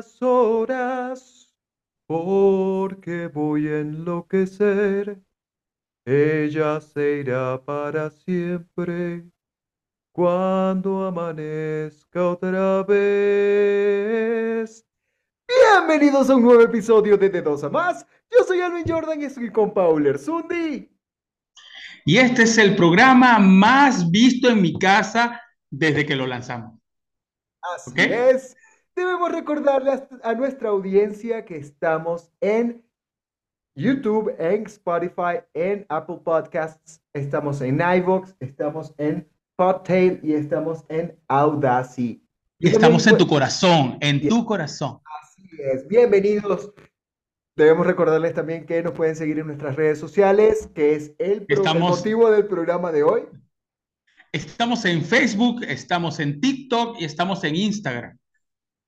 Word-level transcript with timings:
Las 0.00 0.16
horas, 0.22 1.54
porque 2.06 3.26
voy 3.26 3.68
a 3.68 3.80
enloquecer. 3.80 5.20
Ella 6.06 6.80
se 6.80 7.18
irá 7.18 7.62
para 7.62 8.08
siempre 8.08 9.26
cuando 10.10 11.04
amanezca 11.04 12.30
otra 12.30 12.82
vez. 12.84 13.02
Bienvenidos 15.46 16.30
a 16.30 16.36
un 16.36 16.44
nuevo 16.44 16.62
episodio 16.62 17.18
de 17.18 17.28
De 17.28 17.42
Dos 17.42 17.62
a 17.64 17.68
Más. 17.68 18.06
Yo 18.30 18.42
soy 18.44 18.62
Alvin 18.62 18.88
Jordan 18.88 19.20
y 19.20 19.26
estoy 19.26 19.52
con 19.52 19.74
Pauler 19.74 20.18
Sundi. 20.18 20.90
Y 22.06 22.16
este 22.16 22.44
es 22.44 22.56
el 22.56 22.74
programa 22.74 23.38
más 23.38 24.10
visto 24.10 24.48
en 24.48 24.62
mi 24.62 24.78
casa 24.78 25.42
desde 25.70 26.06
que 26.06 26.16
lo 26.16 26.26
lanzamos. 26.26 26.80
Así 27.60 27.92
es. 28.00 28.56
Debemos 29.00 29.32
recordarle 29.32 29.92
a 30.22 30.34
nuestra 30.34 30.68
audiencia 30.68 31.46
que 31.46 31.56
estamos 31.56 32.30
en 32.42 32.84
YouTube, 33.74 34.34
en 34.38 34.66
Spotify, 34.66 35.40
en 35.54 35.86
Apple 35.88 36.18
Podcasts, 36.22 37.00
estamos 37.14 37.62
en 37.62 37.80
iVoox, 37.80 38.34
estamos 38.40 38.92
en 38.98 39.26
Podtail 39.56 40.20
y 40.22 40.34
estamos 40.34 40.84
en 40.90 41.18
Audacity. 41.28 42.22
Y 42.58 42.68
estamos 42.68 43.06
en 43.06 43.16
tu 43.16 43.26
corazón, 43.26 43.96
en 44.02 44.28
tu 44.28 44.44
corazón. 44.44 45.00
Así 45.22 45.48
es. 45.58 45.88
Bienvenidos. 45.88 46.70
Debemos 47.56 47.86
recordarles 47.86 48.34
también 48.34 48.66
que 48.66 48.82
nos 48.82 48.92
pueden 48.92 49.16
seguir 49.16 49.38
en 49.38 49.46
nuestras 49.46 49.76
redes 49.76 49.98
sociales, 49.98 50.68
que 50.74 50.94
es 50.94 51.14
el, 51.16 51.46
el 51.48 51.78
motivo 51.78 52.30
del 52.30 52.46
programa 52.46 52.92
de 52.92 53.02
hoy. 53.02 53.22
Estamos 54.30 54.84
en 54.84 55.02
Facebook, 55.02 55.62
estamos 55.62 56.20
en 56.20 56.38
TikTok 56.38 57.00
y 57.00 57.06
estamos 57.06 57.42
en 57.44 57.56
Instagram. 57.56 58.19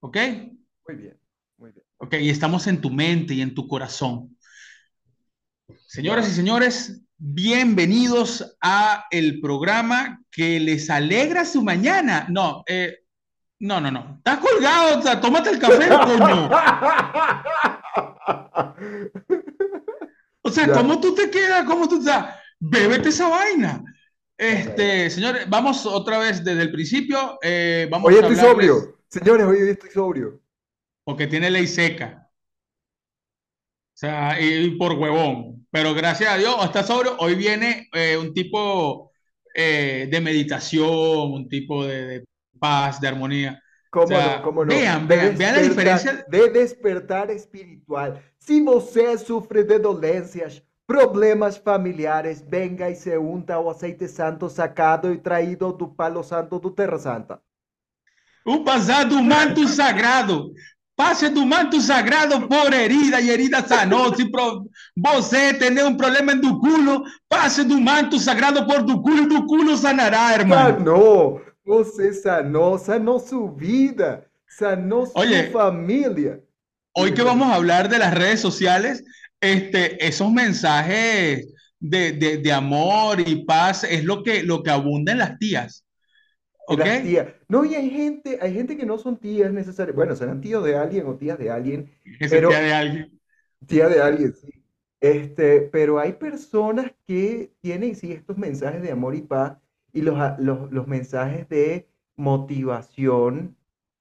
¿Ok? 0.05 0.17
Muy 0.89 0.97
bien, 0.97 1.17
muy 1.58 1.70
bien. 1.70 1.86
Ok, 1.98 2.14
y 2.14 2.28
estamos 2.28 2.67
en 2.67 2.81
tu 2.81 2.91
mente 2.91 3.34
y 3.34 3.41
en 3.41 3.55
tu 3.55 3.69
corazón. 3.69 4.36
Señoras 5.86 6.28
y 6.28 6.33
señores, 6.33 7.05
bienvenidos 7.17 8.56
a 8.61 9.06
el 9.12 9.41
programa 9.41 10.20
que 10.33 10.59
les 10.59 10.91
alegra 10.91 11.44
su 11.44 11.62
mañana. 11.62 12.27
No, 12.28 12.64
eh, 12.67 13.05
no, 13.61 13.81
no, 13.81 13.92
no. 13.92 14.17
Estás 14.17 14.41
colgado, 14.41 14.98
o 14.98 15.03
sea, 15.03 15.20
tómate 15.20 15.50
el 15.50 15.61
café, 15.61 15.89
coño. 16.05 16.50
O 20.41 20.50
sea, 20.50 20.72
¿cómo 20.72 21.00
tú 21.00 21.14
te 21.14 21.31
quedas? 21.31 21.64
¿Cómo 21.64 21.89
tú 21.89 22.00
estás? 22.00 22.34
Bébete 22.59 23.11
esa 23.11 23.28
vaina. 23.28 23.84
Este, 24.37 25.09
señores, 25.11 25.48
vamos 25.48 25.87
otra 25.87 26.19
vez 26.19 26.42
desde 26.42 26.62
el 26.62 26.72
principio. 26.72 27.39
Eh, 27.41 27.87
vamos 27.89 28.09
hoy 28.09 28.16
estoy 28.16 28.34
sobrio. 28.34 29.02
Señores, 29.12 29.46
hoy 29.46 29.68
estoy 29.68 29.91
sobrio. 29.91 30.41
Porque 31.05 31.27
tiene 31.27 31.50
ley 31.50 31.66
seca. 31.66 32.30
O 32.30 33.92
sea, 33.92 34.41
y 34.41 34.70
por 34.78 34.94
huevón. 34.94 35.66
Pero 35.70 35.92
gracias 35.92 36.32
a 36.32 36.38
Dios, 36.38 36.56
está 36.64 36.82
sobrio. 36.82 37.16
Hoy 37.19 37.34
viene 37.34 37.91
eh, 37.92 38.16
un 38.16 38.32
tipo 38.32 39.12
eh, 39.54 40.09
de 40.10 40.20
meditación, 40.22 41.31
un 41.31 41.47
tipo 41.47 41.84
de, 41.84 42.25
paz, 42.59 43.03
de 43.03 43.09
armonía. 43.09 43.62
¿Cómo 43.91 44.19
no? 44.19 44.42
¿Cómo 44.42 44.64
no? 44.64 44.72
Vean, 44.75 45.06
vean, 45.06 45.37
vean 45.37 45.56
la 45.56 45.62
diferencia. 45.62 46.25
De 46.28 46.48
despertar 46.48 47.31
espiritual. 47.31 48.19
Si 48.38 48.62
você 48.62 49.19
sufre 49.19 49.62
de 49.62 49.78
dolencias, 49.78 50.62
problemas 50.87 51.60
familiares, 51.60 52.42
venga 52.48 52.88
y 52.88 52.94
se 52.94 53.19
unta 53.19 53.58
o 53.58 53.70
aceite 53.70 54.08
santo 54.08 54.48
sacado 54.48 55.12
y 55.12 55.19
traído 55.19 55.70
do 55.70 55.94
palo 55.94 56.22
santo 56.22 56.58
do 56.58 56.72
Terra 56.72 56.98
Santa. 56.98 57.42
O 58.44 58.64
pasar 58.64 59.04
do 59.04 59.22
manto 59.22 59.66
sagrado. 59.69 60.53
Passe 60.94 61.28
do 61.30 61.47
manto 61.47 61.80
sagrado 61.80 62.47
por 62.48 62.72
herida 62.72 63.20
e 63.20 63.30
herida 63.30 63.66
sanou. 63.66 64.14
Se 64.14 64.30
pro... 64.30 64.69
você 64.97 65.54
tem 65.54 65.82
um 65.82 65.97
problema 65.97 66.34
do 66.34 66.60
culo, 66.60 67.02
passe 67.28 67.64
do 67.64 67.81
manto 67.81 68.19
sagrado 68.19 68.66
por 68.66 68.82
do 68.82 69.00
culo, 69.00 69.26
do 69.26 69.47
culo 69.47 69.76
sanará, 69.76 70.34
irmão. 70.34 70.58
Sanou, 70.58 71.42
você 71.64 72.12
sanou, 72.12 72.78
sanou 72.78 73.19
sua 73.19 73.50
vida, 73.52 74.26
sanou 74.47 75.06
sua 75.06 75.20
Oye, 75.20 75.50
família. 75.50 76.41
Hoy 76.94 77.14
que 77.14 77.22
vamos 77.22 77.48
a 77.48 77.54
hablar 77.54 77.88
de 77.88 77.98
las 77.98 78.12
redes 78.12 78.41
sociales, 78.41 79.02
este, 79.41 80.04
esos 80.06 80.31
mensajes 80.31 81.47
de, 81.81 82.12
de, 82.12 82.52
amor 82.52 83.19
y 83.19 83.44
paz 83.44 83.82
es 83.82 84.04
lo 84.04 84.22
que, 84.22 84.42
lo 84.42 84.62
que 84.62 84.70
abunda 84.70 85.12
en 85.12 85.19
las 85.19 85.38
tías. 85.38 85.84
¿Ok? 86.67 86.81
No, 87.49 87.65
y 87.65 87.75
hay 87.75 87.91
gente, 87.91 88.39
hay 88.41 88.55
gente 88.55 88.77
que 88.77 88.87
no 88.87 88.99
son 88.99 89.17
tías 89.17 89.53
necesariamente. 89.53 89.97
Bueno, 89.97 90.17
serán 90.17 90.41
tíos 90.41 90.65
de 90.65 90.77
alguien 90.77 91.06
o 91.06 91.17
tías 91.17 91.39
de 91.39 91.50
alguien. 91.50 91.91
pero, 92.31 92.49
tía 92.49 92.61
de 92.61 92.73
alguien. 92.73 93.21
Tía 93.67 93.89
de 93.89 94.00
alguien, 94.00 94.34
sí. 94.34 94.53
Este, 95.00 95.62
pero 95.62 95.99
hay 95.99 96.12
personas 96.12 96.93
que 97.06 97.53
tienen, 97.61 97.97
sí, 97.97 98.12
estos 98.12 98.39
mensajes 98.39 98.83
de 98.83 98.93
amor 98.93 99.17
y 99.17 99.23
paz 99.23 99.59
y 99.93 100.03
los, 100.03 100.17
los, 100.39 100.71
los 100.71 100.87
mensajes 100.87 101.49
de 101.49 101.89
motivación 102.17 103.56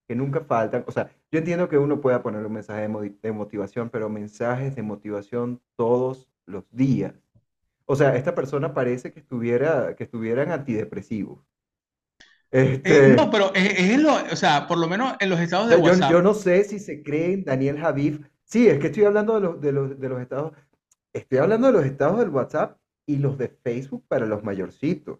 que 0.07 0.15
nunca 0.15 0.41
faltan. 0.41 0.83
O 0.87 0.91
sea, 0.91 1.09
yo 1.31 1.39
entiendo 1.39 1.69
que 1.69 1.77
uno 1.77 2.01
pueda 2.01 2.21
poner 2.21 2.45
un 2.45 2.51
mensaje 2.51 2.81
de, 3.21 3.31
motivación, 3.31 3.89
pero 3.89 4.09
mensajes 4.09 4.75
de 4.75 4.83
motivación 4.83 5.61
todos 5.77 6.27
los 6.45 6.65
días. 6.71 7.13
O 7.85 7.95
sea, 7.95 8.17
esta 8.17 8.35
persona 8.35 8.73
parece 8.73 9.13
que 9.13 9.21
estuviera, 9.21 9.95
que 9.95 10.03
estuvieran 10.03 10.51
antidepresivos. 10.51 11.39
Este, 12.51 13.15
no, 13.15 13.31
pero 13.31 13.53
es, 13.55 13.97
lo, 13.97 14.13
o 14.13 14.35
sea, 14.35 14.67
por 14.67 14.77
lo 14.77 14.87
menos 14.87 15.15
en 15.19 15.29
los 15.29 15.39
estados 15.39 15.69
de 15.69 15.77
WhatsApp. 15.77 16.11
Yo 16.11 16.21
no 16.21 16.33
sé 16.33 16.65
si 16.65 16.79
se 16.79 17.01
creen 17.01 17.45
Daniel 17.45 17.79
Javif. 17.79 18.19
Sí, 18.43 18.67
es 18.67 18.77
que 18.79 18.87
estoy 18.87 19.05
hablando 19.05 19.35
de 19.35 19.41
los, 19.41 19.61
de 19.61 19.71
los, 19.71 19.99
de 19.99 20.09
los 20.09 20.21
estados. 20.21 20.51
Estoy 21.13 21.37
hablando 21.37 21.67
de 21.67 21.73
los 21.73 21.85
estados 21.85 22.19
del 22.19 22.29
WhatsApp 22.29 22.77
y 23.05 23.17
los 23.17 23.37
de 23.37 23.47
Facebook 23.47 24.03
para 24.07 24.25
los 24.25 24.43
mayorcitos. 24.43 25.19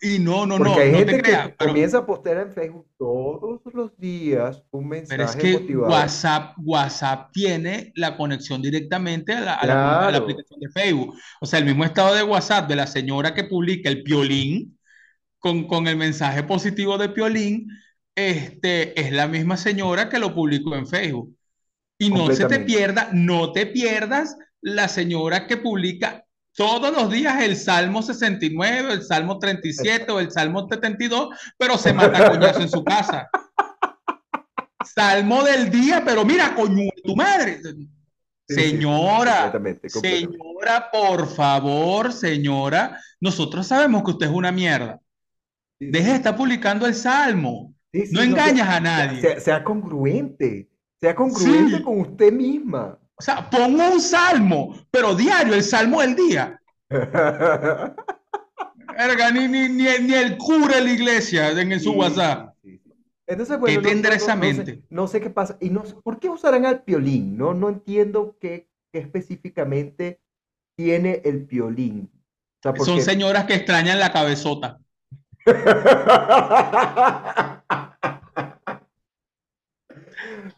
Y 0.00 0.18
no, 0.18 0.46
no, 0.46 0.58
no, 0.58 0.74
hay 0.74 0.92
no 0.92 0.98
gente 0.98 1.22
que 1.22 1.54
comienza 1.58 1.98
a 1.98 2.06
postear 2.06 2.38
en 2.38 2.52
Facebook 2.52 2.86
todos 2.98 3.60
los 3.72 3.96
días 3.96 4.62
un 4.70 4.88
mensaje 4.88 5.16
pero 5.16 5.24
es 5.24 5.36
que 5.36 5.76
WhatsApp, 5.76 6.54
WhatsApp 6.62 7.30
tiene 7.32 7.92
la 7.94 8.16
conexión 8.16 8.60
directamente 8.60 9.32
a 9.32 9.64
la, 9.64 10.08
aplicación 10.08 10.60
de 10.60 10.68
Facebook. 10.70 11.14
O 11.40 11.46
sea, 11.46 11.60
el 11.60 11.64
mismo 11.64 11.84
estado 11.84 12.14
de 12.14 12.22
WhatsApp 12.22 12.68
de 12.68 12.76
la 12.76 12.86
señora 12.86 13.32
que 13.32 13.44
publica 13.44 13.88
el 13.88 14.02
piolín 14.02 14.75
con, 15.46 15.68
con 15.68 15.86
el 15.86 15.96
mensaje 15.96 16.42
positivo 16.42 16.98
de 16.98 17.08
piolín, 17.08 17.70
este, 18.16 19.00
es 19.00 19.12
la 19.12 19.28
misma 19.28 19.56
señora 19.56 20.08
que 20.08 20.18
lo 20.18 20.34
publicó 20.34 20.74
en 20.74 20.88
Facebook. 20.88 21.36
Y 21.98 22.10
no 22.10 22.32
se 22.32 22.46
te 22.46 22.58
pierda, 22.58 23.10
no 23.12 23.52
te 23.52 23.64
pierdas 23.66 24.36
la 24.60 24.88
señora 24.88 25.46
que 25.46 25.56
publica 25.56 26.24
todos 26.52 26.92
los 26.92 27.12
días 27.12 27.40
el 27.42 27.56
Salmo 27.56 28.02
69, 28.02 28.92
el 28.92 29.02
Salmo 29.04 29.38
37 29.38 30.10
o 30.10 30.18
el 30.18 30.32
Salmo 30.32 30.66
72, 30.68 31.28
pero 31.56 31.78
se 31.78 31.92
mata 31.92 32.28
coñazo 32.28 32.62
en 32.62 32.68
su 32.68 32.82
casa. 32.82 33.28
Salmo 34.84 35.44
del 35.44 35.70
día, 35.70 36.02
pero 36.04 36.24
mira, 36.24 36.56
coño, 36.56 36.90
tu 37.04 37.14
madre. 37.14 37.60
señora, 38.48 39.52
señora, 39.86 40.90
por 40.90 41.28
favor, 41.28 42.12
señora, 42.12 43.00
nosotros 43.20 43.68
sabemos 43.68 44.02
que 44.02 44.10
usted 44.10 44.26
es 44.26 44.32
una 44.32 44.50
mierda. 44.50 45.00
Deje 45.78 46.08
de 46.08 46.14
estar 46.16 46.36
publicando 46.36 46.86
el 46.86 46.94
Salmo. 46.94 47.74
no 47.92 48.22
engañas 48.22 48.68
a 48.68 48.80
nadie. 48.80 49.40
Sea, 49.40 49.62
congruente, 49.62 50.68
sea 51.00 51.14
congruente 51.14 51.82
con 51.82 52.00
usted 52.00 52.32
misma. 52.32 52.98
O 53.18 53.22
sea, 53.22 53.48
pongo 53.48 53.92
un 53.92 54.00
salmo, 54.00 54.76
pero 54.90 55.14
diario, 55.14 55.54
el 55.54 55.62
salmo 55.62 56.02
del 56.02 56.14
día. 56.16 56.60
ni, 59.32 59.48
ni, 59.48 59.68
ni, 59.68 59.84
ni, 60.00 60.14
el 60.14 60.36
cura 60.36 60.76
de 60.76 60.82
la 60.82 60.92
iglesia 60.92 61.50
en, 61.50 61.80
su 61.80 61.92
WhatsApp. 61.92 62.54
Entonces, 63.26 63.58
bueno, 63.58 63.80
¿Qué 63.80 63.88
tendrá 63.88 64.14
esa 64.14 64.36
mente? 64.36 64.82
No 64.90 65.08
sé, 65.08 65.20
qué 65.20 65.30
pasa. 65.30 65.56
Y 65.60 65.70
no 65.70 65.82
¿Por 65.82 66.20
qué 66.20 66.28
usarán 66.28 66.66
al 66.66 66.82
piolín? 66.82 67.36
No, 67.36 67.54
no 67.54 67.70
entiendo 67.70 68.36
qué, 68.40 68.68
qué 68.92 69.00
específicamente 69.00 70.20
tiene 70.76 71.22
el 71.24 71.46
piolín. 71.46 72.10
Son 72.84 73.00
señoras 73.00 73.46
que 73.46 73.54
extrañan 73.54 73.98
la 73.98 74.12
cabezota. 74.12 74.78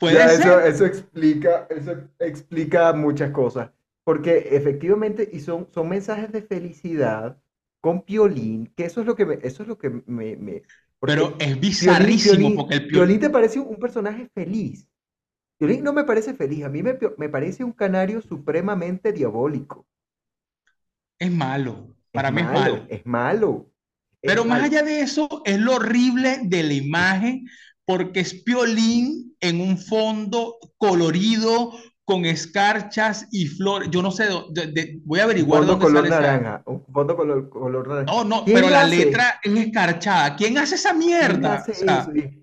Eso, 0.01 0.61
eso, 0.61 0.87
explica, 0.87 1.67
eso 1.71 1.93
explica 2.19 2.93
muchas 2.93 3.31
cosas. 3.31 3.71
Porque 4.05 4.49
efectivamente, 4.53 5.29
y 5.33 5.41
son, 5.41 5.69
son 5.73 5.89
mensajes 5.89 6.33
de 6.33 6.43
felicidad 6.43 7.39
con 7.81 8.03
Piolín, 8.03 8.73
que 8.77 8.85
eso 8.85 9.01
es 9.01 9.07
lo 9.07 9.15
que 9.15 9.27
me, 9.27 9.39
eso 9.43 9.63
es 9.63 9.69
lo 9.69 9.79
que 9.79 9.91
me, 10.07 10.63
Pero 11.01 11.37
es 11.39 11.61
bizarrísimo 11.61 12.55
porque 12.55 12.77
el 12.77 12.89
Piolín... 12.89 13.21
te 13.21 13.31
parece 13.31 13.61
un 13.61 13.77
personaje 13.77 14.29
feliz. 14.35 14.89
Piolín 15.59 15.83
no 15.83 15.93
me 15.93 16.05
parece 16.05 16.35
feliz, 16.35 16.65
a 16.65 16.69
mí 16.69 16.83
me, 16.83 16.99
me 17.17 17.29
parece 17.29 17.65
un 17.65 17.73
canario 17.73 18.23
supremamente 18.23 19.13
diabólico. 19.13 19.87
Es 21.19 21.31
malo, 21.33 21.95
para 22.13 22.31
mí 22.31 22.41
es 22.41 22.47
malo. 22.47 22.87
Es 22.89 23.07
malo. 23.07 23.71
Pero 24.21 24.45
más 24.45 24.65
allá 24.65 24.83
de 24.83 25.01
eso, 25.01 25.43
es 25.45 25.59
lo 25.59 25.77
horrible 25.77 26.41
de 26.45 26.63
la 26.63 26.75
imagen 26.75 27.47
porque 27.85 28.21
es 28.21 28.35
piolín 28.43 29.35
en 29.41 29.61
un 29.61 29.79
fondo 29.79 30.57
colorido, 30.77 31.73
con 32.09 32.25
escarchas 32.25 33.29
y 33.31 33.45
flores. 33.49 33.91
Yo 33.91 34.01
no 34.01 34.11
sé, 34.11 34.29
voy 35.05 35.21
a 35.21 35.25
averiguar 35.25 35.61
fondo 35.61 35.79
color 35.79 36.09
naranja, 36.09 36.63
un 36.65 36.83
fondo 36.91 37.15
color, 37.15 37.51
color 37.51 37.87
naranja. 37.87 38.11
No, 38.11 38.25
no, 38.25 38.45
pero 38.47 38.71
la 38.71 38.85
letra 38.85 39.39
es 39.43 39.55
escarchada. 39.55 40.35
¿Quién 40.35 40.57
hace 40.57 40.77
esa 40.77 40.95
mierda? 40.95 41.63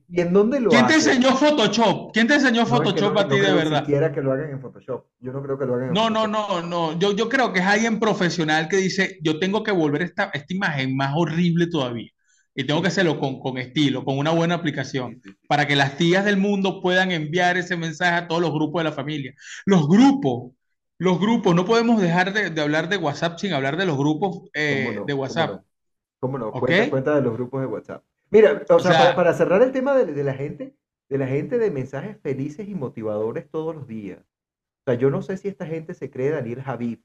¿Y, 0.08 0.22
en 0.22 0.32
dónde 0.32 0.60
lo 0.60 0.70
¿Quién 0.70 0.86
te 0.86 0.94
enseñó 0.94 1.36
Photoshop? 1.36 2.14
¿Quién 2.14 2.28
te 2.28 2.36
enseñó 2.36 2.68
Photoshop 2.68 3.18
a 3.18 3.28
ti 3.28 3.40
de 3.40 3.54
verdad? 3.54 3.80
Ni 3.80 3.86
siquiera 3.88 4.12
que 4.14 4.22
lo 4.22 4.34
hagan 4.34 4.52
en 4.52 4.62
Photoshop. 4.62 5.04
Yo 5.20 5.34
no 5.34 5.42
creo 5.42 5.58
que 5.58 5.66
lo 5.66 5.74
hagan 5.74 5.88
en 5.88 5.94
no, 5.96 6.04
Photoshop. 6.04 6.30
No, 6.30 6.62
no, 6.62 6.92
no, 6.92 7.00
Yo, 7.00 7.14
yo 7.14 7.28
creo 7.28 7.52
que 7.52 7.60
es 7.62 7.66
alguien 7.66 8.00
profesional 8.00 8.68
que 8.68 8.78
dice, 8.78 9.18
yo 9.24 9.40
tengo 9.40 9.64
que 9.64 9.72
volver 9.72 10.04
esta, 10.04 10.26
esta 10.32 10.54
imagen 10.54 10.96
más 10.96 11.12
horrible 11.16 11.66
todavía. 11.66 12.12
Y 12.58 12.64
tengo 12.64 12.82
que 12.82 12.88
hacerlo 12.88 13.20
con, 13.20 13.40
con 13.42 13.58
estilo, 13.58 14.06
con 14.06 14.18
una 14.18 14.32
buena 14.32 14.56
aplicación, 14.56 15.22
para 15.48 15.68
que 15.68 15.76
las 15.76 15.98
tías 15.98 16.24
del 16.24 16.38
mundo 16.38 16.82
puedan 16.82 17.12
enviar 17.12 17.58
ese 17.58 17.76
mensaje 17.76 18.16
a 18.16 18.28
todos 18.30 18.42
los 18.42 18.54
grupos 18.54 18.80
de 18.80 18.90
la 18.90 18.96
familia. 18.96 19.34
Los 19.66 19.90
grupos, 19.90 20.54
los 20.98 21.20
grupos, 21.20 21.54
no 21.54 21.66
podemos 21.66 22.02
dejar 22.02 22.32
de, 22.32 22.50
de 22.50 22.62
hablar 22.62 22.88
de 22.88 22.96
WhatsApp 22.96 23.38
sin 23.40 23.52
hablar 23.52 23.76
de 23.76 23.86
los 23.86 23.98
grupos 23.98 24.50
eh, 24.54 25.02
de 25.06 25.14
WhatsApp. 25.14 25.64
¿Cómo 26.22 26.38
no? 26.38 26.52
Cuenta, 26.54 27.16
de 27.16 27.22
los 27.22 27.34
grupos 27.34 27.60
de 27.60 27.68
WhatsApp. 27.68 28.04
Mira, 28.32 28.64
o, 28.70 28.80
sea, 28.80 29.16
para, 29.16 29.34
cerrar 29.34 29.62
el 29.62 29.74
tema 29.74 29.94
de, 29.94 30.06
de, 30.06 30.24
la 30.24 30.34
gente, 30.34 30.76
de 31.10 31.18
la 31.18 31.28
gente 31.28 31.58
de 31.58 31.70
mensajes 31.72 32.18
felices 32.22 32.70
y 32.70 32.74
motivadores 32.74 33.50
todos 33.52 33.76
los 33.76 33.86
días. 33.86 34.20
O 34.20 34.92
sea, 34.92 34.94
yo 34.94 35.10
no 35.10 35.22
sé 35.22 35.36
si 35.36 35.50
esta 35.50 35.66
gente 35.66 35.94
se 35.94 36.10
cree 36.10 36.30
Daniel 36.30 36.62
Javid, 36.62 37.00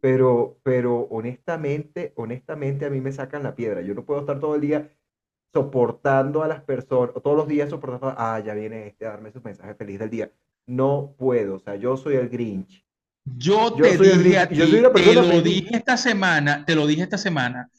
pero, 0.00 0.58
pero 0.62 1.08
honestamente, 1.10 2.12
honestamente 2.16 2.86
a 2.86 2.90
mí 2.90 3.00
me 3.00 3.12
sacan 3.12 3.42
la 3.42 3.54
piedra. 3.54 3.82
Yo 3.82 3.94
no 3.94 4.04
puedo 4.04 4.20
estar 4.20 4.40
todo 4.40 4.54
el 4.54 4.60
día 4.60 4.90
soportando 5.52 6.42
a 6.42 6.48
las 6.48 6.62
personas, 6.62 7.14
todos 7.22 7.36
los 7.36 7.48
días 7.48 7.70
soportando, 7.70 8.14
ah, 8.18 8.40
ya 8.44 8.54
viene 8.54 8.88
este 8.88 9.06
a 9.06 9.10
darme 9.10 9.32
su 9.32 9.40
mensaje 9.40 9.74
feliz 9.74 9.98
del 9.98 10.10
día. 10.10 10.32
No 10.66 11.14
puedo, 11.16 11.56
o 11.56 11.58
sea, 11.58 11.76
yo 11.76 11.96
soy 11.96 12.16
el 12.16 12.28
Grinch. 12.28 12.84
Yo, 13.24 13.72
te 13.72 13.96
dije 13.96 14.38
a 14.38 14.48
ti, 14.48 14.56
te 14.56 15.14
lo 15.14 15.42
dije 15.42 15.76
esta 15.76 15.96
semana, 15.96 16.64
te 16.64 16.76
lo 16.76 16.86
dije 16.86 17.02
esta 17.02 17.18
semana, 17.18 17.70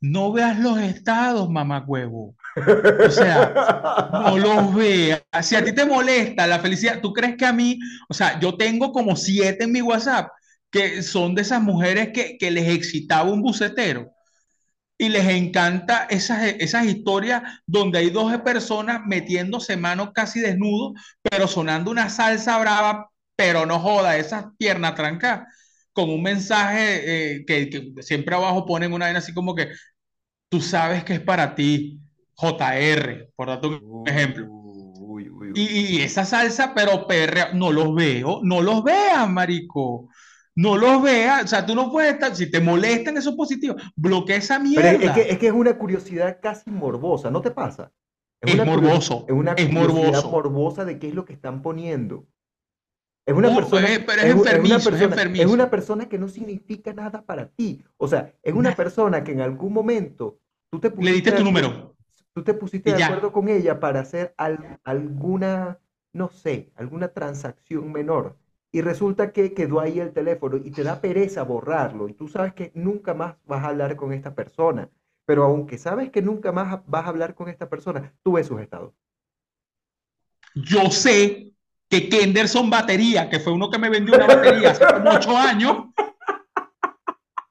no 0.00 0.32
veas 0.32 0.58
los 0.58 0.78
estados, 0.78 1.50
mamá 1.50 1.84
huevo. 1.86 2.34
O 2.56 3.10
sea, 3.10 4.10
no 4.12 4.38
los 4.38 4.74
veas. 4.74 5.22
Si 5.42 5.56
a 5.56 5.64
ti 5.64 5.74
te 5.74 5.84
molesta 5.84 6.46
la 6.46 6.58
felicidad, 6.58 7.00
¿tú 7.02 7.12
crees 7.12 7.36
que 7.36 7.44
a 7.44 7.52
mí, 7.52 7.78
o 8.08 8.14
sea, 8.14 8.38
yo 8.40 8.56
tengo 8.56 8.92
como 8.92 9.16
siete 9.16 9.64
en 9.64 9.72
mi 9.72 9.82
WhatsApp 9.82 10.28
que 10.74 11.04
son 11.04 11.36
de 11.36 11.42
esas 11.42 11.62
mujeres 11.62 12.08
que, 12.12 12.36
que 12.36 12.50
les 12.50 12.68
excitaba 12.68 13.30
un 13.30 13.42
bucetero. 13.42 14.10
Y 14.98 15.08
les 15.08 15.28
encanta 15.28 16.08
esas, 16.10 16.42
esas 16.58 16.86
historias 16.86 17.42
donde 17.64 18.00
hay 18.00 18.10
dos 18.10 18.36
personas 18.40 19.02
metiéndose 19.06 19.76
manos 19.76 20.10
casi 20.12 20.40
desnudos, 20.40 21.00
pero 21.22 21.46
sonando 21.46 21.92
una 21.92 22.10
salsa 22.10 22.58
brava, 22.58 23.08
pero 23.36 23.66
no 23.66 23.78
joda, 23.78 24.16
esas 24.16 24.46
piernas 24.58 24.96
trancadas, 24.96 25.46
con 25.92 26.10
un 26.10 26.22
mensaje 26.22 27.36
eh, 27.36 27.44
que, 27.46 27.70
que, 27.70 28.02
siempre 28.02 28.34
abajo 28.34 28.66
ponen 28.66 28.92
una 28.92 29.06
vez 29.06 29.16
así 29.18 29.32
como 29.32 29.54
que 29.54 29.68
tú 30.48 30.60
sabes 30.60 31.04
que 31.04 31.14
es 31.14 31.20
para 31.20 31.54
ti, 31.54 32.00
JR, 32.34 33.30
por 33.36 33.46
darte 33.46 33.68
un 33.68 34.08
ejemplo. 34.08 34.48
Y, 35.54 35.98
y, 35.98 36.00
esa 36.02 36.24
salsa, 36.24 36.74
pero 36.74 37.06
perrea, 37.06 37.52
no 37.52 37.70
los 37.70 37.94
veo, 37.94 38.40
no 38.42 38.60
los 38.60 38.82
vean, 38.82 39.32
marico 39.32 40.08
no 40.56 40.76
los 40.76 41.02
veas, 41.02 41.44
o 41.44 41.46
sea, 41.48 41.66
tú 41.66 41.74
no 41.74 41.90
puedes 41.90 42.14
estar, 42.14 42.34
si 42.34 42.50
te 42.50 42.60
molestan 42.60 43.16
esos 43.16 43.34
positivos, 43.34 43.82
bloquea 43.96 44.36
esa 44.36 44.58
mierda. 44.58 44.92
Pero 44.98 45.12
es, 45.22 45.38
que, 45.38 45.46
es 45.46 45.52
una 45.52 45.76
curiosidad 45.76 46.38
casi 46.40 46.70
morbosa, 46.70 47.30
¿no 47.30 47.40
te 47.40 47.50
pasa? 47.50 47.92
Es, 48.40 48.64
morboso. 48.64 49.24
Es 49.28 49.34
una 49.34 49.54
curiosidad 49.54 50.24
morbosa 50.24 50.84
de 50.84 50.98
qué 50.98 51.08
es 51.08 51.14
lo 51.14 51.24
que 51.24 51.32
están 51.32 51.62
poniendo. 51.62 52.26
Es 53.26 53.34
una 53.34 53.54
persona, 53.54 53.88
es, 53.88 53.98
una 53.98 54.78
persona, 54.78 55.22
es, 55.32 55.46
una 55.46 55.70
persona 55.70 56.08
que 56.10 56.18
no 56.18 56.28
significa 56.28 56.92
nada 56.92 57.22
para 57.22 57.48
ti. 57.48 57.82
O 57.96 58.06
sea, 58.06 58.34
es 58.42 58.52
una 58.52 58.76
persona 58.76 59.24
que 59.24 59.32
en 59.32 59.40
algún 59.40 59.72
momento 59.72 60.38
tú 60.70 60.78
te 60.78 60.90
pusiste, 60.90 61.10
Le 61.10 61.14
diste 61.14 61.32
tu 61.32 61.42
número. 61.42 61.96
Tú 62.34 62.44
te 62.44 62.52
pusiste 62.52 62.92
de 62.92 63.02
acuerdo 63.02 63.32
con 63.32 63.48
ella 63.48 63.80
para 63.80 64.00
hacer 64.00 64.34
alguna, 64.84 65.80
no 66.12 66.28
sé, 66.28 66.70
alguna 66.76 67.08
transacción 67.08 67.90
menor 67.92 68.36
y 68.74 68.80
resulta 68.80 69.32
que 69.32 69.54
quedó 69.54 69.78
ahí 69.78 70.00
el 70.00 70.12
teléfono 70.12 70.56
y 70.56 70.72
te 70.72 70.82
da 70.82 71.00
pereza 71.00 71.44
borrarlo 71.44 72.08
y 72.08 72.12
tú 72.12 72.26
sabes 72.26 72.54
que 72.54 72.72
nunca 72.74 73.14
más 73.14 73.36
vas 73.44 73.62
a 73.62 73.68
hablar 73.68 73.94
con 73.94 74.12
esta 74.12 74.34
persona. 74.34 74.90
Pero 75.24 75.44
aunque 75.44 75.78
sabes 75.78 76.10
que 76.10 76.20
nunca 76.20 76.50
más 76.50 76.80
vas 76.84 77.04
a 77.04 77.08
hablar 77.10 77.36
con 77.36 77.48
esta 77.48 77.68
persona, 77.68 78.12
tú 78.24 78.32
ves 78.32 78.48
sus 78.48 78.60
estados. 78.60 78.92
Yo 80.56 80.90
sé 80.90 81.52
que 81.88 82.08
Kenderson 82.08 82.68
Batería, 82.68 83.30
que 83.30 83.38
fue 83.38 83.52
uno 83.52 83.70
que 83.70 83.78
me 83.78 83.88
vendió 83.88 84.16
una 84.16 84.26
batería 84.26 84.72
hace 84.72 84.84
ocho 84.84 85.36
años, 85.36 85.76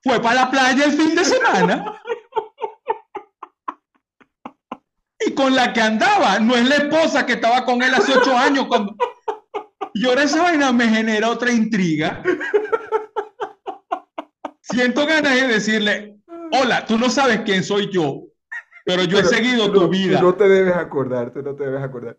fue 0.04 0.20
para 0.20 0.36
la 0.36 0.52
playa 0.52 0.84
el 0.84 0.92
fin 0.92 1.16
de 1.16 1.24
semana. 1.24 2.02
Y 5.26 5.34
con 5.34 5.56
la 5.56 5.72
que 5.72 5.80
andaba, 5.80 6.38
no 6.40 6.54
es 6.54 6.68
la 6.68 6.76
esposa 6.76 7.26
que 7.26 7.34
estaba 7.34 7.64
con 7.64 7.82
él 7.82 7.94
hace 7.94 8.12
ocho 8.12 8.38
años 8.38 8.66
cuando, 8.68 8.94
y 9.94 10.06
ahora 10.06 10.24
esa 10.24 10.42
vaina 10.42 10.72
me 10.72 10.88
genera 10.90 11.30
otra 11.30 11.52
intriga. 11.52 12.24
Siento 14.62 15.06
ganas 15.06 15.36
de 15.36 15.48
decirle, 15.48 16.18
hola, 16.52 16.86
tú 16.86 16.98
no 16.98 17.10
sabes 17.10 17.42
quién 17.42 17.64
soy 17.64 17.90
yo, 17.92 18.24
pero 18.86 19.04
yo 19.04 19.20
he 19.20 19.24
seguido 19.24 19.72
tu 19.72 19.88
vida. 19.88 20.22
no 20.22 20.34
te 20.36 20.48
debes 20.48 20.76
acordar, 20.76 21.32
tú 21.32 21.42
no 21.42 21.56
te 21.56 21.66
debes 21.66 21.84
acordar. 21.84 22.18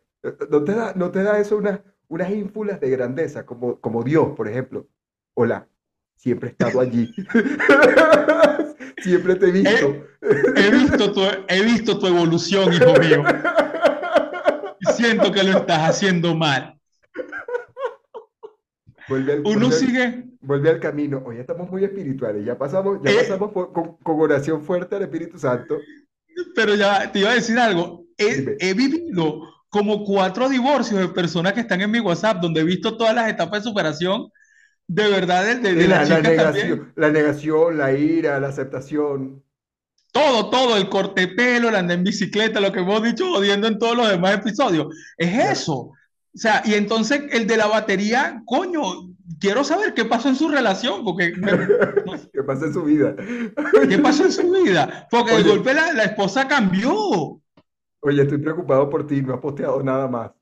¿No 0.51 0.65
te 0.65 0.73
da, 0.73 0.93
no 0.95 1.11
te 1.11 1.23
da 1.23 1.39
eso 1.39 1.57
unas, 1.57 1.81
unas 2.09 2.31
ínfulas 2.31 2.81
de 2.81 2.91
grandeza, 2.91 3.45
como, 3.45 3.81
como 3.81 4.03
Dios, 4.03 4.29
por 4.37 4.49
ejemplo? 4.49 4.89
Hola, 5.35 5.69
siempre 6.17 6.49
he 6.49 6.53
estado 6.53 6.81
allí. 6.81 7.13
siempre 9.03 9.35
te 9.37 9.47
he 9.47 9.53
visto. 9.53 10.07
He, 10.23 10.71
visto 10.71 11.13
tu, 11.13 11.21
he 11.49 11.63
visto 11.63 11.99
tu 11.99 12.07
evolución, 12.07 12.73
hijo 12.73 12.95
mío. 13.01 13.25
Siento 14.97 15.33
que 15.33 15.43
lo 15.43 15.59
estás 15.59 15.91
haciendo 15.91 16.35
mal. 16.35 16.74
Vuelve 19.09 19.33
al, 19.35 19.43
Uno 19.45 19.71
sigue. 19.71 20.25
Vuelve 20.41 20.71
al 20.71 20.81
camino. 20.81 21.23
Hoy 21.25 21.39
estamos 21.39 21.71
muy 21.71 21.85
espirituales. 21.85 22.45
Ya 22.45 22.57
pasamos, 22.57 23.01
ya 23.05 23.11
eh. 23.11 23.17
pasamos 23.21 23.53
con, 23.53 23.99
oración 24.05 24.63
fuerte 24.63 24.97
al 24.97 25.03
Espíritu 25.03 25.39
Santo. 25.39 25.79
Pero 26.55 26.75
ya 26.75 27.11
te 27.11 27.21
iba 27.21 27.31
a 27.31 27.35
decir 27.35 27.59
algo. 27.59 28.05
He, 28.17 28.75
vivido 28.75 29.43
como 29.69 30.05
cuatro 30.05 30.49
divorcios 30.49 31.01
de 31.01 31.09
personas 31.09 31.53
que 31.53 31.61
están 31.61 31.81
en 31.81 31.91
mi 31.91 32.01
WhatsApp, 32.01 32.41
donde 32.41 32.61
he 32.61 32.65
visto 32.65 32.97
todas 32.97 33.15
las 33.15 33.29
etapas 33.29 33.63
de 33.63 33.71
superación. 33.71 34.29
De 34.87 35.09
verdad, 35.09 35.45
de, 35.45 35.89
la, 35.89 36.05
negación, 36.05 36.93
la 36.95 37.11
negación, 37.11 37.79
la 37.79 37.93
ira, 37.93 38.39
la 38.39 38.49
aceptación. 38.49 39.43
Todo, 40.13 40.51
todo, 40.51 40.77
el 40.77 40.91
corte 40.91 41.27
pelo, 41.27 41.71
el 41.71 41.75
andar 41.75 41.97
en 41.97 42.05
bicicleta, 42.05 42.61
lo 42.61 42.71
que 42.71 42.81
hemos 42.81 43.03
dicho 43.03 43.33
jodiendo 43.33 43.67
en 43.67 43.79
todos 43.79 43.97
los 43.97 44.09
demás 44.09 44.35
episodios. 44.35 44.95
Es 45.17 45.53
eso. 45.53 45.93
O 46.35 46.39
sea, 46.39 46.63
y 46.65 46.75
entonces 46.75 47.23
el 47.31 47.47
de 47.47 47.57
la 47.57 47.69
batería, 47.69 48.43
coño, 48.45 48.83
quiero 49.39 49.63
saber 49.63 49.95
qué 49.95 50.05
pasó 50.05 50.29
en 50.29 50.35
su 50.35 50.49
relación, 50.49 51.05
porque... 51.05 51.33
¿Qué 52.33 52.43
pasó 52.43 52.67
en 52.67 52.75
su 52.75 52.83
vida? 52.83 53.15
¿Qué 53.89 53.99
pasó 53.99 54.25
en 54.25 54.33
su 54.33 54.51
vida? 54.51 55.07
Porque 55.11 55.37
de 55.37 55.43
golpe 55.45 55.73
la, 55.73 56.03
esposa 56.03 56.49
cambió. 56.49 57.41
Oye, 58.01 58.23
estoy 58.23 58.39
preocupado 58.39 58.91
por 58.91 59.07
ti, 59.07 59.23
no 59.23 59.35
has 59.35 59.41
posteado 59.41 59.81
nada 59.83 60.09
más. 60.09 60.33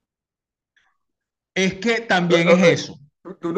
Es 1.54 1.74
que 1.74 2.00
también 2.00 2.48
es 2.48 2.62
eso. 2.62 2.98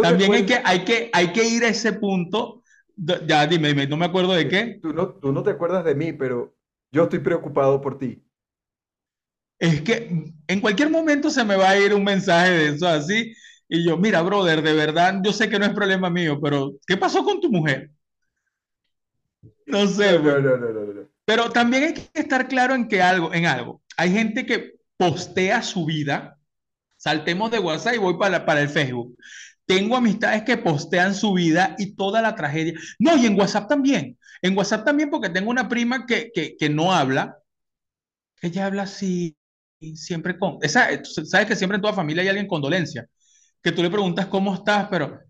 también 0.02 0.34
hay 0.34 0.44
que, 0.44 0.60
hay, 0.64 0.84
que, 0.84 1.10
hay 1.12 1.32
que 1.32 1.44
ir 1.48 1.64
a 1.64 1.68
ese 1.68 1.92
punto. 1.92 2.64
Ya, 2.96 3.46
dime, 3.46 3.68
dime, 3.68 3.86
no 3.86 3.96
me 3.96 4.06
acuerdo 4.06 4.32
de 4.32 4.48
qué. 4.48 4.78
Tú 4.82 4.92
no, 4.92 5.10
tú 5.14 5.32
no 5.32 5.44
te 5.44 5.50
acuerdas 5.50 5.84
de 5.84 5.94
mí, 5.94 6.12
pero 6.12 6.56
yo 6.90 7.04
estoy 7.04 7.20
preocupado 7.20 7.80
por 7.80 7.96
ti 7.96 8.24
es 9.64 9.80
que 9.82 10.32
en 10.46 10.60
cualquier 10.60 10.90
momento 10.90 11.30
se 11.30 11.44
me 11.44 11.56
va 11.56 11.70
a 11.70 11.78
ir 11.78 11.94
un 11.94 12.04
mensaje 12.04 12.50
de 12.50 12.68
eso 12.68 12.86
así. 12.86 13.32
Y 13.68 13.84
yo, 13.84 13.96
mira, 13.96 14.20
brother, 14.22 14.62
de 14.62 14.74
verdad, 14.74 15.20
yo 15.24 15.32
sé 15.32 15.48
que 15.48 15.58
no 15.58 15.64
es 15.64 15.72
problema 15.72 16.10
mío, 16.10 16.38
pero 16.42 16.74
¿qué 16.86 16.96
pasó 16.96 17.24
con 17.24 17.40
tu 17.40 17.50
mujer? 17.50 17.90
No 19.66 19.86
sé. 19.86 20.18
No, 20.18 20.38
no, 20.40 20.56
no, 20.56 21.08
pero 21.24 21.50
también 21.50 21.84
hay 21.84 21.94
que 21.94 22.20
estar 22.20 22.46
claro 22.46 22.74
en 22.74 22.86
que 22.86 23.00
algo, 23.00 23.32
en 23.32 23.46
algo. 23.46 23.82
Hay 23.96 24.10
gente 24.10 24.44
que 24.44 24.74
postea 24.98 25.62
su 25.62 25.86
vida. 25.86 26.38
Saltemos 26.96 27.50
de 27.50 27.58
WhatsApp 27.58 27.94
y 27.94 27.98
voy 27.98 28.18
para, 28.18 28.44
para 28.44 28.60
el 28.60 28.68
Facebook. 28.68 29.16
Tengo 29.64 29.96
amistades 29.96 30.42
que 30.42 30.58
postean 30.58 31.14
su 31.14 31.32
vida 31.32 31.74
y 31.78 31.94
toda 31.96 32.20
la 32.20 32.34
tragedia. 32.34 32.74
No, 32.98 33.16
y 33.16 33.24
en 33.24 33.38
WhatsApp 33.38 33.68
también. 33.68 34.18
En 34.42 34.56
WhatsApp 34.56 34.84
también 34.84 35.08
porque 35.08 35.30
tengo 35.30 35.50
una 35.50 35.68
prima 35.70 36.04
que, 36.04 36.30
que, 36.34 36.54
que 36.58 36.68
no 36.68 36.92
habla. 36.92 37.38
Ella 38.42 38.66
habla 38.66 38.82
así, 38.82 39.34
siempre 39.96 40.38
con, 40.38 40.58
esa, 40.62 40.88
sabes 41.04 41.46
que 41.46 41.56
siempre 41.56 41.76
en 41.76 41.82
toda 41.82 41.94
familia 41.94 42.22
hay 42.22 42.28
alguien 42.28 42.46
con 42.48 42.60
dolencia, 42.62 43.06
que 43.62 43.72
tú 43.72 43.82
le 43.82 43.90
preguntas 43.90 44.26
cómo 44.26 44.54
estás, 44.54 44.88
pero 44.90 45.20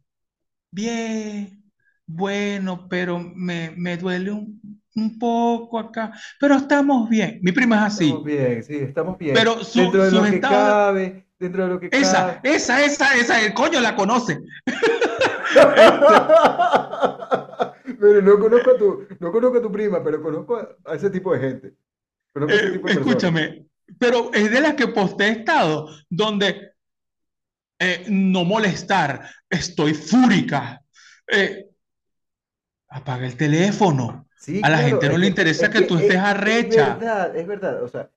bien, 0.71 1.63
bueno, 2.07 2.87
pero 2.89 3.19
me, 3.19 3.73
me 3.77 3.97
duele 3.97 4.31
un, 4.33 4.61
un 4.97 5.19
poco 5.19 5.79
acá, 5.79 6.13
pero 6.41 6.57
estamos 6.57 7.09
bien. 7.09 7.39
Mi 7.43 7.53
prima 7.53 7.77
es 7.77 7.83
así. 7.95 8.05
Estamos 8.07 8.25
bien, 8.25 8.63
sí, 8.65 8.75
estamos 8.77 9.19
bien. 9.19 9.35
Pero 9.35 9.63
su, 9.65 9.81
dentro 9.81 10.05
de 10.05 10.11
lo 10.11 10.21
sus 10.21 10.29
que 10.31 10.35
estados- 10.37 10.57
cabe, 10.69 11.27
dentro 11.39 11.63
de 11.65 11.69
lo 11.71 11.81
que 11.81 11.89
Esa, 11.93 12.41
cabe. 12.41 12.55
esa, 12.57 12.85
esa, 12.85 13.15
esa, 13.17 13.41
el 13.45 13.55
coño 13.55 13.81
la 13.81 13.95
conoce. 13.97 14.39
Pero 18.01 18.23
no 18.23 18.39
conozco 18.39 18.71
a 18.71 18.77
tu, 18.79 19.07
no 19.21 19.33
conozco 19.33 19.59
a 19.59 19.63
tu 19.63 19.73
prima, 19.73 20.03
pero 20.03 20.23
conozco 20.23 20.57
a, 20.85 20.95
ese 20.95 21.11
tipo 21.11 21.33
de 21.33 21.41
gente. 21.41 21.75
Conozco 22.33 22.53
a 22.55 22.57
ese 22.57 22.67
Eh, 22.69 22.73
tipo 22.73 22.87
de 22.89 22.93
escúchame, 22.95 23.67
pero 23.99 24.33
es 24.33 24.51
de 24.51 24.61
las 24.61 24.75
que 24.75 24.89
posté 24.89 25.29
estado 25.29 25.89
donde 26.09 26.73
eh, 27.79 28.05
no 28.09 28.45
molestar, 28.45 29.29
estoy 29.49 29.95
fúrica. 29.95 30.81
Eh, 31.31 31.67
apaga 32.89 33.27
el 33.27 33.37
teléfono. 33.37 34.29
Sí, 34.37 34.61
A 34.63 34.69
la 34.69 34.77
claro, 34.79 34.89
gente 34.91 35.09
no 35.09 35.17
le 35.19 35.23
que- 35.23 35.29
interesa 35.29 35.67
es 35.67 35.73
que 35.73 35.83
tú 35.83 35.97
estés 35.97 36.15
es- 36.17 36.21
arrecha. 36.21 36.93
Es 36.93 36.99
verdad, 36.99 37.37
es 37.37 37.47
verdad. 37.47 37.83
O 37.83 37.89
sea, 37.89 38.11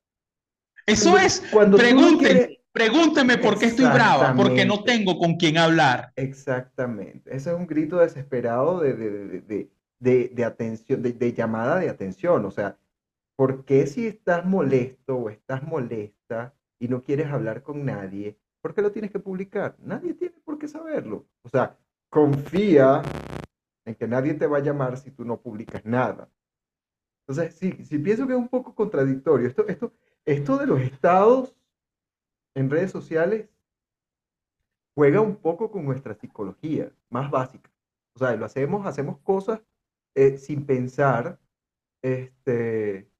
Eso 0.85 1.17
es, 1.17 1.41
cuando 1.51 1.77
pregunten, 1.77 2.17
quieres- 2.37 2.57
pregúnteme 2.71 3.37
por 3.37 3.57
qué 3.57 3.65
estoy 3.67 3.85
brava, 3.85 4.33
porque 4.35 4.65
no 4.65 4.83
tengo 4.83 5.17
con 5.17 5.35
quién 5.37 5.57
hablar. 5.57 6.11
exactamente. 6.15 7.35
Ese 7.35 7.49
es 7.51 7.55
un 7.55 7.65
grito 7.65 7.97
desesperado 7.97 8.79
de, 8.81 8.93
de, 8.93 9.09
de, 9.09 9.41
de, 9.41 9.69
de- 9.99 10.31
de 10.33 10.45
atención, 10.45 11.01
de 11.01 11.33
llamada 11.33 11.79
de 11.79 11.89
atención. 11.89 12.45
O 12.45 12.51
sea, 12.51 12.77
¿por 13.37 13.63
qué 13.65 13.85
si 13.87 14.07
estás 14.07 14.45
molesto 14.45 15.15
o 15.15 15.29
estás 15.29 15.63
molesta 15.63 16.55
y 16.79 16.87
no 16.89 17.03
quieres 17.03 17.27
hablar 17.27 17.63
con 17.63 17.85
nadie, 17.85 18.37
por 18.61 18.73
qué 18.73 18.81
lo 18.81 18.91
tienes 18.91 19.11
que 19.11 19.19
publicar? 19.19 19.77
Nadie 19.79 20.15
tiene 20.15 20.35
por 20.43 20.57
qué 20.57 20.67
saberlo. 20.67 21.27
O 21.43 21.49
sea, 21.49 21.77
confía 22.09 23.03
en 23.85 23.95
que 23.95 24.07
nadie 24.07 24.33
te 24.33 24.47
va 24.47 24.57
a 24.57 24.61
llamar 24.61 24.97
si 24.97 25.11
tú 25.11 25.23
no 25.23 25.39
publicas 25.39 25.85
nada. 25.85 26.29
Entonces, 27.27 27.55
sí, 27.55 27.85
sí 27.85 27.99
pienso 27.99 28.25
que 28.25 28.33
es 28.33 28.39
un 28.39 28.49
poco 28.49 28.73
contradictorio. 28.73 29.47
Esto, 29.47 29.67
esto, 29.67 29.93
esto 30.25 30.57
de 30.57 30.65
los 30.65 30.81
estados 30.81 31.55
en 32.55 32.71
redes 32.71 32.91
sociales 32.91 33.49
juega 34.95 35.21
un 35.21 35.35
poco 35.35 35.69
con 35.69 35.85
nuestra 35.85 36.15
psicología 36.15 36.91
más 37.09 37.29
básica. 37.29 37.69
O 38.15 38.19
sea, 38.19 38.35
lo 38.35 38.45
hacemos, 38.45 38.87
hacemos 38.87 39.19
cosas 39.19 39.61
eh, 40.15 40.39
sin 40.39 40.65
pensar, 40.65 41.39
este, 42.01 43.11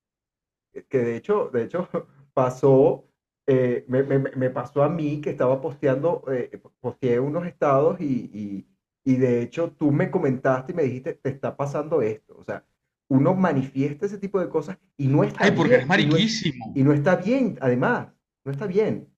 que 0.85 0.99
de 0.99 1.15
hecho, 1.17 1.49
de 1.53 1.63
hecho 1.63 1.87
pasó, 2.33 3.05
eh, 3.47 3.85
me, 3.87 4.03
me- 4.03 4.19
me 4.19 4.49
pasó 4.49 4.83
a 4.83 4.89
mí 4.89 5.21
que 5.21 5.29
estaba 5.31 5.61
posteando, 5.61 6.23
eh, 6.31 6.59
posteé 6.79 7.19
unos 7.19 7.45
estados 7.47 7.99
y, 8.01 8.29
y- 8.33 8.67
y 9.05 9.15
de 9.17 9.41
hecho 9.41 9.71
tú 9.71 9.91
me 9.91 10.11
comentaste 10.11 10.73
y 10.73 10.75
me 10.75 10.83
dijiste, 10.83 11.13
te 11.13 11.29
está 11.29 11.55
pasando 11.55 12.01
esto. 12.01 12.35
O 12.37 12.43
sea, 12.43 12.65
uno 13.09 13.33
manifiesta 13.35 14.05
ese 14.05 14.17
tipo 14.17 14.39
de 14.39 14.49
cosas 14.49 14.77
y 14.97 15.07
no 15.07 15.23
está 15.23 15.45
Ay, 15.45 15.51
porque 15.51 15.75
bien. 15.75 15.75
eres 15.75 15.87
y 15.95 16.05
no 16.05 16.17
mariquísimo. 16.17 16.75
y 16.75 16.83
no 16.83 16.93
está 16.93 17.15
bien, 17.15 17.57
además, 17.61 18.09
no 18.45 18.51
está 18.51 18.67
bien. 18.67 19.09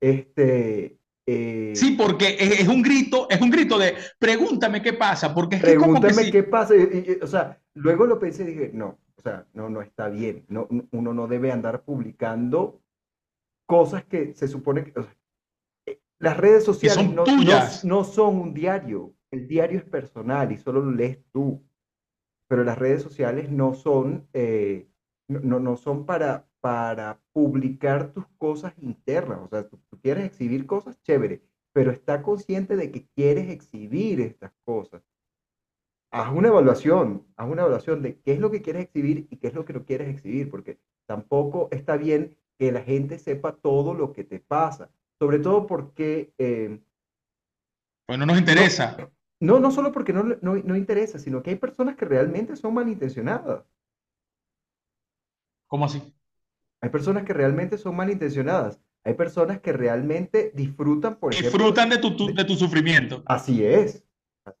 Este, 0.00 0.98
eh, 1.26 1.80
Sí, 1.80 1.94
porque 1.98 2.36
es, 2.40 2.60
es 2.60 2.68
un 2.68 2.82
grito, 2.82 3.28
es 3.30 3.40
un 3.40 3.50
grito 3.50 3.78
de 3.78 3.94
pregúntame 4.18 4.82
qué 4.82 4.92
pasa, 4.94 5.34
porque 5.34 5.56
es 5.56 5.62
que 5.62 5.76
como 5.76 6.00
que 6.00 6.08
pregúntame 6.08 6.12
si- 6.12 6.30
qué 6.30 6.42
pasa. 6.42 6.74
y- 6.76 6.80
y- 6.82 7.12
y, 7.12 7.18
o 7.22 7.26
sea, 7.26 7.60
luego 7.74 8.06
lo 8.06 8.18
pensé 8.18 8.42
y 8.44 8.46
dije, 8.46 8.70
no, 8.74 8.98
o 9.18 9.22
sea, 9.22 9.46
no, 9.54 9.68
no 9.70 9.80
está 9.82 10.08
bien. 10.08 10.44
No, 10.48 10.66
no- 10.70 10.86
uno 10.92 11.14
no 11.14 11.26
debe 11.26 11.50
andar 11.52 11.82
publicando 11.84 12.82
cosas 13.66 14.04
que 14.04 14.34
se 14.34 14.48
supone 14.48 14.84
que, 14.84 14.98
o 14.98 15.02
sea, 15.02 15.16
eh, 15.86 16.00
las 16.18 16.36
redes 16.36 16.64
sociales 16.64 17.08
no, 17.08 17.14
no- 17.16 17.24
tuyas. 17.24 17.84
no 17.84 18.04
son 18.04 18.36
un 18.40 18.54
diario. 18.54 19.14
El 19.30 19.48
diario 19.48 19.78
es 19.78 19.84
personal 19.84 20.52
y 20.52 20.56
solo 20.56 20.80
lo 20.80 20.90
lees 20.92 21.18
tú. 21.32 21.62
Pero 22.48 22.62
las 22.62 22.78
redes 22.78 23.02
sociales 23.02 23.50
no 23.50 23.74
son, 23.74 24.28
eh, 24.32 24.88
no, 25.28 25.40
no- 25.40 25.60
no 25.60 25.76
son 25.76 26.06
para, 26.06 26.46
para 26.60 27.20
publicar 27.32 28.12
tus 28.12 28.26
cosas 28.38 28.72
internas. 28.80 29.40
O 29.42 29.48
sea, 29.48 29.68
tú, 29.68 29.78
tú 29.90 29.98
quieres 30.00 30.24
exhibir 30.24 30.66
cosas, 30.66 31.00
chévere, 31.02 31.42
pero 31.72 31.90
está 31.90 32.22
consciente 32.22 32.76
de 32.76 32.92
que 32.92 33.08
quieres 33.16 33.48
exhibir 33.48 34.20
estas 34.20 34.52
cosas. 34.64 35.02
Haz 36.10 36.32
una 36.32 36.48
evaluación, 36.48 37.26
haz 37.36 37.48
una 37.48 37.62
evaluación 37.62 38.02
de 38.02 38.20
qué 38.20 38.32
es 38.32 38.40
lo 38.40 38.50
que 38.50 38.62
quieres 38.62 38.84
exhibir 38.84 39.26
y 39.30 39.36
qué 39.36 39.48
es 39.48 39.54
lo 39.54 39.64
que 39.64 39.72
no 39.72 39.84
quieres 39.84 40.08
exhibir, 40.08 40.50
porque 40.50 40.78
tampoco 41.06 41.68
está 41.72 41.96
bien 41.96 42.36
que 42.58 42.72
la 42.72 42.82
gente 42.82 43.18
sepa 43.18 43.54
todo 43.56 43.92
lo 43.94 44.12
que 44.12 44.24
te 44.24 44.40
pasa, 44.40 44.90
sobre 45.18 45.38
todo 45.40 45.66
porque 45.66 46.32
eh, 46.38 46.80
pues 48.06 48.18
no 48.18 48.26
nos 48.26 48.38
interesa. 48.38 48.96
no, 49.40 49.58
no 49.58 49.70
solo 49.70 49.92
porque 49.92 50.12
no, 50.12 50.22
no, 50.22 50.54
no 50.54 50.76
interesa, 50.76 51.18
sino 51.18 51.42
que 51.42 51.50
hay 51.50 51.56
personas 51.56 51.96
que 51.96 52.04
realmente 52.04 52.56
son 52.56 52.74
malintencionadas. 52.74 53.64
¿Cómo 55.66 55.84
así? 55.84 56.14
Hay 56.80 56.90
personas 56.90 57.24
que 57.24 57.32
realmente 57.32 57.78
son 57.78 57.96
malintencionadas. 57.96 58.80
Hay 59.04 59.14
personas 59.14 59.60
que 59.60 59.72
realmente 59.72 60.52
disfrutan, 60.54 61.16
por 61.18 61.32
ejemplo. 61.32 61.50
Disfrutan 61.50 61.90
de 61.90 61.98
tu, 61.98 62.16
tu- 62.16 62.34
de 62.34 62.44
tu 62.44 62.54
sufrimiento. 62.56 63.22
Así 63.26 63.64
es. 63.64 64.04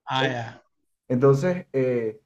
Ah. 0.06 0.62
Entonces, 1.08 1.66
eh, 1.72 2.20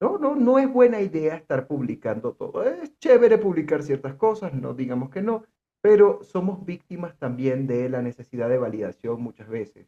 no, 0.00 0.18
no, 0.18 0.36
no 0.36 0.58
es 0.58 0.70
buena 0.72 1.00
idea 1.00 1.36
estar 1.36 1.66
publicando 1.68 2.34
todo. 2.34 2.64
Es 2.64 2.98
chévere 2.98 3.38
publicar 3.38 3.82
ciertas 3.82 4.16
cosas, 4.16 4.54
no 4.54 4.74
digamos 4.74 5.10
que 5.10 5.22
no, 5.22 5.44
pero 5.82 6.22
somos 6.24 6.64
víctimas 6.66 7.18
también 7.18 7.66
de 7.66 7.88
la 7.90 8.02
necesidad 8.02 8.48
de 8.48 8.58
validación 8.58 9.22
muchas 9.22 9.48
veces. 9.48 9.86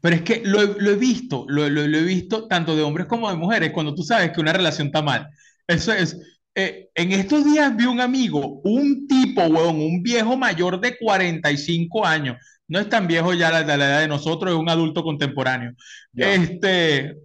Pero 0.00 0.16
es 0.16 0.22
que 0.22 0.42
lo, 0.44 0.60
he- 0.62 0.80
lo 0.80 0.90
he 0.90 0.96
visto, 0.96 1.44
lo, 1.48 1.68
lo- 1.68 1.86
lo 1.86 1.98
he 1.98 2.02
visto 2.02 2.48
tanto 2.48 2.74
de 2.76 2.82
hombres 2.82 3.06
como 3.06 3.30
de 3.30 3.36
mujeres, 3.36 3.72
cuando 3.72 3.94
tú 3.94 4.02
sabes 4.02 4.32
que 4.32 4.40
una 4.40 4.52
relación 4.52 4.88
está 4.88 5.02
mal. 5.02 5.28
Eso 5.66 5.92
es, 5.92 6.18
eh, 6.54 6.88
en 6.94 7.12
estos 7.12 7.44
días 7.44 7.74
vi 7.76 7.84
un 7.86 8.00
amigo, 8.00 8.60
un 8.64 9.06
tipo, 9.06 9.42
huevón, 9.42 9.76
un 9.80 10.02
viejo 10.02 10.36
mayor 10.36 10.80
de 10.80 10.98
45 10.98 12.04
años, 12.04 12.36
no 12.68 12.80
es 12.80 12.88
tan 12.88 13.06
viejo 13.06 13.32
ya 13.34 13.50
la, 13.50 13.62
la 13.64 13.74
edad 13.86 14.00
de 14.00 14.08
nosotros, 14.08 14.52
es 14.52 14.58
un 14.58 14.68
adulto 14.68 15.02
contemporáneo. 15.04 15.72
Ya. 16.14 16.26
Este, 16.34 17.16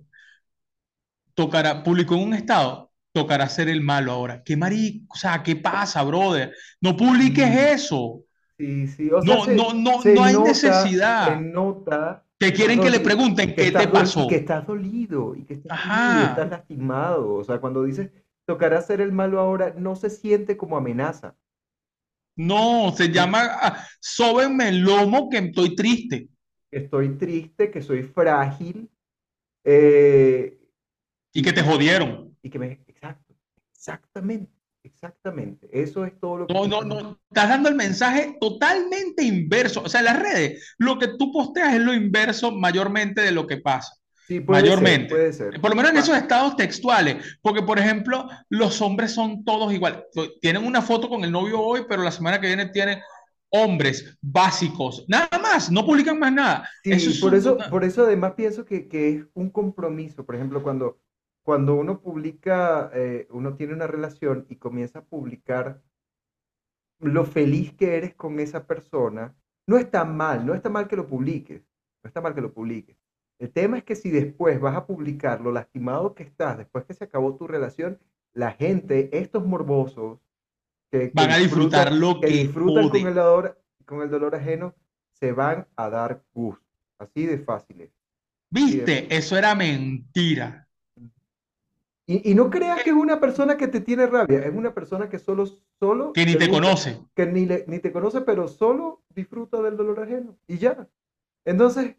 tocará, 1.38 1.84
publicó 1.84 2.16
en 2.16 2.24
un 2.24 2.34
estado, 2.34 2.92
tocará 3.14 3.48
ser 3.48 3.70
el 3.70 3.82
malo 3.82 4.12
ahora. 4.12 4.42
¿Qué 4.44 4.58
marico? 4.58 5.14
O 5.14 5.16
sea, 5.16 5.44
¿qué 5.44 5.56
pasa, 5.56 6.02
brother? 6.04 6.52
No 6.82 6.98
publiques 6.98 7.48
Mm. 7.48 7.58
eso. 7.76 8.24
Sí, 8.58 8.88
sí, 8.88 9.10
o 9.12 9.22
sea, 9.22 9.36
No, 9.36 9.46
se- 9.46 9.56
no, 9.56 9.74
no, 9.74 10.00
no 10.04 10.24
hay 10.24 10.34
nota- 10.34 10.48
necesidad. 10.50 11.40
Nota 11.40 12.24
Que 12.40 12.52
quieren 12.52 12.80
que 12.82 12.90
le 12.90 13.00
pregunten 13.00 13.54
qué 13.54 13.72
te 13.72 13.88
pasó. 13.88 14.28
que 14.28 14.38
estás 14.38 14.66
dolido 14.66 15.36
y 15.36 15.44
que 15.46 15.54
estás 15.54 16.50
lastimado. 16.50 17.36
O 17.36 17.44
sea, 17.44 17.60
cuando 17.60 17.84
dices 17.84 18.10
tocará 18.48 18.82
ser 18.82 19.02
el 19.02 19.12
malo 19.12 19.40
ahora, 19.40 19.74
no 19.78 19.96
se 19.96 20.10
siente 20.10 20.56
como 20.58 20.76
amenaza. 20.78 21.36
No, 22.36 22.94
se 22.96 23.10
llama 23.12 23.42
ah, 23.62 23.84
sóbenme 24.00 24.70
el 24.70 24.80
lomo 24.82 25.30
que 25.30 25.38
estoy 25.40 25.76
triste. 25.76 26.30
Estoy 26.72 27.10
triste, 27.18 27.70
que 27.72 27.82
soy 27.82 28.04
frágil 28.04 28.90
eh, 29.64 30.57
Y 31.38 31.44
que 31.44 31.54
te 31.54 31.62
jodieron. 31.62 32.36
y 32.42 32.50
que 32.50 32.58
me... 32.58 32.82
Exacto, 32.88 33.36
exactamente, 33.72 34.52
exactamente. 34.82 35.70
Eso 35.72 36.04
es 36.04 36.20
todo 36.20 36.40
lo 36.40 36.48
que... 36.48 36.54
No, 36.56 36.66
no, 36.68 36.82
no. 36.82 37.20
Estás 37.30 37.50
dando 37.50 37.70
el 37.70 37.76
mensaje 37.76 38.38
totalmente 38.42 39.24
inverso. 39.24 39.84
O 39.84 39.88
sea, 39.88 40.00
en 40.00 40.06
las 40.06 40.20
redes, 40.20 40.76
lo 40.80 40.98
que 40.98 41.10
tú 41.10 41.32
posteas 41.32 41.76
es 41.76 41.82
lo 41.82 41.94
inverso 41.94 42.52
mayormente 42.52 43.22
de 43.22 43.32
lo 43.32 43.46
que 43.46 43.58
pasa. 43.58 43.94
Sí, 44.28 44.40
puede 44.40 44.62
ser, 44.62 44.70
mayormente. 44.70 45.10
puede 45.14 45.32
ser. 45.32 45.62
Por 45.62 45.70
lo 45.70 45.76
menos 45.76 45.92
en 45.92 45.98
esos 45.98 46.18
estados 46.18 46.56
textuales. 46.56 47.38
Porque, 47.44 47.62
por 47.62 47.78
ejemplo, 47.78 48.28
los 48.50 48.82
hombres 48.82 49.12
son 49.12 49.46
todos 49.46 49.72
iguales. 49.72 50.00
Tienen 50.42 50.66
una 50.66 50.82
foto 50.82 51.08
con 51.08 51.24
el 51.24 51.32
novio 51.32 51.62
hoy, 51.62 51.82
pero 51.88 52.02
la 52.02 52.12
semana 52.12 52.42
que 52.42 52.48
viene 52.48 52.70
tienen 52.70 53.00
hombres 53.50 54.18
básicos. 54.22 55.06
Nada 55.08 55.30
más. 55.40 55.70
No 55.72 55.86
publican 55.86 56.18
más 56.18 56.34
nada. 56.34 56.70
Sí, 56.84 56.94
Eso 56.94 57.12
es 57.12 57.20
por 57.20 57.36
eso, 57.36 57.58
por 57.70 57.84
eso 57.84 58.06
además 58.06 58.34
pienso 58.36 58.66
que, 58.66 58.88
que 58.88 59.10
es 59.10 59.26
un 59.36 59.52
compromiso. 59.52 60.26
Por 60.26 60.34
ejemplo, 60.34 60.64
cuando, 60.64 60.98
cuando 61.48 61.76
uno 61.76 62.02
publica, 62.02 62.92
eh, 62.94 63.26
uno 63.30 63.56
tiene 63.56 63.72
una 63.72 63.88
relación 63.88 64.46
y 64.50 64.58
comienza 64.58 65.00
a 65.00 65.06
publicar 65.06 65.82
lo 67.00 67.24
feliz 67.24 67.72
que 67.72 67.96
eres 67.96 68.14
con 68.16 68.42
esa 68.42 68.68
persona, 68.68 69.34
no 69.66 69.78
está 69.78 70.04
mal, 70.04 70.46
no 70.46 70.54
está 70.54 70.70
mal 70.70 70.90
que 70.90 70.98
lo 70.98 71.08
publiques, 71.08 71.64
no 72.04 72.10
está 72.10 72.20
mal 72.20 72.36
que 72.36 72.42
lo 72.42 72.52
publiques. 72.52 72.98
El 73.40 73.54
tema 73.54 73.78
es 73.78 73.86
que 73.86 73.96
si 73.96 74.10
después 74.10 74.60
vas 74.60 74.76
a 74.76 74.86
publicar 74.86 75.40
lo 75.40 75.54
lastimado 75.54 76.16
que 76.16 76.24
estás, 76.24 76.58
después 76.58 76.84
que 76.84 76.94
se 76.94 77.06
acabó 77.06 77.38
tu 77.38 77.48
relación, 77.48 77.98
la 78.34 78.52
gente, 78.52 79.18
estos 79.18 79.46
morbosos, 79.46 80.20
que, 80.92 81.12
que 81.12 81.14
Van 81.14 81.32
a 81.32 81.38
disfrutar 81.38 81.94
lo 81.94 82.20
que 82.20 82.28
que 82.28 82.34
disfrutan 82.34 82.90
con 82.90 83.08
el 83.08 83.14
dolor, 83.16 83.64
con 83.86 84.02
el 84.02 84.10
dolor 84.10 84.36
ajeno, 84.36 84.76
se 85.14 85.32
van 85.32 85.66
a 85.78 85.90
dar 85.90 86.26
gusto. 86.34 86.66
Así 87.00 87.26
de 87.26 87.38
fácil 87.38 87.80
es. 87.80 87.92
¿Viste? 88.50 89.16
Eso 89.16 89.38
era 89.38 89.56
mentira. 89.56 90.67
Y, 92.10 92.32
y 92.32 92.36
no 92.36 92.50
creas 92.50 92.84
que 92.84 92.92
es 92.92 92.96
una 92.96 93.20
persona 93.20 93.58
que 93.58 93.68
te 93.68 93.82
tiene 93.82 94.08
rabia, 94.08 94.40
es 94.40 94.56
una 94.56 94.74
persona 94.74 95.10
que 95.10 95.20
solo, 95.20 95.46
solo 95.78 96.14
Que 96.14 96.26
ni 96.26 96.36
te 96.36 96.48
gusta- 96.48 96.52
conoce. 96.54 97.00
que 97.14 97.26
ni, 97.26 97.46
le- 97.46 97.66
ni 97.68 97.80
te 97.80 97.92
conoce, 97.92 98.22
pero 98.22 98.48
solo 98.48 99.04
disfruta 99.14 99.62
del 99.62 99.76
dolor 99.76 100.00
ajeno. 100.00 100.38
Y 100.48 100.58
ya. 100.58 100.88
Entonces, 101.46 101.96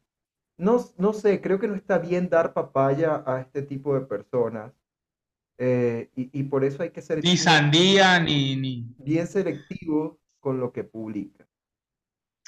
no, 0.56 0.82
no 0.96 1.12
sé, 1.12 1.40
creo 1.42 1.58
que 1.60 1.68
no 1.68 1.74
está 1.74 1.98
bien 1.98 2.28
dar 2.30 2.54
papaya 2.54 3.22
a 3.26 3.40
este 3.42 3.62
tipo 3.62 3.94
de 3.94 4.00
personas. 4.06 4.72
Eh, 5.60 6.10
y, 6.14 6.42
por 6.44 6.64
eso 6.64 6.82
hay 6.84 6.90
que 6.90 7.02
ser 7.02 7.22
ni 7.22 7.36
sandía, 7.36 8.20
ni, 8.20 8.54
ni... 8.54 8.86
bien 8.98 9.26
selectivo 9.26 10.20
con 10.40 10.60
lo 10.60 10.72
que 10.72 10.84
publica. 10.84 11.46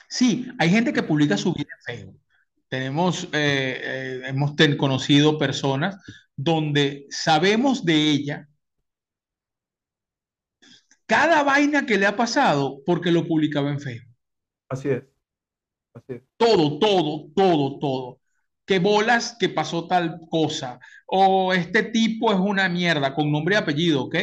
Sí, 0.09 0.47
hay 0.59 0.71
gente 0.71 0.93
que 0.93 1.02
publica 1.02 1.37
su 1.37 1.52
vida 1.52 1.69
en 1.79 1.83
Facebook. 1.97 2.21
Tenemos, 2.69 3.25
eh, 3.33 3.81
eh, 3.83 4.23
hemos 4.26 4.55
conocido 4.79 5.38
personas 5.38 6.00
donde 6.42 7.06
sabemos 7.11 7.85
de 7.85 7.94
ella 7.94 8.49
cada 11.06 11.42
vaina 11.42 11.85
que 11.85 11.99
le 11.99 12.06
ha 12.06 12.16
pasado 12.16 12.82
porque 12.87 13.11
lo 13.11 13.26
publicaba 13.26 13.68
en 13.70 13.80
Facebook. 13.80 14.16
Así 14.68 14.88
es. 14.88 15.02
Así 15.92 16.12
es. 16.12 16.23
Todo, 16.37 16.78
todo, 16.78 17.30
todo, 17.35 17.78
todo. 17.80 18.20
Que 18.64 18.78
bolas 18.78 19.37
que 19.38 19.49
pasó 19.49 19.88
tal 19.88 20.20
cosa. 20.30 20.78
O 21.06 21.52
este 21.52 21.82
tipo 21.82 22.32
es 22.32 22.38
una 22.38 22.68
mierda, 22.68 23.12
con 23.12 23.32
nombre 23.32 23.56
y 23.56 23.59
apellido, 23.59 24.04
¿ok? 24.04 24.16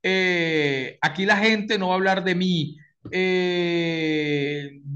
Eh, 0.00 0.96
aquí 1.00 1.26
la 1.26 1.36
gente 1.38 1.76
no 1.76 1.88
va 1.88 1.94
a 1.94 1.96
hablar 1.96 2.22
de 2.22 2.34
mí. 2.36 2.76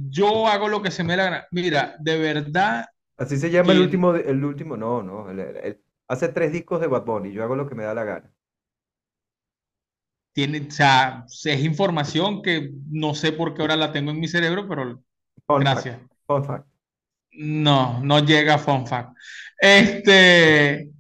yo 0.09 0.47
hago 0.47 0.69
lo 0.69 0.81
que 0.81 0.93
se 0.93 1.02
me 1.02 1.17
la 1.17 1.49
Mira, 1.50 1.97
de 1.99 2.19
verdad, 2.19 2.87
Así 3.17 3.37
se 3.37 3.50
llama 3.50 3.73
el 3.73 3.81
último, 3.81 4.14
el 4.14 4.45
último, 4.45 4.76
no, 4.76 5.02
no, 5.02 5.26
hace 6.09 6.29
tres 6.29 6.53
discos 6.53 6.81
de 6.81 6.87
Bad 6.87 7.05
Bunny, 7.05 7.33
yo 7.33 7.43
hago 7.43 7.57
lo 7.57 7.69
que 7.69 7.75
me 7.75 7.85
da 7.85 7.95
la 7.95 8.05
gana. 8.05 8.31
Tiene, 10.33 10.67
o 10.67 10.71
sea, 10.71 11.25
es 11.27 11.61
información 11.63 12.43
que 12.43 12.73
no 12.91 13.15
sé 13.15 13.33
por 13.33 13.55
qué 13.55 13.63
ahora 13.63 13.77
la 13.77 13.93
tengo 13.93 14.11
en 14.11 14.21
mi 14.21 14.29
cerebro, 14.29 14.67
pero 14.67 15.03
gracias. 15.47 16.01
fun 16.27 16.45
fact. 16.45 16.67
No, 17.33 18.01
no 18.03 18.19
llega 18.21 18.55
a 18.55 18.59
fun 18.59 18.87
fact. 18.87 19.15
Este. 19.59 20.91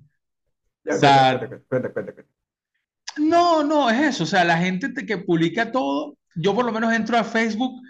No, 3.18 3.62
no, 3.62 3.90
es 3.90 4.00
eso. 4.00 4.24
O 4.24 4.26
sea, 4.26 4.44
la 4.44 4.58
gente 4.58 4.92
que 5.06 5.18
publica 5.18 5.70
todo, 5.70 6.16
yo 6.34 6.54
por 6.54 6.64
lo 6.64 6.72
menos 6.72 6.92
entro 6.92 7.16
a 7.16 7.24
Facebook 7.24 7.80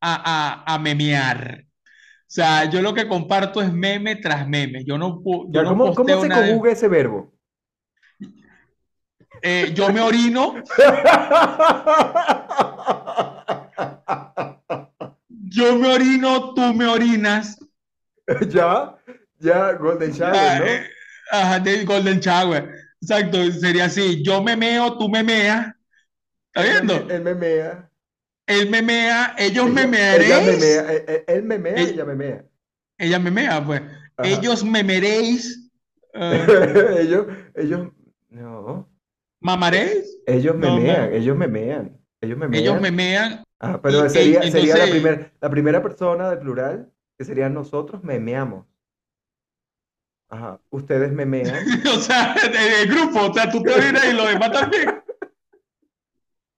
a, 0.00 0.64
a, 0.66 0.74
a 0.74 0.78
memear. 0.78 1.64
O 2.32 2.34
sea, 2.34 2.64
yo 2.64 2.80
lo 2.80 2.94
que 2.94 3.06
comparto 3.06 3.60
es 3.60 3.70
meme 3.70 4.16
tras 4.16 4.48
meme. 4.48 4.82
Yo 4.84 4.96
no, 4.96 5.22
yo 5.50 5.64
¿cómo, 5.64 5.94
¿cómo 5.94 6.22
se 6.22 6.30
conjuga 6.30 6.72
ese 6.72 6.88
verbo? 6.88 7.30
Eh, 9.42 9.72
yo 9.74 9.92
me 9.92 10.00
orino. 10.00 10.54
yo 15.28 15.78
me 15.78 15.92
orino, 15.92 16.54
tú 16.54 16.72
me 16.72 16.86
orinas. 16.86 17.58
ya, 18.48 18.96
ya, 19.38 19.72
Golden 19.74 20.12
Shower, 20.12 20.32
¿no? 20.32 20.64
Eh, 20.64 20.86
ajá, 21.32 21.60
de 21.60 21.84
Golden 21.84 22.18
Shower. 22.18 22.74
Exacto, 23.02 23.52
sería 23.60 23.84
así. 23.84 24.22
Yo 24.24 24.42
me 24.42 24.56
meo, 24.56 24.96
tú 24.96 25.06
me 25.06 25.22
meas. 25.22 25.74
¿Está 26.46 26.62
viendo? 26.62 26.94
Él 27.14 27.22
me 27.24 27.34
mea. 27.34 27.91
Él 28.60 28.70
memea, 28.70 29.34
ellos 29.38 29.70
memearéis. 29.70 30.30
Ella 30.30 30.40
memea, 30.40 30.92
eh, 30.92 31.04
eh, 31.08 31.24
él, 31.26 31.42
memea, 31.42 31.74
ella, 31.74 31.90
ella 31.90 32.04
memea. 32.04 32.44
Ella 32.98 33.18
memea, 33.18 33.64
pues. 33.64 33.82
Ellos 34.22 34.64
memeréis. 34.64 35.70
Uh, 36.14 36.18
ellos, 36.98 37.26
ellos, 37.54 37.88
no. 38.28 38.88
¿Mamaréis? 39.40 40.18
Ellos 40.26 40.56
memean, 40.56 41.12
ellos 41.12 41.36
memean. 41.36 41.98
Ellos 42.20 42.38
memean. 42.38 42.62
Ellos 42.62 42.80
memean. 42.80 43.44
Ah, 43.58 43.80
pero 43.82 44.08
sería, 44.08 44.42
sería 44.50 44.76
la, 44.76 44.86
primer, 44.86 45.32
la 45.40 45.50
primera 45.50 45.82
persona 45.82 46.30
de 46.30 46.36
plural, 46.36 46.92
que 47.18 47.24
sería 47.24 47.48
nosotros 47.48 48.02
memeamos. 48.04 48.66
Ajá, 50.28 50.60
ustedes 50.70 51.12
memean. 51.12 51.46
o 51.94 52.00
sea, 52.00 52.34
el 52.34 52.88
grupo, 52.88 53.26
o 53.26 53.34
sea, 53.34 53.50
tú 53.50 53.62
te 53.62 53.72
orinas 53.72 54.04
y 54.04 54.12
lo 54.12 54.26
demás 54.26 54.52
también. 54.52 55.02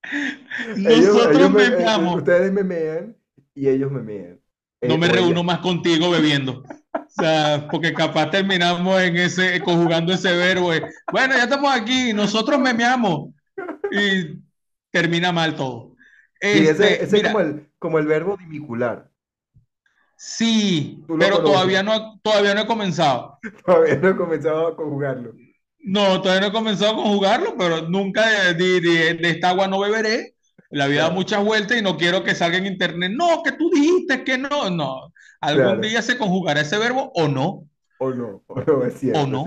Nosotros 0.76 1.50
me 1.50 1.70
meamos. 1.70 2.16
Ustedes 2.16 2.52
me 2.52 2.62
mean 2.62 3.16
y 3.54 3.68
ellos 3.68 3.90
me 3.90 4.02
mean. 4.02 4.40
No 4.82 4.98
me 4.98 5.08
reúno 5.08 5.42
más 5.42 5.58
contigo 5.60 6.10
bebiendo. 6.10 6.62
O 7.16 7.22
sea, 7.22 7.68
porque 7.70 7.92
capaz 7.92 8.30
terminamos 8.30 9.00
en 9.00 9.16
ese, 9.16 9.60
conjugando 9.60 10.12
ese 10.12 10.36
verbo. 10.36 10.70
Bueno, 11.12 11.36
ya 11.36 11.44
estamos 11.44 11.72
aquí, 11.72 12.12
nosotros 12.12 12.58
memeamos. 12.58 13.30
Y 13.92 14.40
termina 14.90 15.30
mal 15.30 15.54
todo. 15.54 15.94
ese, 16.40 17.02
este, 17.02 17.18
es 17.18 17.22
como 17.24 17.40
el, 17.40 17.68
como 17.78 17.98
el 18.00 18.06
verbo 18.06 18.36
dimicular. 18.36 19.10
Sí, 20.16 21.04
pero 21.18 21.42
todavía 21.42 21.82
no, 21.82 22.18
todavía 22.20 22.54
no 22.54 22.62
he 22.62 22.66
comenzado. 22.66 23.38
Todavía 23.66 23.96
no 23.96 24.08
he 24.08 24.16
comenzado 24.16 24.68
a 24.68 24.76
conjugarlo. 24.76 25.34
No, 25.80 26.22
todavía 26.22 26.40
no 26.40 26.46
he 26.46 26.52
comenzado 26.52 26.92
a 26.92 26.96
conjugarlo, 26.96 27.54
pero 27.58 27.82
nunca 27.82 28.54
de, 28.54 28.80
de, 28.80 29.18
esta 29.28 29.50
agua 29.50 29.68
no 29.68 29.80
beberé. 29.80 30.33
La 30.74 30.86
vida 30.86 31.02
da 31.02 31.10
muchas 31.10 31.44
vueltas 31.44 31.78
y 31.78 31.82
no 31.82 31.96
quiero 31.96 32.24
que 32.24 32.34
salga 32.34 32.58
en 32.58 32.66
internet. 32.66 33.12
No, 33.14 33.42
que 33.42 33.52
tú 33.52 33.70
dijiste 33.70 34.24
que 34.24 34.38
no. 34.38 34.70
No. 34.70 35.12
Algún 35.40 35.80
día 35.80 36.02
se 36.02 36.18
conjugará 36.18 36.60
ese 36.60 36.78
verbo 36.78 37.12
o 37.14 37.28
no. 37.28 37.68
O 37.98 38.10
no, 38.10 38.42
o 38.46 38.60
no, 38.60 38.84
es 38.84 38.94
cierto. 38.94 39.20
O 39.20 39.26
no. 39.26 39.46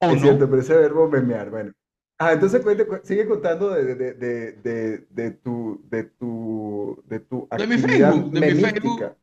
Es 0.00 0.20
cierto, 0.22 0.48
pero 0.48 0.62
ese 0.62 0.76
verbo 0.76 1.08
memear, 1.08 1.50
bueno. 1.50 1.72
Ah, 2.20 2.32
entonces 2.32 2.62
sigue 3.04 3.28
contando 3.28 3.70
de, 3.70 3.94
de, 3.94 4.14
de, 4.14 5.06
de, 5.08 5.30
tu, 5.32 5.80
de 5.88 6.04
tu, 6.04 7.02
de 7.06 7.20
tu 7.20 7.46
actividad 7.50 7.58
de 7.58 7.76
mi 7.76 7.78
Facebook, 7.78 8.32
de 8.32 8.40
mi 8.40 8.60
Facebook 8.60 9.16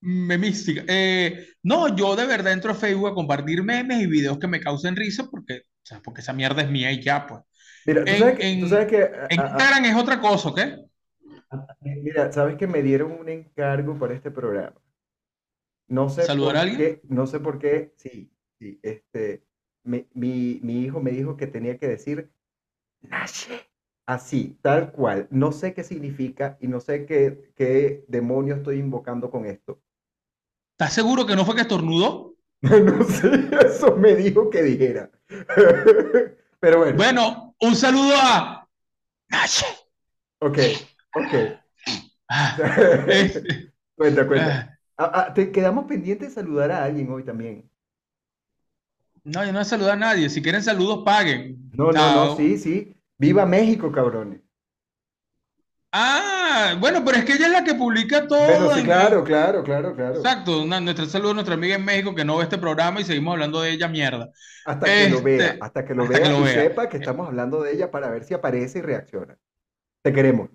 memística. 0.00 0.84
Eh, 0.86 1.48
no, 1.64 1.96
yo 1.96 2.14
de 2.14 2.26
verdad 2.26 2.52
entro 2.52 2.70
a 2.70 2.74
Facebook 2.74 3.08
a 3.08 3.14
compartir 3.14 3.64
memes 3.64 4.02
y 4.02 4.06
videos 4.06 4.38
que 4.38 4.46
me 4.46 4.60
causen 4.60 4.94
risa 4.94 5.28
porque 5.28 5.62
sea, 5.88 6.00
porque 6.02 6.20
esa 6.20 6.32
mierda 6.32 6.62
es 6.62 6.70
mía 6.70 6.92
y 6.92 7.02
ya, 7.02 7.26
pues. 7.26 7.40
Mira, 7.88 8.04
tú 8.04 8.18
sabes 8.18 8.38
que, 8.38 8.58
tú 8.60 8.68
sabes 8.68 8.86
que 8.86 9.10
Instagram 9.30 9.84
es 9.86 9.96
otra 9.96 10.20
cosa, 10.20 10.48
¿ok? 10.50 10.60
Mira, 11.80 12.30
sabes 12.32 12.56
que 12.56 12.66
me 12.66 12.82
dieron 12.82 13.12
un 13.12 13.30
encargo 13.30 13.98
para 13.98 14.12
este 14.12 14.30
programa. 14.30 14.76
No 15.86 16.10
sé 16.10 16.24
¿Saludar 16.24 16.58
a 16.58 16.60
alguien? 16.60 16.78
Qué, 16.78 17.00
no 17.08 17.26
sé 17.26 17.40
por 17.40 17.58
qué, 17.58 17.94
sí, 17.96 18.30
sí, 18.58 18.78
este, 18.82 19.42
mi, 19.84 20.06
mi, 20.12 20.60
mi 20.62 20.80
hijo 20.82 21.00
me 21.00 21.12
dijo 21.12 21.38
que 21.38 21.46
tenía 21.46 21.78
que 21.78 21.88
decir 21.88 22.30
Nashe. 23.00 23.66
Así, 24.04 24.58
tal 24.60 24.92
cual. 24.92 25.26
No 25.30 25.50
sé 25.50 25.72
qué 25.72 25.82
significa 25.82 26.58
y 26.60 26.68
no 26.68 26.80
sé 26.80 27.06
qué, 27.06 27.52
qué 27.56 28.04
demonio 28.08 28.56
estoy 28.56 28.78
invocando 28.80 29.30
con 29.30 29.46
esto. 29.46 29.80
¿Estás 30.72 30.92
seguro 30.92 31.26
que 31.26 31.36
no 31.36 31.46
fue 31.46 31.54
que 31.54 31.62
estornudó? 31.62 32.34
no 32.60 33.04
sé, 33.04 33.48
eso 33.64 33.96
me 33.96 34.14
dijo 34.14 34.50
que 34.50 34.62
dijera. 34.62 35.10
Pero 36.60 36.78
bueno. 36.78 36.96
Bueno, 36.96 37.47
un 37.60 37.76
saludo 37.76 38.14
a 38.16 38.68
Ok, 40.40 40.58
ok. 41.14 41.34
Ah, 42.28 42.56
cuenta, 43.96 44.26
cuenta. 44.26 44.78
Ah. 44.96 45.10
Ah, 45.14 45.32
te 45.32 45.52
quedamos 45.52 45.84
pendientes 45.86 46.28
de 46.28 46.34
saludar 46.34 46.72
a 46.72 46.84
alguien 46.84 47.10
hoy 47.10 47.24
también. 47.24 47.70
No, 49.22 49.44
yo 49.44 49.52
no 49.52 49.60
he 49.60 49.64
saludado 49.64 49.92
a 49.92 49.96
nadie. 49.96 50.28
Si 50.28 50.42
quieren 50.42 50.62
saludos, 50.62 51.02
paguen. 51.04 51.70
No, 51.72 51.92
no, 51.92 52.14
no, 52.14 52.36
sí, 52.36 52.58
sí. 52.58 52.96
Viva 53.16 53.46
México, 53.46 53.92
cabrones. 53.92 54.40
Ah, 55.90 56.76
bueno, 56.78 57.02
pero 57.02 57.16
es 57.16 57.24
que 57.24 57.32
ella 57.32 57.46
es 57.46 57.52
la 57.52 57.64
que 57.64 57.74
publica 57.74 58.26
todo. 58.26 58.46
claro, 58.84 59.24
claro, 59.24 59.62
claro, 59.64 59.94
claro. 59.94 60.16
Exacto, 60.16 60.64
nuestra 60.66 61.06
saludo 61.06 61.30
a 61.30 61.34
nuestra 61.34 61.54
amiga 61.54 61.76
en 61.76 61.84
México 61.84 62.14
que 62.14 62.24
no 62.24 62.36
ve 62.36 62.44
este 62.44 62.58
programa 62.58 63.00
y 63.00 63.04
seguimos 63.04 63.32
hablando 63.32 63.62
de 63.62 63.70
ella 63.70 63.88
mierda. 63.88 64.30
Hasta 64.66 64.86
que 64.86 65.08
lo 65.08 65.22
vea, 65.22 65.46
este, 65.46 65.58
hasta 65.60 65.84
que 65.84 65.94
lo 65.94 66.06
vea 66.06 66.40
y 66.40 66.46
sepa 66.48 66.88
que 66.88 66.98
estamos 66.98 67.26
hablando 67.26 67.62
de 67.62 67.72
ella 67.72 67.90
para 67.90 68.10
ver 68.10 68.24
si 68.24 68.34
aparece 68.34 68.80
y 68.80 68.82
reacciona. 68.82 69.38
Te 70.02 70.12
queremos. 70.12 70.50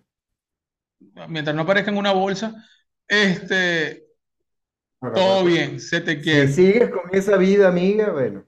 Mientras 1.27 1.55
no 1.55 1.63
aparezca 1.63 1.89
en 1.89 1.97
una 1.97 2.11
bolsa, 2.11 2.63
este, 3.07 4.05
todo 4.99 5.45
bien, 5.45 5.79
se 5.79 5.99
te 5.99 6.21
quiere. 6.21 6.47
Si 6.47 6.53
sigues 6.53 6.89
con 6.89 7.09
esa 7.11 7.37
vida, 7.37 7.67
amiga, 7.67 8.11
bueno. 8.11 8.45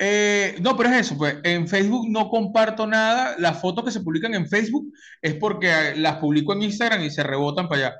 Eh, 0.00 0.56
no, 0.60 0.76
pero 0.76 0.90
es 0.90 1.00
eso, 1.00 1.18
pues 1.18 1.38
en 1.42 1.66
Facebook 1.66 2.08
no 2.08 2.30
comparto 2.30 2.86
nada. 2.86 3.34
Las 3.38 3.60
fotos 3.60 3.84
que 3.84 3.90
se 3.90 4.00
publican 4.00 4.32
en 4.32 4.48
Facebook 4.48 4.92
es 5.20 5.34
porque 5.34 5.68
eh, 5.68 5.96
las 5.96 6.16
publico 6.16 6.52
en 6.52 6.62
Instagram 6.62 7.02
y 7.02 7.10
se 7.10 7.24
rebotan 7.24 7.68
para 7.68 7.80
allá. 7.80 7.96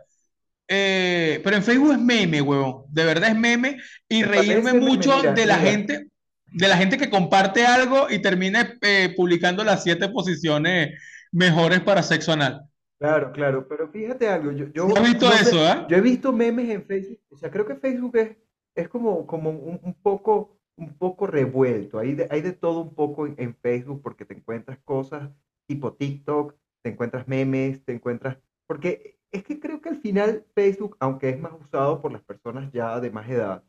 Eh, 0.68 1.40
pero 1.42 1.56
en 1.56 1.64
Facebook 1.64 1.92
es 1.92 1.98
meme, 1.98 2.40
huevón. 2.40 2.84
De 2.88 3.04
verdad 3.04 3.30
es 3.30 3.36
meme 3.36 3.78
y 4.08 4.22
reírme 4.22 4.74
mucho 4.74 5.20
de 5.22 5.44
la 5.44 5.56
gente, 5.56 6.08
de 6.46 6.68
la 6.68 6.76
gente 6.76 6.98
que 6.98 7.10
comparte 7.10 7.66
algo 7.66 8.08
y 8.08 8.20
termina 8.20 8.78
publicando 9.16 9.64
las 9.64 9.82
siete 9.82 10.08
posiciones 10.08 11.00
mejores 11.32 11.80
para 11.80 12.04
sexo 12.04 12.32
anal. 12.32 12.62
Claro, 13.00 13.32
claro, 13.32 13.66
pero 13.68 13.88
fíjate 13.90 14.28
algo, 14.28 14.50
yo, 14.52 14.66
yo 14.72 14.88
he 14.88 15.00
visto 15.00 15.32
eso, 15.32 15.86
Yo 15.88 15.96
he 15.96 16.00
visto 16.00 16.32
memes 16.32 16.68
en 16.68 16.84
Facebook, 16.84 17.20
o 17.30 17.36
sea, 17.36 17.48
creo 17.48 17.64
que 17.64 17.76
Facebook 17.76 18.16
es, 18.16 18.36
es 18.74 18.88
como, 18.88 19.24
como 19.24 19.50
un 19.50 19.96
poco 20.02 20.57
un 20.78 20.94
poco 20.96 21.26
revuelto. 21.26 21.98
Hay 21.98 22.14
de, 22.14 22.28
hay 22.30 22.40
de 22.40 22.52
todo 22.52 22.80
un 22.80 22.94
poco 22.94 23.26
en, 23.26 23.54
Facebook 23.56 24.00
porque 24.02 24.24
te 24.24 24.34
encuentras 24.34 24.78
cosas 24.84 25.30
tipo 25.66 25.92
TikTok, 25.92 26.54
te 26.82 26.90
encuentras 26.90 27.28
memes, 27.28 27.84
te 27.84 27.92
encuentras... 27.92 28.38
Porque 28.66 29.18
es 29.30 29.42
que 29.44 29.60
creo 29.60 29.80
que 29.80 29.90
al 29.90 30.00
final 30.00 30.46
Facebook, 30.54 30.96
aunque 31.00 31.28
es 31.28 31.38
más 31.38 31.52
usado 31.52 32.00
por 32.00 32.12
las 32.12 32.22
personas 32.22 32.72
ya 32.72 33.00
de 33.00 33.10
más 33.10 33.28
edad, 33.28 33.62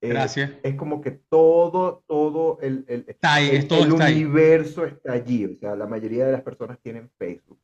Eh, 0.00 0.08
Gracias. 0.10 0.52
Es 0.62 0.74
como 0.76 1.00
que 1.00 1.10
todo, 1.10 2.04
todo 2.06 2.58
el, 2.60 2.84
el, 2.88 3.04
está 3.08 3.34
ahí, 3.34 3.50
el, 3.50 3.66
todo 3.66 3.84
el 3.84 3.92
está 3.92 4.06
universo 4.06 4.84
está 4.84 5.12
allí. 5.12 5.44
O 5.44 5.58
sea, 5.58 5.74
la 5.74 5.86
mayoría 5.86 6.26
de 6.26 6.32
las 6.32 6.42
personas 6.42 6.78
tienen 6.80 7.10
Facebook. 7.18 7.60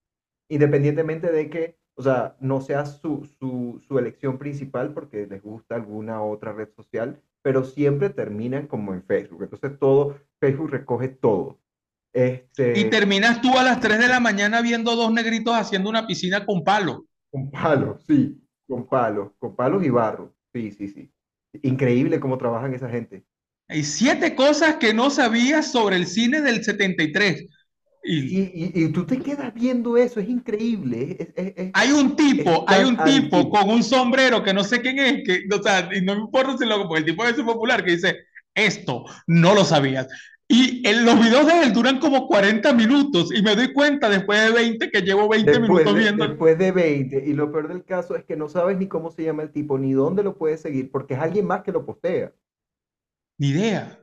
Independientemente 0.48 1.30
de 1.30 1.48
que, 1.48 1.78
o 1.94 2.02
sea, 2.02 2.36
no 2.40 2.60
sea 2.60 2.86
su, 2.86 3.24
su, 3.38 3.80
su 3.86 3.98
elección 3.98 4.38
principal 4.38 4.92
porque 4.92 5.26
les 5.26 5.42
gusta 5.42 5.76
alguna 5.76 6.22
otra 6.22 6.52
red 6.52 6.70
social, 6.74 7.20
pero 7.44 7.62
siempre 7.62 8.08
terminan 8.08 8.66
como 8.66 8.94
en 8.94 9.04
Facebook. 9.04 9.42
Entonces 9.42 9.78
todo, 9.78 10.18
Facebook 10.40 10.70
recoge 10.70 11.08
todo. 11.08 11.60
Este, 12.10 12.78
y 12.78 12.88
terminas 12.88 13.42
tú 13.42 13.58
a 13.58 13.62
las 13.62 13.80
3 13.80 13.98
de 13.98 14.08
la 14.08 14.18
mañana 14.18 14.62
viendo 14.62 14.96
dos 14.96 15.12
negritos 15.12 15.54
haciendo 15.54 15.90
una 15.90 16.06
piscina 16.06 16.46
con 16.46 16.64
palos. 16.64 17.02
Con 17.30 17.50
palos, 17.50 18.02
sí, 18.06 18.40
con 18.66 18.86
palos, 18.86 19.32
con 19.38 19.54
palos 19.54 19.84
y 19.84 19.90
barro. 19.90 20.34
Sí, 20.54 20.70
sí, 20.70 20.88
sí. 20.88 21.12
Increíble 21.60 22.18
cómo 22.18 22.38
trabajan 22.38 22.72
esa 22.72 22.88
gente. 22.88 23.26
Hay 23.68 23.82
siete 23.82 24.34
cosas 24.34 24.76
que 24.76 24.94
no 24.94 25.10
sabías 25.10 25.70
sobre 25.70 25.96
el 25.96 26.06
cine 26.06 26.40
del 26.40 26.64
73. 26.64 27.46
Y, 28.06 28.38
y, 28.38 28.72
y, 28.74 28.88
tú 28.92 29.06
te 29.06 29.18
quedas 29.18 29.54
viendo 29.54 29.96
eso, 29.96 30.20
es 30.20 30.28
increíble. 30.28 31.16
Es, 31.18 31.28
es, 31.34 31.54
es, 31.56 31.70
hay 31.72 31.90
un 31.90 32.14
tipo, 32.14 32.64
hay 32.68 32.84
un 32.84 32.98
tipo 32.98 33.48
con 33.48 33.70
un 33.70 33.82
sombrero 33.82 34.42
que 34.42 34.52
no 34.52 34.62
sé 34.62 34.82
quién 34.82 34.98
es, 34.98 35.22
que, 35.24 35.44
o 35.50 35.62
sea, 35.62 35.88
y 35.90 36.02
no 36.02 36.14
me 36.14 36.20
importa 36.20 36.58
si 36.58 36.66
lo, 36.66 36.86
porque 36.86 36.98
el 36.98 37.04
tipo 37.06 37.24
es 37.24 37.34
popular, 37.40 37.82
que 37.82 37.92
dice, 37.92 38.18
esto 38.54 39.04
no 39.26 39.54
lo 39.54 39.64
sabías. 39.64 40.06
Y 40.46 40.86
en 40.86 41.06
los 41.06 41.18
videos 41.18 41.46
de 41.46 41.62
él 41.62 41.72
duran 41.72 41.98
como 41.98 42.26
40 42.26 42.74
minutos 42.74 43.34
y 43.34 43.42
me 43.42 43.56
doy 43.56 43.72
cuenta 43.72 44.10
después 44.10 44.38
de 44.44 44.52
20 44.52 44.90
que 44.90 45.00
llevo 45.00 45.26
20 45.26 45.50
después 45.50 45.68
minutos 45.68 45.94
de, 45.94 46.00
viendo. 46.00 46.28
Después 46.28 46.58
de 46.58 46.72
20. 46.72 47.24
Y 47.24 47.32
lo 47.32 47.50
peor 47.50 47.68
del 47.68 47.84
caso 47.84 48.14
es 48.14 48.24
que 48.24 48.36
no 48.36 48.50
sabes 48.50 48.76
ni 48.76 48.86
cómo 48.86 49.10
se 49.10 49.24
llama 49.24 49.42
el 49.42 49.50
tipo, 49.50 49.78
ni 49.78 49.94
dónde 49.94 50.22
lo 50.22 50.36
puedes 50.36 50.60
seguir, 50.60 50.90
porque 50.90 51.14
es 51.14 51.20
alguien 51.20 51.46
más 51.46 51.62
que 51.62 51.72
lo 51.72 51.86
postea. 51.86 52.32
Ni 53.38 53.48
idea. 53.48 53.98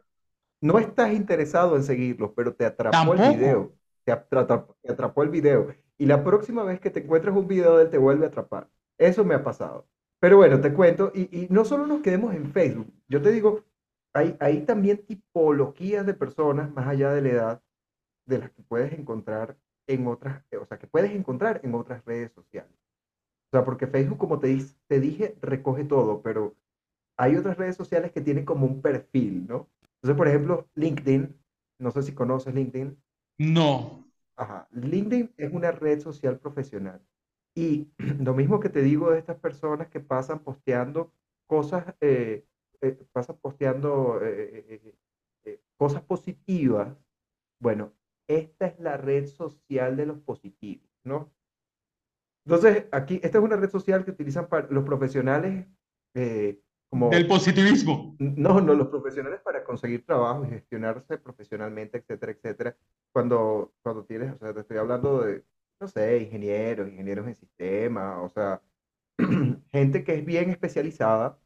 No 0.59 0.79
estás 0.79 1.13
interesado 1.13 1.75
en 1.75 1.83
seguirlo, 1.83 2.33
pero 2.33 2.53
te 2.55 2.65
atrapó 2.65 2.97
Tampoco. 2.97 3.23
el 3.23 3.37
video. 3.37 3.80
Atrapó, 4.11 5.23
el 5.23 5.29
video. 5.29 5.73
Y 5.97 6.05
la 6.05 6.23
próxima 6.23 6.63
vez 6.63 6.79
que 6.79 6.89
te 6.89 7.01
encuentres 7.01 7.35
un 7.35 7.47
video 7.47 7.77
de 7.77 7.85
te 7.85 7.97
vuelve 7.97 8.25
a 8.25 8.29
atrapar. 8.29 8.69
Eso 8.97 9.23
me 9.23 9.35
ha 9.35 9.43
pasado. 9.43 9.87
Pero 10.19 10.37
bueno, 10.37 10.61
te 10.61 10.73
cuento. 10.73 11.11
Y, 11.13 11.21
y 11.35 11.47
no 11.49 11.65
solo 11.65 11.87
nos 11.87 12.01
quedemos 12.01 12.33
en 12.33 12.51
Facebook. 12.51 12.91
Yo 13.07 13.21
te 13.21 13.31
digo, 13.31 13.63
hay, 14.13 14.35
hay 14.39 14.61
también 14.65 15.05
tipologías 15.05 16.05
de 16.05 16.13
personas, 16.13 16.71
más 16.73 16.87
allá 16.87 17.11
de 17.11 17.21
la 17.21 17.29
edad, 17.29 17.63
de 18.25 18.39
las 18.39 18.51
que 18.51 18.63
puedes 18.63 18.93
encontrar 18.93 19.57
en 19.87 20.07
otras, 20.07 20.43
o 20.59 20.65
sea, 20.65 20.77
que 20.77 20.87
puedes 20.87 21.11
encontrar 21.11 21.61
en 21.63 21.75
otras 21.75 22.03
redes 22.05 22.31
sociales. 22.33 22.73
O 23.51 23.57
sea, 23.57 23.65
porque 23.65 23.87
Facebook, 23.87 24.17
como 24.17 24.39
te, 24.39 24.57
te 24.87 24.99
dije, 24.99 25.35
recoge 25.41 25.83
todo, 25.83 26.21
pero 26.21 26.55
hay 27.17 27.35
otras 27.35 27.57
redes 27.57 27.75
sociales 27.75 28.11
que 28.11 28.21
tienen 28.21 28.45
como 28.45 28.65
un 28.65 28.81
perfil, 28.81 29.45
¿no? 29.47 29.69
Entonces, 29.95 30.17
por 30.17 30.27
ejemplo, 30.27 30.67
LinkedIn, 30.75 31.37
no 31.79 31.91
sé 31.91 32.03
si 32.03 32.13
conoces 32.13 32.53
LinkedIn. 32.53 32.97
No. 33.41 34.05
Ajá, 34.35 34.67
LinkedIn 34.69 35.33
es 35.35 35.51
una 35.51 35.71
red 35.71 35.99
social 35.99 36.37
profesional. 36.37 37.01
Y 37.55 37.91
lo 38.23 38.35
mismo 38.35 38.59
que 38.59 38.69
te 38.69 38.83
digo 38.83 39.09
de 39.09 39.17
estas 39.17 39.39
personas 39.39 39.87
que 39.87 39.99
pasan 39.99 40.43
posteando 40.43 41.11
cosas, 41.47 41.95
eh, 42.01 42.45
eh, 42.81 43.07
pasan 43.11 43.37
posteando 43.37 44.19
eh, 44.21 44.95
cosas 45.75 46.03
positivas. 46.03 46.95
Bueno, 47.59 47.93
esta 48.27 48.67
es 48.67 48.79
la 48.79 48.97
red 48.97 49.25
social 49.25 49.97
de 49.97 50.05
los 50.05 50.19
positivos, 50.19 50.87
¿no? 51.03 51.33
Entonces, 52.45 52.85
aquí, 52.91 53.19
esta 53.23 53.39
es 53.39 53.43
una 53.43 53.55
red 53.55 53.71
social 53.71 54.05
que 54.05 54.11
utilizan 54.11 54.49
para 54.49 54.67
los 54.67 54.83
profesionales 54.83 55.65
como... 56.91 57.09
Del 57.09 57.25
positivismo. 57.25 58.15
No, 58.19 58.59
no, 58.59 58.73
los 58.73 58.89
profesionales 58.89 59.39
para 59.41 59.63
conseguir 59.63 60.05
trabajo 60.05 60.45
y 60.45 60.49
gestionarse 60.49 61.17
profesionalmente, 61.17 61.99
etcétera, 61.99 62.33
etcétera. 62.33 62.77
Cuando, 63.13 63.73
cuando 63.81 64.03
tienes, 64.03 64.33
o 64.33 64.37
sea, 64.37 64.53
te 64.53 64.59
estoy 64.59 64.77
hablando 64.77 65.21
de, 65.21 65.43
no 65.79 65.87
sé, 65.87 66.17
ingenieros, 66.19 66.89
ingenieros 66.89 67.25
en 67.27 67.35
sistema, 67.35 68.21
o 68.21 68.29
sea, 68.29 68.61
gente 69.71 70.03
que 70.03 70.15
es 70.15 70.25
bien 70.25 70.49
especializada, 70.49 71.39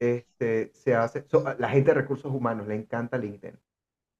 este, 0.00 0.72
se 0.74 0.96
hace, 0.96 1.24
so, 1.28 1.44
la 1.56 1.68
gente 1.68 1.92
de 1.92 2.00
recursos 2.00 2.32
humanos 2.32 2.66
le 2.66 2.74
encanta 2.74 3.16
LinkedIn. 3.16 3.56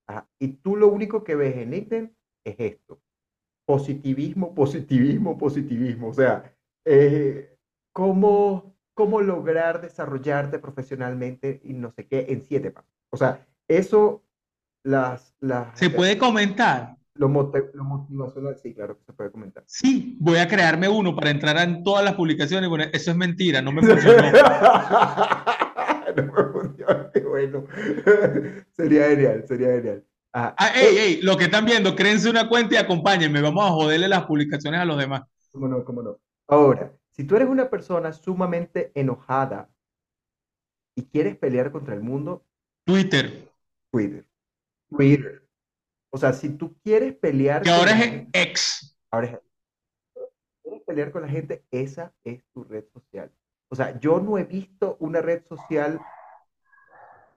Ajá. 0.07 0.29
Y 0.39 0.49
tú 0.59 0.77
lo 0.77 0.87
único 0.87 1.25
que 1.25 1.35
ves 1.35 1.57
en 1.57 1.73
LinkedIn 1.73 2.17
es 2.45 2.57
esto. 2.59 3.01
Positivismo, 3.67 4.55
positivismo, 4.55 5.37
positivismo. 5.37 6.09
O 6.11 6.15
sea, 6.15 6.55
eh, 6.85 7.57
cómo, 7.93 8.74
cómo 8.95 9.21
lograr 9.21 9.81
desarrollarte 9.81 10.59
profesionalmente 10.59 11.61
y 11.65 11.75
no 11.75 11.91
sé 11.93 12.07
qué 12.07 12.27
en 12.31 12.43
siete 12.43 12.71
pasos. 12.71 12.91
O 13.11 13.17
sea, 13.17 13.47
eso, 13.69 14.23
las... 14.83 15.35
las 15.41 15.79
¿Se 15.79 15.91
puede 15.91 16.17
comentar? 16.17 16.97
Lo, 17.17 17.29
lo 17.29 17.85
motivacional, 17.85 18.57
sí, 18.57 18.75
claro 18.75 18.99
que 18.99 19.05
se 19.05 19.13
puede 19.13 19.31
comentar. 19.31 19.63
Sí, 19.67 20.17
voy 20.19 20.39
a 20.39 20.49
crearme 20.49 20.89
uno 20.89 21.15
para 21.15 21.31
entrar 21.31 21.57
en 21.59 21.85
todas 21.85 22.05
las 22.05 22.15
publicaciones. 22.15 22.69
Bueno, 22.69 22.87
eso 22.93 23.11
es 23.11 23.17
mentira, 23.17 23.63
no 23.63 23.71
me 23.71 23.83
funcionó. 23.83 24.23
no 26.17 26.23
me 26.23 26.53
funcionó, 26.53 27.11
bueno. 27.29 27.67
sería 28.73 29.09
genial, 29.11 29.45
sería 29.47 29.69
genial. 29.69 30.05
Ah, 30.33 30.57
ey, 30.75 30.97
ey, 30.99 31.21
lo 31.23 31.37
que 31.37 31.45
están 31.45 31.65
viendo, 31.65 31.95
créense 31.95 32.29
una 32.29 32.49
cuenta 32.49 32.75
y 32.75 32.79
acompáñenme. 32.79 33.41
Vamos 33.41 33.65
a 33.65 33.71
joderle 33.71 34.09
las 34.09 34.25
publicaciones 34.25 34.81
a 34.81 34.85
los 34.85 34.99
demás. 34.99 35.23
¿Cómo 35.53 35.69
no? 35.69 35.85
¿Cómo 35.85 36.03
no? 36.03 36.19
Ahora, 36.49 36.93
si 37.15 37.25
tú 37.25 37.37
eres 37.37 37.49
una 37.49 37.71
persona 37.71 38.13
sumamente 38.13 38.91
enojada 38.95 39.71
y 40.97 41.05
quieres 41.05 41.37
pelear 41.37 41.71
contra 41.71 41.95
el 41.95 42.03
mundo, 42.03 42.45
Twitter. 42.85 43.49
Twitter. 43.91 44.27
Twitter. 44.91 45.49
O 46.11 46.19
sea, 46.19 46.33
si 46.33 46.51
tú 46.51 46.77
quieres 46.83 47.15
pelear. 47.15 47.63
Que 47.63 47.71
ahora 47.71 47.93
es 47.93 48.05
gente, 48.05 48.41
ex. 48.41 48.97
Ahora 49.11 49.27
es 49.29 49.39
quieres 50.63 50.83
pelear 50.83 51.13
con 51.13 51.23
la 51.23 51.29
gente, 51.29 51.65
esa 51.71 52.13
es 52.25 52.43
tu 52.53 52.65
red 52.65 52.85
social. 52.93 53.31
O 53.69 53.77
sea, 53.77 53.99
yo 54.01 54.21
no 54.21 54.39
he 54.39 54.45
visto 54.45 54.97
una 55.01 55.21
red 55.21 55.43
social 55.49 56.01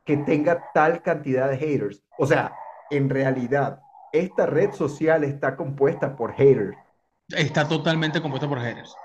que 0.04 0.18
tenga 0.18 0.72
tal 0.74 1.02
cantidad 1.02 1.50
de 1.50 1.58
haters. 1.58 2.04
O 2.18 2.26
sea, 2.26 2.54
en 2.90 3.10
realidad, 3.10 3.82
esta 4.13 4.46
red 4.46 4.72
social 4.72 5.24
está 5.24 5.56
compuesta 5.56 6.16
por 6.16 6.34
haters. 6.34 6.78
Está 7.28 7.68
totalmente 7.68 8.22
compuesta 8.22 8.48
por 8.48 8.60
haters. 8.60 8.96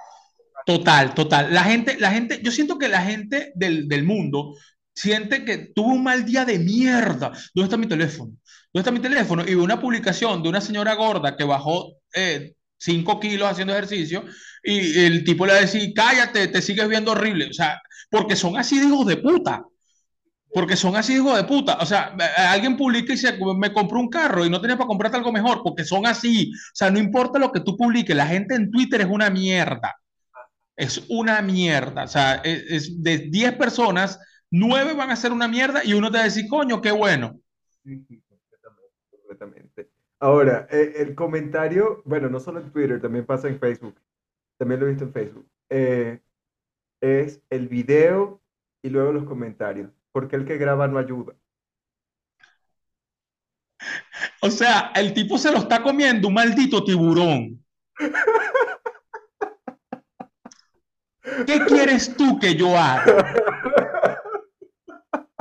Total, 0.64 1.14
total. 1.14 1.52
La 1.52 1.64
gente, 1.64 1.96
la 1.98 2.10
gente, 2.10 2.40
yo 2.42 2.52
siento 2.52 2.78
que 2.78 2.88
la 2.88 3.02
gente 3.02 3.52
del, 3.54 3.88
del 3.88 4.04
mundo 4.04 4.54
siente 4.94 5.44
que 5.44 5.58
tuvo 5.74 5.92
un 5.92 6.04
mal 6.04 6.24
día 6.24 6.44
de 6.44 6.58
mierda. 6.58 7.32
¿Dónde 7.54 7.64
está 7.64 7.76
mi 7.76 7.86
teléfono? 7.86 8.32
¿Dónde 8.72 8.80
está 8.80 8.90
mi 8.90 9.00
teléfono? 9.00 9.42
Y 9.42 9.54
ve 9.54 9.60
una 9.60 9.80
publicación 9.80 10.42
de 10.42 10.48
una 10.48 10.60
señora 10.60 10.94
gorda 10.94 11.36
que 11.36 11.44
bajó 11.44 11.96
5 12.78 13.12
eh, 13.12 13.20
kilos 13.20 13.50
haciendo 13.50 13.72
ejercicio 13.72 14.24
y 14.62 15.00
el 15.00 15.24
tipo 15.24 15.46
le 15.46 15.52
va 15.52 15.58
a 15.58 15.62
decir, 15.62 15.92
cállate, 15.94 16.48
te 16.48 16.62
sigues 16.62 16.88
viendo 16.88 17.12
horrible. 17.12 17.48
O 17.50 17.52
sea, 17.52 17.80
porque 18.10 18.36
son 18.36 18.56
así 18.56 18.78
de 18.78 18.86
hijos 18.86 19.06
de 19.06 19.16
puta. 19.16 19.64
Porque 20.54 20.76
son 20.76 20.96
así 20.96 21.14
de 21.14 21.20
hijos 21.20 21.36
de 21.36 21.44
puta. 21.44 21.78
O 21.80 21.86
sea, 21.86 22.14
alguien 22.36 22.76
publica 22.76 23.12
y 23.12 23.16
dice, 23.16 23.38
me 23.56 23.72
compró 23.72 23.98
un 23.98 24.08
carro 24.08 24.44
y 24.44 24.50
no 24.50 24.60
tenía 24.60 24.76
para 24.76 24.86
comprarte 24.86 25.16
algo 25.16 25.32
mejor, 25.32 25.62
porque 25.64 25.84
son 25.84 26.06
así. 26.06 26.52
O 26.54 26.74
sea, 26.74 26.90
no 26.90 26.98
importa 26.98 27.38
lo 27.38 27.50
que 27.50 27.60
tú 27.60 27.76
publiques, 27.76 28.14
la 28.14 28.26
gente 28.26 28.54
en 28.54 28.70
Twitter 28.70 29.00
es 29.00 29.08
una 29.08 29.30
mierda. 29.30 29.96
Es 30.76 31.04
una 31.08 31.42
mierda. 31.42 32.04
O 32.04 32.08
sea, 32.08 32.36
es, 32.36 32.64
es 32.70 33.02
de 33.02 33.18
10 33.18 33.56
personas, 33.56 34.18
nueve 34.50 34.94
van 34.94 35.10
a 35.10 35.16
ser 35.16 35.32
una 35.32 35.48
mierda 35.48 35.84
y 35.84 35.94
uno 35.94 36.10
te 36.10 36.18
va 36.18 36.22
a 36.22 36.26
decir, 36.26 36.46
coño, 36.48 36.80
qué 36.80 36.92
bueno. 36.92 37.40
Sí, 37.82 38.04
sí, 38.08 38.22
completamente, 38.28 38.90
completamente. 39.10 39.90
Ahora, 40.20 40.68
eh, 40.70 40.92
el 40.98 41.14
comentario, 41.16 42.02
bueno, 42.04 42.28
no 42.28 42.38
solo 42.38 42.60
en 42.60 42.70
Twitter, 42.70 43.00
también 43.00 43.26
pasa 43.26 43.48
en 43.48 43.58
Facebook. 43.58 43.96
También 44.58 44.78
lo 44.78 44.86
he 44.86 44.90
visto 44.90 45.04
en 45.04 45.12
Facebook. 45.12 45.48
Eh, 45.70 46.20
es 47.00 47.42
el 47.50 47.66
video 47.68 48.40
y 48.82 48.90
luego 48.90 49.12
los 49.12 49.24
comentarios. 49.24 49.90
Porque 50.12 50.36
el 50.36 50.44
que 50.44 50.58
graba 50.58 50.86
no 50.86 50.98
ayuda. 50.98 51.34
O 54.40 54.50
sea, 54.50 54.92
el 54.94 55.14
tipo 55.14 55.38
se 55.38 55.50
lo 55.50 55.58
está 55.58 55.82
comiendo 55.82 56.28
un 56.28 56.34
maldito 56.34 56.84
tiburón. 56.84 57.64
¿Qué 61.46 61.60
quieres 61.66 62.16
tú 62.16 62.38
que 62.38 62.54
yo 62.54 62.76
haga? 62.76 63.34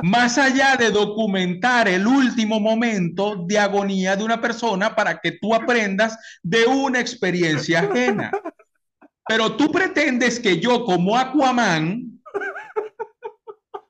Más 0.02 0.36
allá 0.36 0.76
de 0.76 0.90
documentar 0.90 1.88
el 1.88 2.06
último 2.06 2.58
momento 2.58 3.44
de 3.46 3.58
agonía 3.58 4.16
de 4.16 4.24
una 4.24 4.40
persona 4.40 4.94
para 4.94 5.20
que 5.20 5.32
tú 5.32 5.54
aprendas 5.54 6.18
de 6.42 6.66
una 6.66 7.00
experiencia 7.00 7.80
ajena. 7.80 8.32
Pero 9.28 9.56
tú 9.56 9.70
pretendes 9.70 10.40
que 10.40 10.58
yo 10.58 10.84
como 10.84 11.16
Aquaman 11.16 12.20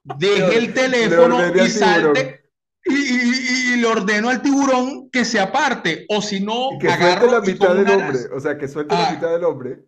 deje 0.05 0.59
el 0.59 0.75
teléfono 0.75 1.41
y 1.55 1.71
salte 1.71 2.43
y, 2.85 2.95
y, 2.95 3.75
y, 3.75 3.77
le 3.77 3.87
ordeno 3.87 4.29
al 4.29 4.43
tiburón 4.43 5.09
que 5.11 5.25
se 5.25 5.39
aparte 5.39 6.05
o 6.09 6.21
si 6.21 6.41
no 6.41 6.71
que 6.81 6.89
agarro 6.89 7.31
la 7.31 7.41
mitad 7.41 7.75
del 7.77 7.89
hombre 7.89 8.19
o 8.35 8.41
sea 8.41 8.59
que 8.59 8.67
suelte 8.67 8.95
ah, 8.97 9.03
la 9.03 9.11
mitad 9.13 9.31
del 9.31 9.45
hombre 9.45 9.85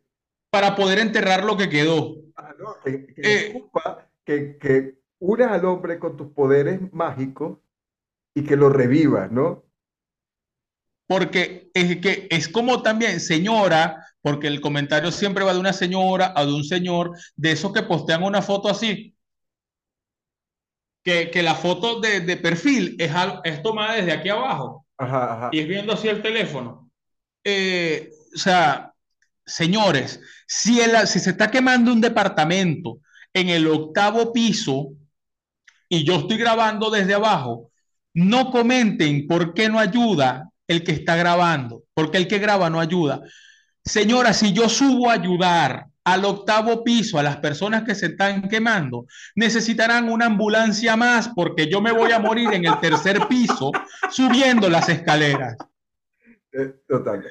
para 0.54 0.76
poder 0.76 1.00
enterrar 1.00 1.42
lo 1.42 1.56
que 1.56 1.68
quedó 1.68 2.14
ah, 2.36 2.54
no, 2.56 2.76
que, 2.84 3.06
que, 3.06 3.22
eh, 3.24 3.64
que, 4.24 4.56
que 4.56 4.98
unas 5.18 5.50
al 5.50 5.64
hombre 5.64 5.98
con 5.98 6.16
tus 6.16 6.28
poderes 6.28 6.80
mágicos 6.92 7.58
y 8.36 8.44
que 8.44 8.54
lo 8.54 8.68
revivas, 8.68 9.32
¿no? 9.32 9.64
Porque 11.08 11.70
es 11.74 11.96
que 11.96 12.28
es 12.30 12.48
como 12.48 12.82
también, 12.82 13.18
señora, 13.18 14.06
porque 14.22 14.46
el 14.46 14.60
comentario 14.60 15.10
siempre 15.10 15.44
va 15.44 15.54
de 15.54 15.58
una 15.58 15.72
señora 15.72 16.32
o 16.36 16.46
de 16.46 16.54
un 16.54 16.62
señor, 16.62 17.10
de 17.34 17.50
esos 17.50 17.72
que 17.72 17.82
postean 17.82 18.22
una 18.22 18.40
foto 18.40 18.68
así, 18.68 19.16
que, 21.02 21.32
que 21.32 21.42
la 21.42 21.56
foto 21.56 22.00
de, 22.00 22.20
de 22.20 22.36
perfil 22.36 22.94
es, 23.00 23.10
es 23.42 23.60
tomada 23.60 23.94
desde 23.94 24.12
aquí 24.12 24.28
abajo 24.28 24.86
ajá, 24.98 25.34
ajá. 25.34 25.50
y 25.50 25.58
es 25.58 25.66
viendo 25.66 25.92
así 25.92 26.06
el 26.06 26.22
teléfono. 26.22 26.92
Eh, 27.42 28.10
o 28.32 28.38
sea, 28.38 28.93
señores, 29.46 30.20
si, 30.46 30.80
el, 30.80 31.06
si 31.06 31.20
se 31.20 31.30
está 31.30 31.50
quemando 31.50 31.92
un 31.92 32.00
departamento 32.00 33.00
en 33.32 33.48
el 33.48 33.66
octavo 33.66 34.32
piso 34.32 34.92
y 35.88 36.04
yo 36.04 36.16
estoy 36.16 36.38
grabando 36.38 36.90
desde 36.90 37.14
abajo, 37.14 37.70
no 38.14 38.50
comenten 38.50 39.26
por 39.26 39.54
qué 39.54 39.68
no 39.68 39.78
ayuda 39.78 40.50
el 40.66 40.82
que 40.84 40.92
está 40.92 41.16
grabando, 41.16 41.82
porque 41.94 42.18
el 42.18 42.28
que 42.28 42.38
graba 42.38 42.70
no 42.70 42.80
ayuda. 42.80 43.22
Señora, 43.84 44.32
si 44.32 44.52
yo 44.52 44.68
subo 44.68 45.10
a 45.10 45.14
ayudar 45.14 45.86
al 46.04 46.24
octavo 46.24 46.84
piso 46.84 47.18
a 47.18 47.22
las 47.22 47.38
personas 47.38 47.82
que 47.82 47.94
se 47.94 48.06
están 48.06 48.48
quemando, 48.48 49.06
necesitarán 49.34 50.08
una 50.08 50.26
ambulancia 50.26 50.96
más 50.96 51.30
porque 51.34 51.68
yo 51.68 51.80
me 51.80 51.92
voy 51.92 52.12
a 52.12 52.18
morir 52.18 52.52
en 52.52 52.66
el 52.66 52.78
tercer 52.80 53.26
piso 53.26 53.72
subiendo 54.10 54.68
las 54.68 54.88
escaleras. 54.88 55.56
Eh, 56.52 56.74
totalmente, 56.86 57.30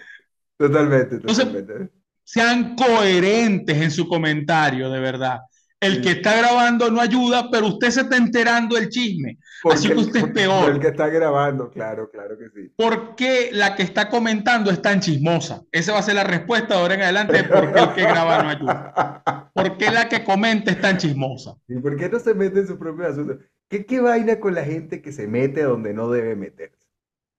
totalmente, 0.57 1.17
totalmente. 1.19 1.73
Entonces, 1.73 2.02
sean 2.23 2.75
coherentes 2.75 3.77
en 3.77 3.91
su 3.91 4.07
comentario, 4.07 4.89
de 4.89 4.99
verdad. 4.99 5.39
El 5.79 6.01
que 6.01 6.11
está 6.11 6.37
grabando 6.37 6.89
no 6.89 7.01
ayuda, 7.01 7.49
pero 7.51 7.67
usted 7.67 7.89
se 7.89 8.01
está 8.01 8.15
enterando 8.15 8.77
del 8.77 8.87
chisme. 8.87 9.37
Porque, 9.61 9.77
Así 9.77 9.89
que 9.89 9.95
usted 9.95 10.19
es 10.19 10.31
peor. 10.31 10.71
El 10.71 10.79
que 10.79 10.87
está 10.87 11.09
grabando, 11.09 11.69
claro, 11.69 12.09
claro 12.09 12.37
que 12.37 12.49
sí. 12.49 12.69
¿Por 12.75 13.15
qué 13.15 13.49
la 13.51 13.75
que 13.75 13.83
está 13.83 14.09
comentando 14.09 14.71
es 14.71 14.81
tan 14.81 15.01
chismosa? 15.01 15.63
Esa 15.73 15.91
va 15.91 15.99
a 15.99 16.03
ser 16.03 16.15
la 16.15 16.23
respuesta 16.23 16.73
de 16.73 16.79
ahora 16.79 16.93
en 16.93 17.01
adelante 17.01 17.43
por 17.43 17.73
qué 17.73 17.79
el 17.81 17.93
que 17.93 18.01
graba 18.01 18.43
no 18.43 18.49
ayuda. 18.49 19.51
¿Por 19.53 19.77
qué 19.77 19.91
la 19.91 20.07
que 20.07 20.23
comenta 20.23 20.71
es 20.71 20.79
tan 20.79 20.97
chismosa? 20.97 21.55
¿Y 21.67 21.77
por 21.79 21.97
qué 21.97 22.09
no 22.09 22.19
se 22.19 22.33
mete 22.33 22.59
en 22.59 22.67
su 22.67 22.79
propio 22.79 23.07
asunto? 23.07 23.39
¿Qué, 23.67 23.85
¿Qué 23.85 23.99
vaina 23.99 24.39
con 24.39 24.55
la 24.55 24.63
gente 24.63 25.01
que 25.01 25.11
se 25.11 25.27
mete 25.27 25.63
donde 25.63 25.93
no 25.93 26.09
debe 26.09 26.35
meterse? 26.35 26.87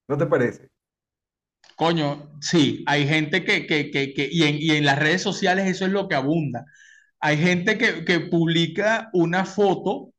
¿No 0.07 0.19
te 0.19 0.27
parece? 0.27 0.69
Coño, 1.77 2.33
sí, 2.41 2.85
hay 2.87 3.07
gente 3.07 3.45
que, 3.45 3.67
que, 3.67 3.91
que, 3.91 4.15
que 4.15 4.29
y, 4.31 4.43
en, 4.45 4.57
y 4.61 4.71
en 4.73 4.85
las 4.85 4.99
redes 4.99 5.23
sociales 5.23 5.67
eso 5.69 5.85
es 5.87 5.93
lo 5.93 6.09
que 6.09 6.15
abunda 6.15 6.65
hay 7.25 7.39
gente 7.39 7.79
que, 7.79 8.05
que 8.05 8.21
publica 8.21 9.09
una 9.15 9.47
foto 9.47 10.13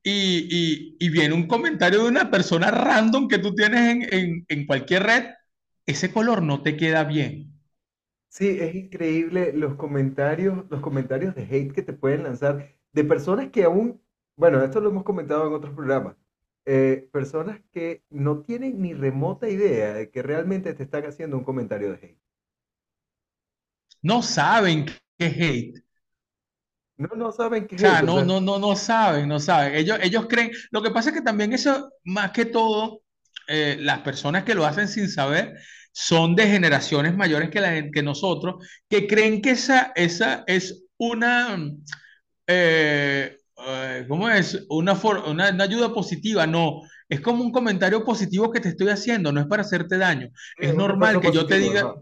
y, 0.00 0.46
y, 0.48 0.96
y, 1.00 1.10
viene 1.10 1.34
un 1.34 1.48
comentario 1.48 2.04
de 2.04 2.08
una 2.08 2.30
persona 2.30 2.70
random 2.70 3.26
que 3.26 3.38
tú 3.38 3.52
tienes 3.52 3.80
en, 3.80 4.14
en, 4.14 4.46
en, 4.48 4.66
cualquier 4.66 5.02
red, 5.02 5.24
ese 5.86 6.12
color 6.12 6.40
no 6.42 6.62
te 6.62 6.76
queda 6.76 7.02
bien. 7.02 7.52
Sí, 8.28 8.58
es 8.60 8.74
increíble 8.76 9.52
los 9.52 9.74
comentarios, 9.74 10.64
los 10.70 10.80
comentarios 10.80 11.34
de 11.34 11.42
hate 11.42 11.72
que 11.72 11.82
te 11.82 11.92
pueden 11.92 12.22
lanzar 12.22 12.76
de 12.92 13.04
personas 13.04 13.50
que 13.50 13.64
aún, 13.64 14.00
bueno, 14.36 14.62
esto 14.62 14.80
lo 14.80 14.90
hemos 14.90 15.02
comentado 15.02 15.46
en 15.48 15.54
otros 15.54 15.74
programas, 15.74 16.16
eh, 16.70 17.08
personas 17.10 17.62
que 17.72 18.02
no 18.10 18.42
tienen 18.42 18.82
ni 18.82 18.92
remota 18.92 19.48
idea 19.48 19.94
de 19.94 20.10
que 20.10 20.22
realmente 20.22 20.74
te 20.74 20.82
están 20.82 21.06
haciendo 21.06 21.38
un 21.38 21.42
comentario 21.42 21.92
de 21.92 21.96
hate. 21.96 22.18
No 24.02 24.20
saben 24.20 24.84
qué 24.84 25.26
es 25.26 25.36
hate. 25.38 25.84
No, 26.98 27.08
no 27.16 27.32
saben 27.32 27.66
qué 27.66 27.76
es. 27.76 27.82
O 27.82 27.86
sea, 27.86 28.02
no, 28.02 28.22
no, 28.22 28.38
no, 28.42 28.58
no 28.58 28.76
saben, 28.76 29.26
no 29.28 29.40
saben. 29.40 29.76
Ellos, 29.76 29.98
ellos 30.02 30.26
creen. 30.28 30.50
Lo 30.70 30.82
que 30.82 30.90
pasa 30.90 31.08
es 31.08 31.16
que 31.16 31.22
también 31.22 31.54
eso, 31.54 31.90
más 32.04 32.32
que 32.32 32.44
todo, 32.44 33.00
eh, 33.46 33.78
las 33.80 34.00
personas 34.00 34.44
que 34.44 34.54
lo 34.54 34.66
hacen 34.66 34.88
sin 34.88 35.08
saber 35.08 35.54
son 35.92 36.36
de 36.36 36.48
generaciones 36.48 37.16
mayores 37.16 37.48
que, 37.48 37.62
la, 37.62 37.90
que 37.90 38.02
nosotros, 38.02 38.56
que 38.90 39.06
creen 39.06 39.40
que 39.40 39.52
esa, 39.52 39.92
esa 39.96 40.44
es 40.46 40.84
una. 40.98 41.58
Eh, 42.46 43.38
¿Cómo 44.06 44.28
es? 44.30 44.66
Una, 44.68 44.92
una, 44.92 45.50
una, 45.50 45.64
ayuda 45.64 45.92
positiva. 45.92 46.46
No. 46.46 46.82
Es 47.08 47.20
como 47.20 47.42
un 47.42 47.50
comentario 47.50 48.04
positivo 48.04 48.50
que 48.50 48.60
te 48.60 48.68
estoy 48.68 48.88
haciendo, 48.88 49.32
no 49.32 49.40
es 49.40 49.46
para 49.46 49.62
hacerte 49.62 49.98
daño. 49.98 50.30
es 50.58 50.74
normal 50.74 51.20
que 51.20 51.32
yo 51.32 51.46
te 51.46 51.58
diga. 51.58 51.94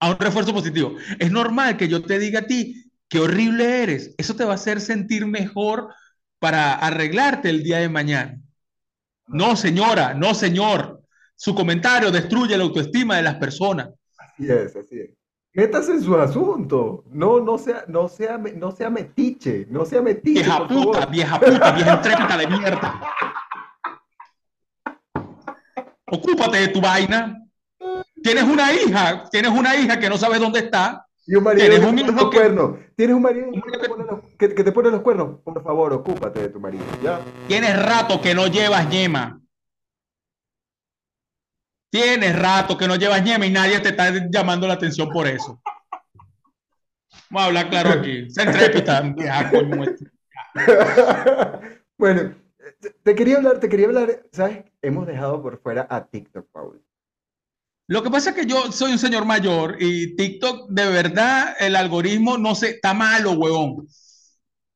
A 0.00 0.10
un 0.10 0.18
refuerzo 0.18 0.52
positivo. 0.52 0.96
Es 1.18 1.30
normal 1.30 1.76
que 1.76 1.86
yo 1.86 2.02
te 2.02 2.18
diga 2.18 2.40
a 2.40 2.46
ti 2.46 2.90
qué 3.08 3.20
horrible 3.20 3.82
eres. 3.82 4.14
Eso 4.18 4.34
te 4.34 4.44
va 4.44 4.52
a 4.52 4.56
hacer 4.56 4.80
sentir 4.80 5.26
mejor 5.26 5.94
para 6.40 6.74
arreglarte 6.74 7.50
el 7.50 7.62
día 7.62 7.78
de 7.78 7.88
mañana. 7.88 8.40
No, 9.28 9.54
señora, 9.54 10.12
no, 10.14 10.34
señor. 10.34 11.02
Su 11.36 11.54
comentario 11.54 12.10
destruye 12.10 12.56
la 12.56 12.64
autoestima 12.64 13.16
de 13.16 13.22
las 13.22 13.36
personas. 13.36 13.90
Así 14.18 14.50
es, 14.50 14.74
así 14.74 14.98
es. 14.98 15.10
Métase 15.54 15.92
en 15.92 16.02
su 16.02 16.16
asunto. 16.16 17.04
No, 17.10 17.40
no 17.40 17.58
sea, 17.58 17.84
no 17.88 18.08
sea, 18.08 18.38
no 18.38 18.70
sea 18.72 18.90
metiche, 18.90 19.66
no 19.70 19.84
sea 19.84 20.00
metiche. 20.00 20.42
Vieja 20.42 20.66
puta, 20.66 21.06
vieja 21.06 21.38
puta, 21.38 21.72
vieja 21.72 21.94
intrépida 21.94 22.36
de 22.38 22.46
mierda. 22.46 23.00
Ocúpate 26.06 26.58
de 26.58 26.68
tu 26.68 26.80
vaina. 26.80 27.38
Tienes 28.22 28.44
una 28.44 28.72
hija, 28.72 29.24
tienes 29.30 29.50
una 29.50 29.76
hija 29.76 29.98
que 29.98 30.08
no 30.08 30.16
sabe 30.16 30.38
dónde 30.38 30.60
está 30.60 31.06
y 31.26 31.34
un 31.36 31.44
marido 31.44 31.68
¿Tienes 31.68 31.88
un 31.88 32.30
que 32.30 32.36
cuernos. 32.36 32.76
Tienes 32.96 33.16
un 33.16 33.22
marido 33.22 33.46
que 33.52 33.78
te, 33.78 33.88
pone 33.88 34.04
los, 34.04 34.20
que, 34.38 34.54
que 34.54 34.64
te, 34.64 34.72
pone 34.72 34.90
los, 34.90 35.02
cuernos. 35.02 35.40
Por 35.44 35.62
favor, 35.62 35.92
ocúpate 35.92 36.40
de 36.40 36.48
tu 36.48 36.60
marido. 36.60 36.84
¿ya? 37.02 37.20
Tienes 37.46 37.80
rato 37.80 38.20
que 38.20 38.34
no 38.34 38.46
llevas 38.46 38.88
ñema. 38.88 39.41
Tienes 41.92 42.34
rato 42.38 42.78
que 42.78 42.88
no 42.88 42.96
llevas 42.96 43.22
ñema 43.22 43.44
y 43.44 43.50
nadie 43.50 43.78
te 43.80 43.90
está 43.90 44.10
llamando 44.30 44.66
la 44.66 44.72
atención 44.72 45.10
por 45.10 45.26
eso. 45.28 45.60
Vamos 47.28 47.42
a 47.42 47.44
hablar 47.44 47.68
claro 47.68 47.90
aquí. 47.90 48.30
Se 48.30 48.42
entrepita. 48.44 49.14
bueno, 51.98 52.34
te 53.02 53.14
quería 53.14 53.36
hablar, 53.36 53.60
te 53.60 53.68
quería 53.68 53.88
hablar, 53.88 54.22
¿sabes? 54.32 54.64
Hemos 54.80 55.06
dejado 55.06 55.42
por 55.42 55.60
fuera 55.60 55.86
a 55.90 56.06
TikTok, 56.06 56.46
Paul. 56.50 56.82
Lo 57.88 58.02
que 58.02 58.10
pasa 58.10 58.30
es 58.30 58.36
que 58.36 58.46
yo 58.46 58.72
soy 58.72 58.92
un 58.92 58.98
señor 58.98 59.26
mayor 59.26 59.76
y 59.78 60.16
TikTok, 60.16 60.70
de 60.70 60.88
verdad, 60.88 61.54
el 61.60 61.76
algoritmo 61.76 62.38
no 62.38 62.54
se, 62.54 62.70
está 62.70 62.94
malo, 62.94 63.32
huevón. 63.32 63.86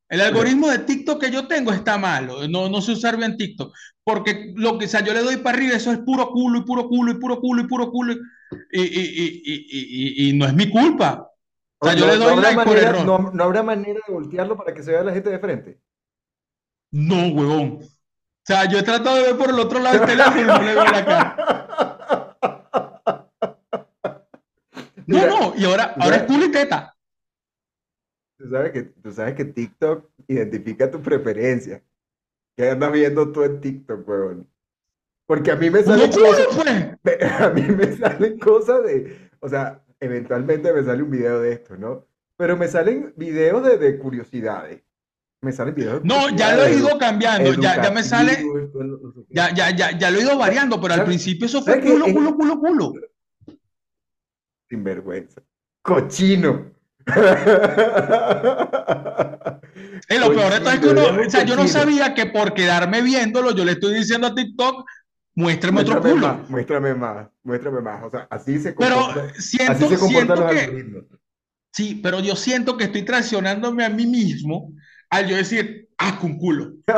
El 0.09 0.21
algoritmo 0.21 0.69
de 0.69 0.79
TikTok 0.79 1.21
que 1.21 1.31
yo 1.31 1.47
tengo 1.47 1.73
está 1.73 1.97
malo. 1.97 2.47
No, 2.47 2.69
no 2.69 2.81
sé 2.81 2.93
usar 2.93 3.17
bien 3.17 3.35
TikTok. 3.35 3.75
Porque 4.03 4.53
lo 4.55 4.77
que, 4.77 4.85
o 4.85 4.87
sea, 4.87 5.03
yo 5.03 5.13
le 5.13 5.21
doy 5.21 5.37
para 5.37 5.57
arriba, 5.57 5.75
eso 5.75 5.91
es 5.91 5.99
puro 5.99 6.29
culo 6.29 6.59
y 6.59 6.63
puro 6.63 6.87
culo 6.87 7.11
y 7.11 7.15
puro 7.15 7.39
culo 7.39 7.61
y 7.61 7.67
puro 7.67 7.91
culo. 7.91 8.13
Y, 8.71 8.81
y, 8.81 9.41
y, 9.43 10.29
y 10.29 10.33
no 10.33 10.45
es 10.45 10.53
mi 10.53 10.69
culpa. 10.69 11.29
O 11.79 11.85
sea, 11.85 11.95
yo 11.95 12.07
no, 12.07 12.13
le 12.13 12.17
doy 12.17 12.35
like 12.37 12.55
manera, 12.55 12.63
por 12.63 12.77
error. 12.77 13.05
No, 13.05 13.31
no, 13.33 13.43
habrá 13.43 13.63
manera 13.63 13.99
de 14.07 14.13
voltearlo 14.13 14.55
para 14.57 14.73
que 14.73 14.81
se 14.81 14.91
vea 14.91 15.03
la 15.03 15.13
gente 15.13 15.29
de 15.29 15.39
frente. 15.39 15.81
No, 16.91 17.27
huevón. 17.27 17.79
O 17.81 18.45
sea, 18.45 18.65
yo 18.65 18.79
he 18.79 18.83
tratado 18.83 19.17
de 19.17 19.23
ver 19.23 19.37
por 19.37 19.49
el 19.49 19.59
otro 19.59 19.79
lado 19.79 19.99
del 19.99 20.07
teléfono 20.07 20.41
y 20.41 20.45
no 20.45 20.61
le 20.61 20.73
veo 20.73 20.85
la 20.85 21.05
cara. 21.05 21.37
No, 25.07 25.25
no, 25.25 25.53
y 25.55 25.63
ahora, 25.63 25.95
ahora 25.97 26.17
es 26.17 26.23
culo 26.23 26.47
y 26.47 26.51
teta. 26.51 26.96
Tú 28.37 28.49
sabes, 28.49 28.71
que, 28.71 28.83
tú 28.83 29.11
sabes 29.11 29.33
que 29.33 29.45
TikTok 29.45 30.09
identifica 30.27 30.91
tu 30.91 31.01
preferencia. 31.01 31.83
¿Qué 32.55 32.69
andas 32.69 32.91
viendo 32.91 33.31
tú 33.31 33.43
en 33.43 33.59
TikTok, 33.59 34.07
weón? 34.07 34.47
Porque 35.25 35.51
a 35.51 35.55
mí 35.55 35.69
me 35.69 35.83
salen 35.83 36.11
cosas. 36.11 36.47
A 37.39 37.49
mí 37.49 37.61
me 37.61 37.95
salen 37.97 38.39
cosas 38.39 38.83
de. 38.83 39.29
O 39.39 39.49
sea, 39.49 39.83
eventualmente 39.99 40.71
me 40.71 40.83
sale 40.83 41.03
un 41.03 41.09
video 41.09 41.41
de 41.41 41.53
esto, 41.53 41.77
¿no? 41.77 42.05
Pero 42.37 42.55
me 42.55 42.67
salen 42.67 43.13
videos 43.17 43.63
de, 43.63 43.77
de 43.77 43.97
curiosidades. 43.97 44.81
Me 45.41 45.51
salen 45.51 45.75
videos. 45.75 46.03
no, 46.03 46.29
ya 46.35 46.55
lo 46.55 46.63
he 46.63 46.73
ido 46.73 46.97
cambiando. 46.97 47.53
Ya, 47.55 47.81
ya 47.81 47.91
me 47.91 48.03
sale. 48.03 48.43
Ya, 49.29 49.53
ya, 49.53 49.75
ya, 49.75 49.97
ya 49.97 50.11
lo 50.11 50.19
he 50.19 50.23
ido 50.23 50.37
variando, 50.37 50.79
pero 50.79 50.93
al 50.93 51.05
principio 51.05 51.45
eso 51.45 51.61
fue 51.61 51.81
culo, 51.81 52.05
culo, 52.05 52.35
culo, 52.35 52.59
culo. 52.59 52.93
Sinvergüenza. 54.69 55.41
Cochino. 55.81 56.76
Y 60.09 60.17
lo 60.17 60.33
peor 60.33 60.53
de 60.53 60.59
todo 60.59 60.71
es 60.71 60.79
que 60.79 60.87
uno, 60.87 61.03
o 61.25 61.29
sea, 61.29 61.43
yo 61.43 61.55
no 61.55 61.67
sabía 61.67 62.13
que 62.13 62.27
por 62.27 62.53
quedarme 62.53 63.01
viéndolo, 63.01 63.51
yo 63.51 63.65
le 63.65 63.73
estoy 63.73 63.93
diciendo 63.93 64.27
a 64.27 64.35
TikTok, 64.35 64.85
muéstrame, 65.35 65.81
otro 65.81 66.01
culo. 66.01 66.15
Más, 66.27 66.49
muéstrame 66.49 66.93
más, 66.93 67.27
muéstrame 67.43 67.81
más. 67.81 68.03
O 68.03 68.09
sea, 68.09 68.27
así 68.29 68.59
se 68.59 68.73
comporta. 68.73 69.13
Pero 69.13 69.29
siento, 69.39 69.71
así 69.71 69.87
se 69.87 69.97
siento 69.97 70.35
los 70.35 70.51
que, 70.51 71.03
Sí, 71.73 71.99
pero 72.01 72.19
yo 72.19 72.35
siento 72.35 72.75
que 72.77 72.85
estoy 72.85 73.03
traicionándome 73.03 73.85
a 73.85 73.89
mí 73.89 74.05
mismo 74.05 74.73
al 75.09 75.27
yo 75.27 75.35
decir, 75.35 75.89
ah, 75.97 76.17
con 76.19 76.37
culo. 76.37 76.73
o 76.87 76.93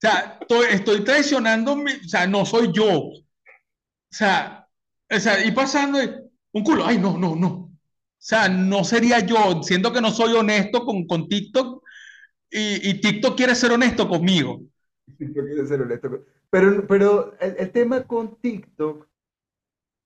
sea, 0.00 0.38
estoy, 0.40 0.66
estoy 0.70 1.04
traicionándome, 1.04 2.00
o 2.04 2.08
sea, 2.08 2.26
no 2.26 2.44
soy 2.44 2.72
yo. 2.72 2.98
O 2.98 3.24
sea, 4.10 4.66
o 5.08 5.20
sea, 5.20 5.44
y 5.44 5.52
pasando, 5.52 5.98
un 6.52 6.62
culo, 6.62 6.84
ay, 6.84 6.98
no, 6.98 7.18
no, 7.18 7.34
no. 7.34 7.48
O 7.48 8.24
sea, 8.24 8.48
no 8.48 8.84
sería 8.84 9.20
yo, 9.20 9.62
siento 9.62 9.92
que 9.92 10.00
no 10.00 10.10
soy 10.10 10.34
honesto 10.34 10.84
con, 10.84 11.06
con 11.06 11.28
TikTok 11.28 11.82
y, 12.50 13.00
TikTok 13.00 13.36
quiere 13.36 13.54
ser 13.54 13.72
honesto 13.72 14.08
conmigo. 14.08 14.60
TikTok 15.18 15.46
quiere 15.46 15.66
ser 15.66 15.82
honesto. 15.82 16.24
Pero, 16.50 16.86
pero 16.86 17.34
el, 17.40 17.70
tema 17.72 18.04
con 18.04 18.36
TikTok, 18.36 19.08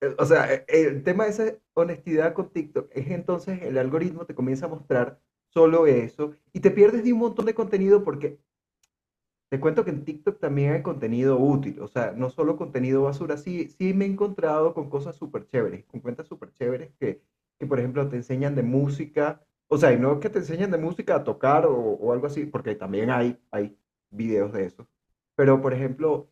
eh, 0.01 0.15
o 0.17 0.25
sea, 0.25 0.53
eh, 0.53 0.65
el 0.67 1.03
tema 1.03 1.25
de 1.25 1.29
esa 1.29 1.53
honestidad 1.73 2.33
con 2.33 2.51
TikTok 2.51 2.89
es 2.91 3.07
entonces 3.11 3.61
el 3.63 3.77
algoritmo 3.77 4.25
te 4.25 4.33
comienza 4.33 4.65
a 4.65 4.69
mostrar 4.69 5.19
solo 5.49 5.87
eso 5.87 6.35
y 6.53 6.61
te 6.61 6.71
pierdes 6.71 7.03
de 7.03 7.13
un 7.13 7.19
montón 7.19 7.45
de 7.45 7.53
contenido 7.53 8.03
porque 8.03 8.39
te 9.49 9.59
cuento 9.59 9.85
que 9.85 9.91
en 9.91 10.03
TikTok 10.05 10.39
también 10.39 10.73
hay 10.73 10.81
contenido 10.83 11.37
útil, 11.39 11.79
o 11.81 11.87
sea, 11.87 12.11
no 12.11 12.29
solo 12.29 12.57
contenido 12.57 13.03
basura, 13.03 13.37
sí, 13.37 13.69
sí 13.69 13.93
me 13.93 14.05
he 14.05 14.07
encontrado 14.09 14.73
con 14.73 14.89
cosas 14.89 15.15
súper 15.15 15.47
chéveres, 15.47 15.85
con 15.85 16.01
cuentas 16.01 16.27
súper 16.27 16.51
chéveres 16.53 16.91
que, 16.99 17.21
que, 17.59 17.65
por 17.65 17.79
ejemplo, 17.79 18.07
te 18.09 18.17
enseñan 18.17 18.55
de 18.55 18.63
música, 18.63 19.41
o 19.67 19.77
sea, 19.77 19.93
y 19.93 19.99
no 19.99 20.19
que 20.19 20.29
te 20.29 20.39
enseñan 20.39 20.71
de 20.71 20.77
música 20.77 21.15
a 21.15 21.23
tocar 21.23 21.65
o, 21.65 21.73
o 21.75 22.13
algo 22.13 22.27
así, 22.27 22.45
porque 22.45 22.75
también 22.75 23.09
hay, 23.09 23.39
hay 23.51 23.77
videos 24.09 24.51
de 24.53 24.65
eso, 24.65 24.87
pero, 25.35 25.61
por 25.61 25.73
ejemplo, 25.73 26.29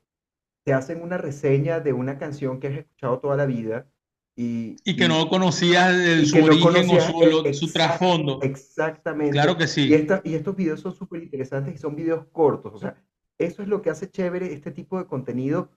te 0.64 0.74
hacen 0.74 1.02
una 1.02 1.18
reseña 1.18 1.80
de 1.80 1.94
una 1.94 2.18
canción 2.18 2.60
que 2.60 2.68
has 2.68 2.78
escuchado 2.80 3.20
toda 3.20 3.38
la 3.38 3.46
vida 3.46 3.88
y, 4.36 4.76
y 4.84 4.96
que 4.98 5.08
no 5.08 5.30
conocías 5.30 6.28
su 6.28 6.44
origen 6.44 6.90
o 6.90 7.54
su, 7.54 7.72
trasfondo. 7.72 8.42
Exactamente. 8.42 9.32
Claro 9.32 9.58
que 9.58 9.68
sí. 9.68 9.88
Y, 9.88 9.94
esta, 9.94 10.22
y 10.24 10.34
estos 10.34 10.56
videos 10.56 10.82
son 10.82 10.94
súper 10.94 11.24
interesantes 11.24 11.76
y 11.76 11.78
son 11.78 11.96
videos 11.96 12.26
cortos. 12.34 12.74
O 12.74 12.78
sea, 12.78 13.02
eso 13.38 13.62
es 13.62 13.70
lo 13.70 13.82
que 13.82 13.90
hace 13.90 14.10
chévere 14.10 14.54
este 14.54 14.72
tipo 14.72 14.98
de 14.98 15.06
contenido 15.06 15.70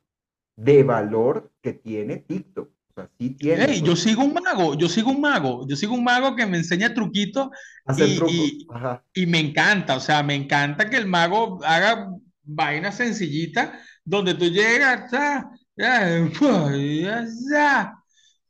de 0.57 0.83
valor 0.83 1.53
que 1.63 1.73
tiene 1.73 2.17
TikTok. 2.17 2.69
O 2.69 2.95
sea, 2.95 3.11
sí 3.17 3.31
tiene. 3.31 3.81
yo 3.81 3.95
sigo 3.95 4.25
un 4.25 4.35
mago, 4.35 4.75
yo 4.75 4.89
sigo 4.89 5.13
un 5.13 5.21
mago, 5.21 5.65
yo 5.69 5.77
sigo 5.77 5.95
un 5.95 6.03
mago 6.03 6.35
que 6.35 6.47
me 6.47 6.59
enseña 6.59 6.95
truquitos 6.95 7.49
y, 7.97 8.67
y, 9.15 9.27
me 9.27 9.39
encanta, 9.39 9.97
o 9.97 10.01
sea, 10.01 10.25
me 10.25 10.35
encanta 10.35 10.91
que 10.91 10.97
el 10.97 11.07
mago 11.07 11.61
haga 11.65 12.11
vainas 12.43 12.97
sencillitas 12.97 13.71
donde 14.05 14.35
tú 14.35 14.47
llegas, 14.47 15.13
ya, 15.13 15.49
ya, 15.77 17.27
ya, 17.51 17.98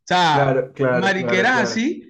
sea, 0.08 0.70
mariquera 1.00 1.58
así. 1.60 2.04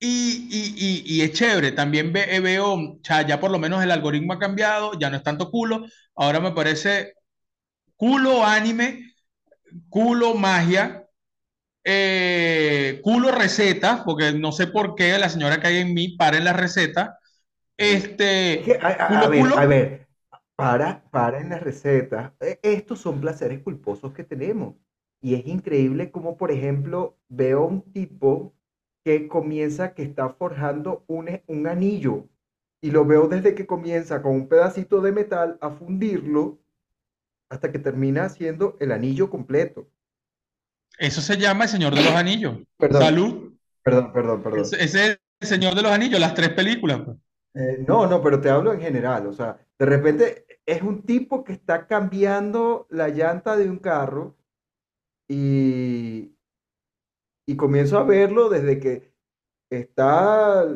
Y, 0.00 1.04
y, 1.06 1.22
es 1.22 1.32
chévere, 1.32 1.72
también 1.72 2.12
eh, 2.14 2.38
veo, 2.38 2.74
o 2.74 3.00
sea, 3.02 3.26
ya 3.26 3.40
por 3.40 3.50
lo 3.50 3.58
menos 3.58 3.82
el 3.82 3.90
algoritmo 3.90 4.32
ha 4.32 4.38
cambiado, 4.38 4.92
ya 4.96 5.10
no 5.10 5.16
es 5.16 5.24
tanto 5.24 5.50
culo, 5.50 5.86
ahora 6.14 6.38
me 6.38 6.52
parece 6.52 7.14
culo 7.96 8.44
anime, 8.44 9.12
culo 9.88 10.34
magia, 10.34 11.04
eh, 11.82 13.00
culo 13.02 13.32
recetas, 13.32 14.02
porque 14.02 14.32
no 14.32 14.52
sé 14.52 14.68
por 14.68 14.94
qué 14.94 15.18
la 15.18 15.28
señora 15.28 15.60
que 15.60 15.66
hay 15.66 15.78
en 15.78 15.94
mí 15.94 16.16
para 16.16 16.36
en 16.36 16.44
la 16.44 16.52
receta. 16.52 17.18
Este, 17.76 18.78
a, 18.80 19.28
ver, 19.28 19.52
a 19.56 19.66
ver, 19.66 20.08
para, 20.54 21.02
para 21.10 21.40
en 21.40 21.48
la 21.48 21.58
receta. 21.58 22.34
E, 22.40 22.60
estos 22.62 23.00
son 23.00 23.20
placeres 23.20 23.62
culposos 23.62 24.12
que 24.12 24.22
tenemos. 24.22 24.74
Y 25.20 25.34
es 25.34 25.46
increíble 25.46 26.10
como, 26.10 26.36
por 26.36 26.50
ejemplo, 26.50 27.16
veo 27.28 27.66
un 27.66 27.82
tipo 27.92 28.54
que 29.04 29.28
comienza, 29.28 29.94
que 29.94 30.02
está 30.02 30.28
forjando 30.30 31.04
un, 31.06 31.40
un 31.46 31.66
anillo. 31.66 32.28
Y 32.80 32.90
lo 32.90 33.04
veo 33.04 33.26
desde 33.26 33.54
que 33.54 33.66
comienza 33.66 34.22
con 34.22 34.32
un 34.32 34.48
pedacito 34.48 35.00
de 35.00 35.12
metal 35.12 35.58
a 35.60 35.70
fundirlo 35.70 36.58
hasta 37.48 37.72
que 37.72 37.78
termina 37.78 38.24
haciendo 38.24 38.76
el 38.78 38.92
anillo 38.92 39.30
completo. 39.30 39.88
Eso 40.98 41.20
se 41.20 41.36
llama 41.36 41.64
el 41.64 41.70
Señor 41.70 41.94
de 41.94 42.02
los 42.02 42.12
Anillos. 42.12 42.58
Salud. 42.90 43.52
Perdón, 43.82 44.12
perdón, 44.12 44.42
perdón. 44.42 44.60
Ese 44.60 44.84
es 44.84 44.94
el 44.94 45.48
Señor 45.48 45.74
de 45.74 45.82
los 45.82 45.92
Anillos, 45.92 46.20
las 46.20 46.34
tres 46.34 46.50
películas. 46.50 47.00
Pues. 47.04 47.16
Eh, 47.54 47.84
no, 47.86 48.06
no, 48.06 48.22
pero 48.22 48.40
te 48.40 48.50
hablo 48.50 48.72
en 48.72 48.80
general. 48.80 49.26
O 49.26 49.32
sea, 49.32 49.58
de 49.78 49.86
repente 49.86 50.46
es 50.66 50.82
un 50.82 51.02
tipo 51.02 51.44
que 51.44 51.52
está 51.52 51.86
cambiando 51.86 52.86
la 52.90 53.08
llanta 53.08 53.56
de 53.56 53.70
un 53.70 53.78
carro 53.78 54.36
y, 55.28 56.34
y 57.46 57.56
comienzo 57.56 57.98
a 57.98 58.04
verlo 58.04 58.48
desde 58.48 58.80
que 58.80 59.12
está 59.70 60.66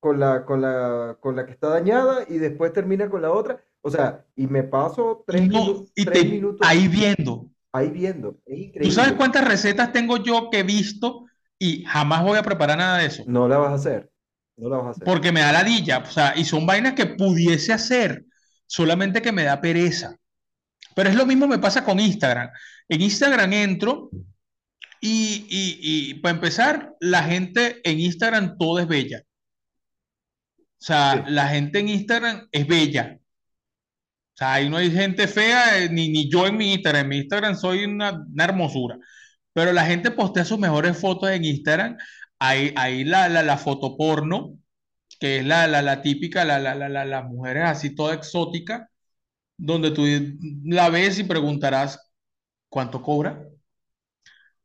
con 0.00 0.18
la, 0.18 0.44
con 0.44 0.62
la, 0.62 1.18
con 1.20 1.36
la 1.36 1.44
que 1.44 1.52
está 1.52 1.68
dañada 1.68 2.24
y 2.28 2.38
después 2.38 2.72
termina 2.72 3.10
con 3.10 3.22
la 3.22 3.32
otra. 3.32 3.62
O 3.82 3.90
sea, 3.90 4.24
y 4.34 4.46
me 4.46 4.62
paso 4.62 5.22
tres, 5.26 5.48
minutos 5.48 6.58
ahí 6.62 6.88
viendo. 6.88 7.50
Ahí 7.72 7.90
viendo. 7.90 8.36
Es 8.46 8.58
increíble. 8.58 8.88
¿Tú 8.88 8.90
sabes 8.90 9.12
cuántas 9.12 9.46
recetas 9.46 9.92
tengo 9.92 10.16
yo 10.16 10.48
que 10.50 10.60
he 10.60 10.62
visto 10.62 11.26
y 11.58 11.84
jamás 11.84 12.22
voy 12.24 12.38
a 12.38 12.42
preparar 12.42 12.78
nada 12.78 12.98
de 12.98 13.06
eso? 13.06 13.24
No 13.26 13.46
la 13.46 13.58
vas 13.58 13.72
a 13.72 13.74
hacer. 13.74 14.10
No 14.56 14.70
la 14.70 14.78
vas 14.78 14.86
a 14.86 14.90
hacer. 14.90 15.04
Porque 15.04 15.30
me 15.30 15.40
da 15.40 15.52
ladilla. 15.52 15.98
O 15.98 16.06
sea, 16.06 16.32
y 16.36 16.44
son 16.44 16.66
vainas 16.66 16.94
que 16.94 17.06
pudiese 17.06 17.72
hacer, 17.72 18.24
solamente 18.66 19.22
que 19.22 19.32
me 19.32 19.44
da 19.44 19.60
pereza. 19.60 20.16
Pero 20.96 21.10
es 21.10 21.14
lo 21.14 21.26
mismo 21.26 21.46
me 21.46 21.58
pasa 21.58 21.84
con 21.84 22.00
Instagram. 22.00 22.50
En 22.88 23.02
Instagram 23.02 23.52
entro 23.52 24.10
y, 25.00 25.46
y, 25.48 26.14
para 26.14 26.34
empezar, 26.34 26.94
la 27.00 27.22
gente 27.24 27.80
en 27.84 28.00
Instagram 28.00 28.56
todo 28.58 28.78
es 28.78 28.88
bella. 28.88 29.22
O 30.58 30.84
sea, 30.86 31.24
la 31.28 31.48
gente 31.48 31.80
en 31.80 31.88
Instagram 31.88 32.48
es 32.52 32.66
bella. 32.66 33.18
O 34.34 34.36
sea, 34.38 34.54
ahí 34.54 34.68
no 34.68 34.76
hay 34.76 34.90
gente 34.90 35.26
fea, 35.28 35.82
eh, 35.82 35.88
ni, 35.90 36.08
ni 36.08 36.30
yo 36.30 36.46
en 36.46 36.56
mi 36.56 36.74
Instagram. 36.74 37.04
En 37.04 37.08
mi 37.08 37.16
Instagram 37.18 37.56
soy 37.56 37.84
una, 37.84 38.24
hermosura. 38.38 38.98
Pero 39.52 39.72
la 39.72 39.86
gente 39.86 40.10
postea 40.10 40.44
sus 40.44 40.58
mejores 40.58 40.98
fotos 40.98 41.30
en 41.30 41.44
Instagram. 41.44 41.96
Ahí, 42.38 42.72
ahí 42.76 43.04
la, 43.04 43.28
la, 43.28 43.42
la 43.42 43.56
foto 43.58 43.96
porno, 43.96 44.58
que 45.20 45.38
es 45.38 45.46
la, 45.46 45.66
la, 45.66 45.82
la 45.82 46.02
típica, 46.02 46.44
la, 46.44 46.58
la, 46.58 46.74
la, 46.74 47.04
las 47.04 47.24
mujeres 47.24 47.64
así 47.64 47.94
toda 47.94 48.14
exótica, 48.14 48.90
donde 49.56 49.90
tú 49.90 50.04
la 50.64 50.90
ves 50.90 51.18
y 51.18 51.24
preguntarás, 51.24 52.05
cuánto 52.68 53.02
cobra. 53.02 53.46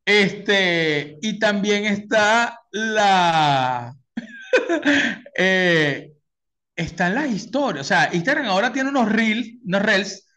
Este, 0.06 1.18
y 1.22 1.40
también 1.40 1.86
está 1.86 2.60
la. 2.72 3.96
eh, 5.38 6.14
están 6.76 7.16
las 7.16 7.30
historias. 7.30 7.86
O 7.86 7.88
sea, 7.88 8.10
Instagram 8.14 8.48
ahora 8.48 8.74
tiene 8.74 8.90
unos 8.90 9.12
reels, 9.12 9.48
unos 9.64 9.82
reels, 9.82 10.28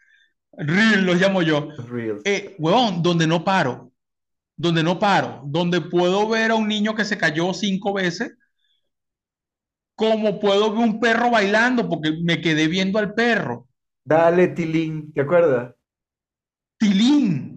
reels 0.53 1.03
los 1.03 1.21
llamo 1.21 1.43
yo. 1.43 1.69
Reels. 1.89 2.23
Eh, 2.25 2.55
huevón, 2.59 3.03
donde 3.03 3.27
no 3.27 3.45
paro. 3.45 3.93
Donde 4.57 4.83
no 4.83 4.99
paro. 4.99 5.43
Donde 5.47 5.81
puedo 5.81 6.29
ver 6.29 6.51
a 6.51 6.55
un 6.55 6.69
niño 6.69 6.95
que 6.95 7.05
se 7.05 7.19
cayó 7.19 7.53
cinco 7.55 7.95
veces. 7.95 8.37
Como 9.97 10.41
puedo 10.41 10.71
ver 10.73 10.81
un 10.81 11.01
perro 11.01 11.31
bailando, 11.31 11.89
porque 11.89 12.13
me 12.23 12.41
quedé 12.41 12.67
viendo 12.69 12.99
al 12.99 13.15
perro. 13.15 13.69
Dale, 14.05 14.49
Tilín, 14.49 15.13
¿te 15.13 15.23
acuerdas? 15.23 15.75
Tilín. 16.79 17.54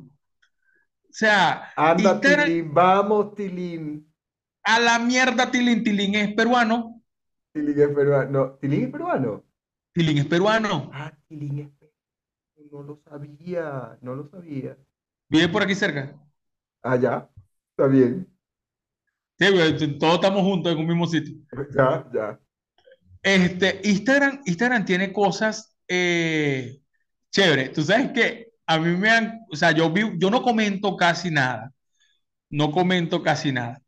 O 1.17 1.19
sea, 1.19 1.73
anda 1.75 2.21
Tilín, 2.21 2.71
vamos 2.71 3.34
Tilín. 3.34 4.08
A 4.62 4.80
la 4.80 4.99
mierda 4.99 5.49
Tilín, 5.49 5.84
Tilín 5.84 6.13
es 6.13 6.36
peruano. 6.36 7.01
Tilín 7.51 7.80
es 7.80 7.88
peruano. 7.88 8.30
No, 8.30 8.51
Tilín 8.60 8.84
es 8.84 8.91
peruano. 8.91 9.43
Tilín 9.93 10.19
es 10.19 10.25
peruano. 10.27 10.91
Ah, 10.93 11.12
Tilín 11.27 11.58
es 11.58 11.69
peruano. 11.69 12.72
No 12.72 12.84
lo 12.84 12.95
sabía, 12.97 13.97
no 13.99 14.13
lo 14.13 14.28
sabía. 14.28 14.78
Vive 15.28 15.47
por 15.47 15.63
aquí 15.63 15.74
cerca. 15.74 16.15
Ya, 17.01 17.28
está 17.72 17.88
bien. 17.88 18.32
Sí, 19.39 19.97
todos 19.97 20.15
estamos 20.15 20.43
juntos 20.43 20.72
en 20.72 20.78
un 20.78 20.86
mismo 20.86 21.07
sitio. 21.07 21.36
Ya, 21.76 22.07
ya. 22.13 22.39
Este, 23.24 23.82
Instagram, 23.86 24.41
Instagram 24.45 24.86
tiene 24.86 25.11
cosas 25.11 25.76
eh, 25.88 26.80
chéveres. 27.32 27.74
Tú 27.74 27.82
sabes 27.82 28.11
que 28.11 28.47
a 28.68 28.78
mí 28.78 28.95
me 28.97 29.09
han, 29.09 29.45
o 29.49 29.55
sea, 29.55 29.72
yo, 29.72 29.91
yo 30.18 30.30
no 30.30 30.41
comento 30.41 30.97
casi 30.97 31.32
nada, 31.32 31.72
no 32.49 32.72
comento 32.72 33.24
casi 33.24 33.51
nada. 33.51 33.82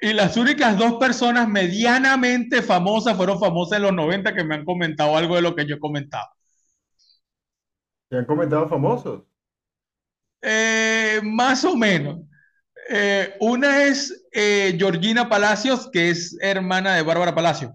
Y 0.00 0.12
las 0.12 0.36
únicas 0.36 0.78
dos 0.78 0.94
personas 0.94 1.48
medianamente 1.48 2.62
famosas 2.62 3.16
fueron 3.16 3.40
famosas 3.40 3.78
en 3.78 3.82
los 3.82 3.92
90 3.92 4.34
que 4.34 4.44
me 4.44 4.54
han 4.54 4.64
comentado 4.64 5.16
algo 5.16 5.34
de 5.34 5.42
lo 5.42 5.56
que 5.56 5.66
yo 5.66 5.76
he 5.76 5.80
comentado. 5.80 6.28
¿Te 8.08 8.16
han 8.18 8.26
comentado 8.26 8.68
famosos? 8.68 9.24
Eh, 10.40 11.20
más 11.24 11.64
o 11.64 11.76
menos. 11.76 12.20
Eh, 12.88 13.34
una 13.40 13.84
es 13.84 14.26
eh, 14.30 14.76
Georgina 14.78 15.28
Palacios, 15.28 15.90
que 15.90 16.10
es 16.10 16.36
hermana 16.40 16.94
de 16.94 17.02
Bárbara 17.02 17.34
Palacio. 17.34 17.74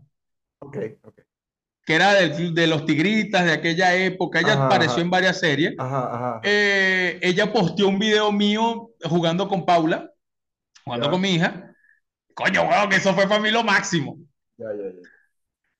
Ok, 0.59 0.77
ok 1.03 1.21
que 1.85 1.95
era 1.95 2.13
de, 2.13 2.67
los 2.67 2.85
tigritas 2.85 3.45
de 3.45 3.53
aquella 3.53 3.95
época, 3.95 4.39
ella 4.39 4.65
apareció 4.65 5.01
en 5.01 5.09
varias 5.09 5.39
series. 5.39 5.73
Eh, 6.43 7.19
ella 7.21 7.51
posteó 7.51 7.87
un 7.87 7.99
video 7.99 8.31
mío 8.31 8.91
jugando 9.03 9.47
con 9.47 9.65
Paula, 9.65 10.11
jugando 10.83 11.09
con 11.09 11.21
mi 11.21 11.35
hija. 11.35 11.73
Coño, 12.33 12.65
bueno, 12.65 12.87
que 12.89 12.97
eso 12.97 13.13
fue 13.13 13.27
para 13.27 13.41
mí 13.41 13.49
lo 13.51 13.63
máximo. 13.63 14.17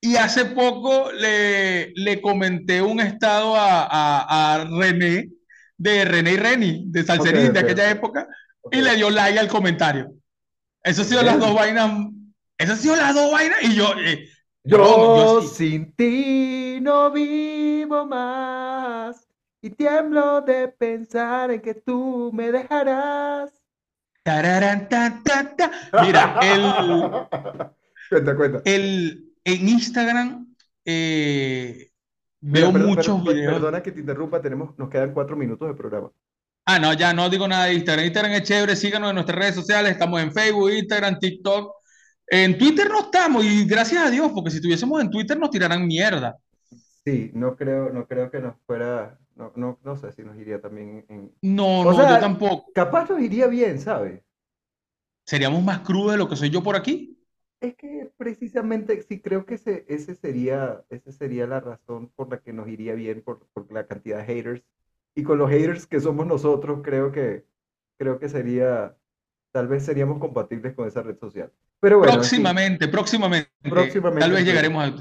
y 0.01 0.15
hace 0.15 0.45
poco 0.45 1.11
le, 1.11 1.91
le 1.93 2.19
comenté 2.19 2.81
un 2.81 2.99
estado 2.99 3.55
a, 3.55 4.55
a, 4.55 4.65
René, 4.65 5.29
de 5.77 6.05
René 6.05 6.31
y 6.31 6.37
Reni, 6.37 6.83
de 6.87 7.03
Salserín, 7.03 7.53
de 7.53 7.59
aquella 7.59 7.89
época, 7.91 8.27
y 8.71 8.81
le 8.81 8.95
dio 8.95 9.11
like 9.11 9.39
al 9.39 9.47
comentario. 9.47 10.11
Eso 10.83 11.03
ha 11.03 11.05
sido 11.05 11.21
las 11.21 11.39
dos 11.39 11.53
vainas. 11.53 11.91
Eso 12.57 12.73
ha 12.73 12.75
sido 12.75 12.95
las 12.95 13.13
dos 13.13 13.31
vainas. 13.31 13.61
Y 13.61 13.75
yo, 13.75 13.93
eh, 13.99 14.27
Yo, 14.63 15.41
sin 15.41 15.91
ti 15.95 16.79
no 16.81 17.11
vivo 17.11 18.05
más 18.05 19.27
y 19.59 19.71
tiemblo 19.71 20.41
de 20.41 20.67
pensar 20.67 21.49
en 21.51 21.61
que 21.61 21.73
tú 21.73 22.31
me 22.31 22.51
dejarás. 22.51 23.51
Mira, 26.03 26.39
el, 26.43 26.61
cuenta, 28.09 28.35
cuenta. 28.35 28.61
El, 28.65 29.33
en 29.43 29.69
Instagram 29.69 30.55
eh, 30.85 31.89
veo 32.39 32.71
muchos 32.71 33.23
videos. 33.23 33.53
Perdona 33.53 33.81
que 33.81 33.91
te 33.91 33.99
interrumpa, 33.99 34.41
tenemos, 34.41 34.77
nos 34.77 34.89
quedan 34.89 35.11
cuatro 35.11 35.35
minutos 35.35 35.67
de 35.67 35.73
programa. 35.73 36.11
Ah, 36.65 36.77
no, 36.77 36.93
ya 36.93 37.13
no 37.13 37.29
digo 37.31 37.47
nada 37.47 37.65
de 37.65 37.73
Instagram. 37.73 38.05
Instagram 38.05 38.33
es 38.33 38.43
chévere, 38.43 38.75
síganos 38.75 39.09
en 39.09 39.15
nuestras 39.15 39.39
redes 39.39 39.55
sociales, 39.55 39.91
estamos 39.93 40.21
en 40.21 40.31
Facebook, 40.31 40.69
Instagram, 40.69 41.17
TikTok. 41.17 41.80
En 42.33 42.57
Twitter 42.57 42.87
no 42.87 43.01
estamos, 43.01 43.43
y 43.43 43.65
gracias 43.65 44.07
a 44.07 44.09
Dios, 44.09 44.31
porque 44.33 44.51
si 44.51 44.55
estuviésemos 44.55 45.01
en 45.01 45.09
Twitter 45.09 45.37
nos 45.37 45.49
tiraran 45.49 45.85
mierda. 45.85 46.37
Sí, 47.03 47.29
no 47.33 47.57
creo, 47.57 47.89
no 47.89 48.07
creo 48.07 48.31
que 48.31 48.39
nos 48.39 48.55
fuera, 48.65 49.19
no, 49.35 49.51
no, 49.57 49.77
no 49.83 49.97
sé 49.97 50.13
si 50.13 50.23
nos 50.23 50.37
iría 50.37 50.61
también 50.61 51.05
en... 51.09 51.35
No, 51.41 51.83
no, 51.83 51.91
yo 51.91 52.19
tampoco. 52.21 52.71
Capaz 52.73 53.09
nos 53.09 53.19
iría 53.19 53.47
bien, 53.47 53.79
¿sabes? 53.79 54.21
¿Seríamos 55.25 55.61
más 55.61 55.79
crudos 55.79 56.13
de 56.13 56.19
lo 56.19 56.29
que 56.29 56.37
soy 56.37 56.49
yo 56.49 56.63
por 56.63 56.77
aquí? 56.77 57.21
Es 57.59 57.75
que 57.75 58.09
precisamente 58.15 59.01
sí 59.01 59.19
creo 59.21 59.45
que 59.45 59.55
ese, 59.55 59.85
ese 59.89 60.15
sería, 60.15 60.85
esa 60.89 61.11
sería 61.11 61.45
la 61.47 61.59
razón 61.59 62.13
por 62.15 62.29
la 62.29 62.39
que 62.39 62.53
nos 62.53 62.69
iría 62.69 62.93
bien, 62.93 63.23
por, 63.23 63.45
por, 63.51 63.69
la 63.73 63.87
cantidad 63.87 64.19
de 64.19 64.23
haters. 64.23 64.63
Y 65.15 65.23
con 65.23 65.37
los 65.37 65.49
haters 65.49 65.85
que 65.85 65.99
somos 65.99 66.25
nosotros, 66.25 66.79
creo 66.81 67.11
que, 67.11 67.45
creo 67.97 68.19
que 68.19 68.29
sería, 68.29 68.95
tal 69.51 69.67
vez 69.67 69.83
seríamos 69.83 70.17
compatibles 70.19 70.73
con 70.73 70.87
esa 70.87 71.03
red 71.03 71.19
social. 71.19 71.51
Pero 71.81 71.97
bueno, 71.97 72.13
próximamente, 72.13 72.87
próximamente, 72.87 73.49
próximamente, 73.63 74.21
tal 74.21 74.31
vez 74.31 74.45
llegaremos 74.45 74.83
a... 74.83 74.95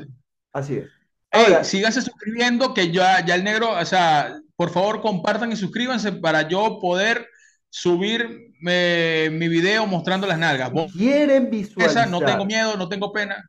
Así 0.52 0.76
es. 0.78 0.88
Ahora, 1.30 1.62
síganse 1.62 2.02
suscribiendo, 2.02 2.74
que 2.74 2.90
ya, 2.90 3.24
ya 3.24 3.36
el 3.36 3.44
negro, 3.44 3.70
o 3.70 3.84
sea, 3.84 4.40
por 4.56 4.70
favor 4.70 5.00
compartan 5.00 5.52
y 5.52 5.56
suscríbanse 5.56 6.10
para 6.12 6.48
yo 6.48 6.78
poder 6.80 7.28
subir 7.68 8.52
mi 8.60 9.48
video 9.48 9.86
mostrando 9.86 10.26
las 10.26 10.38
nalgas. 10.38 10.72
Si 10.90 10.98
quieren 10.98 11.50
visualizar. 11.50 12.08
no 12.08 12.20
tengo 12.20 12.44
miedo, 12.44 12.76
no 12.76 12.88
tengo 12.88 13.12
pena. 13.12 13.48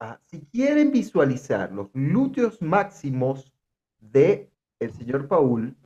Ah, 0.00 0.20
si 0.26 0.40
quieren 0.52 0.92
visualizar 0.92 1.72
los 1.72 1.90
glúteos 1.92 2.60
máximos 2.60 3.52
de 4.00 4.50
el 4.78 4.92
señor 4.92 5.26
Paul, 5.28 5.76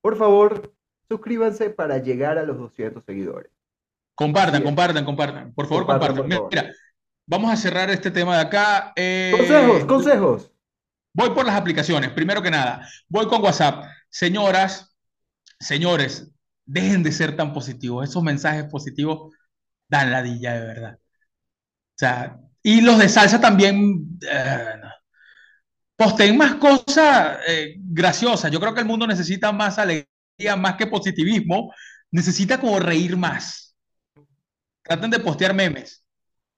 por 0.00 0.16
favor, 0.16 0.74
suscríbanse 1.08 1.70
para 1.70 1.98
llegar 1.98 2.38
a 2.38 2.42
los 2.42 2.58
200 2.58 3.04
seguidores. 3.04 3.53
Compartan, 4.14 4.62
compartan, 4.62 5.04
compartan. 5.04 5.54
Por 5.54 5.66
favor, 5.66 5.86
compartan. 5.86 6.26
Mira, 6.26 6.72
vamos 7.26 7.52
a 7.52 7.56
cerrar 7.56 7.90
este 7.90 8.10
tema 8.10 8.36
de 8.36 8.42
acá. 8.42 8.92
Eh, 8.96 9.32
consejos, 9.36 9.84
consejos. 9.84 10.50
Voy 11.12 11.30
por 11.30 11.46
las 11.46 11.56
aplicaciones. 11.56 12.10
Primero 12.10 12.42
que 12.42 12.50
nada, 12.50 12.88
voy 13.08 13.26
con 13.26 13.42
WhatsApp. 13.42 13.84
Señoras, 14.08 14.96
señores, 15.58 16.30
dejen 16.64 17.02
de 17.02 17.12
ser 17.12 17.36
tan 17.36 17.52
positivos. 17.52 18.08
Esos 18.08 18.22
mensajes 18.22 18.64
positivos 18.64 19.32
dan 19.88 20.10
ladilla 20.10 20.54
de 20.54 20.66
verdad. 20.66 20.98
O 20.98 21.96
sea, 21.96 22.40
y 22.62 22.80
los 22.80 22.98
de 22.98 23.08
salsa 23.08 23.40
también. 23.40 24.18
Eh, 24.30 24.80
Posten 25.96 26.36
más 26.36 26.56
cosas 26.56 27.38
eh, 27.46 27.76
graciosas. 27.78 28.50
Yo 28.50 28.58
creo 28.58 28.74
que 28.74 28.80
el 28.80 28.86
mundo 28.86 29.06
necesita 29.06 29.52
más 29.52 29.78
alegría, 29.78 30.56
más 30.58 30.74
que 30.76 30.88
positivismo. 30.88 31.72
Necesita 32.10 32.58
como 32.58 32.80
reír 32.80 33.16
más. 33.16 33.63
Traten 34.84 35.10
de 35.10 35.18
postear 35.18 35.54
memes. 35.54 36.04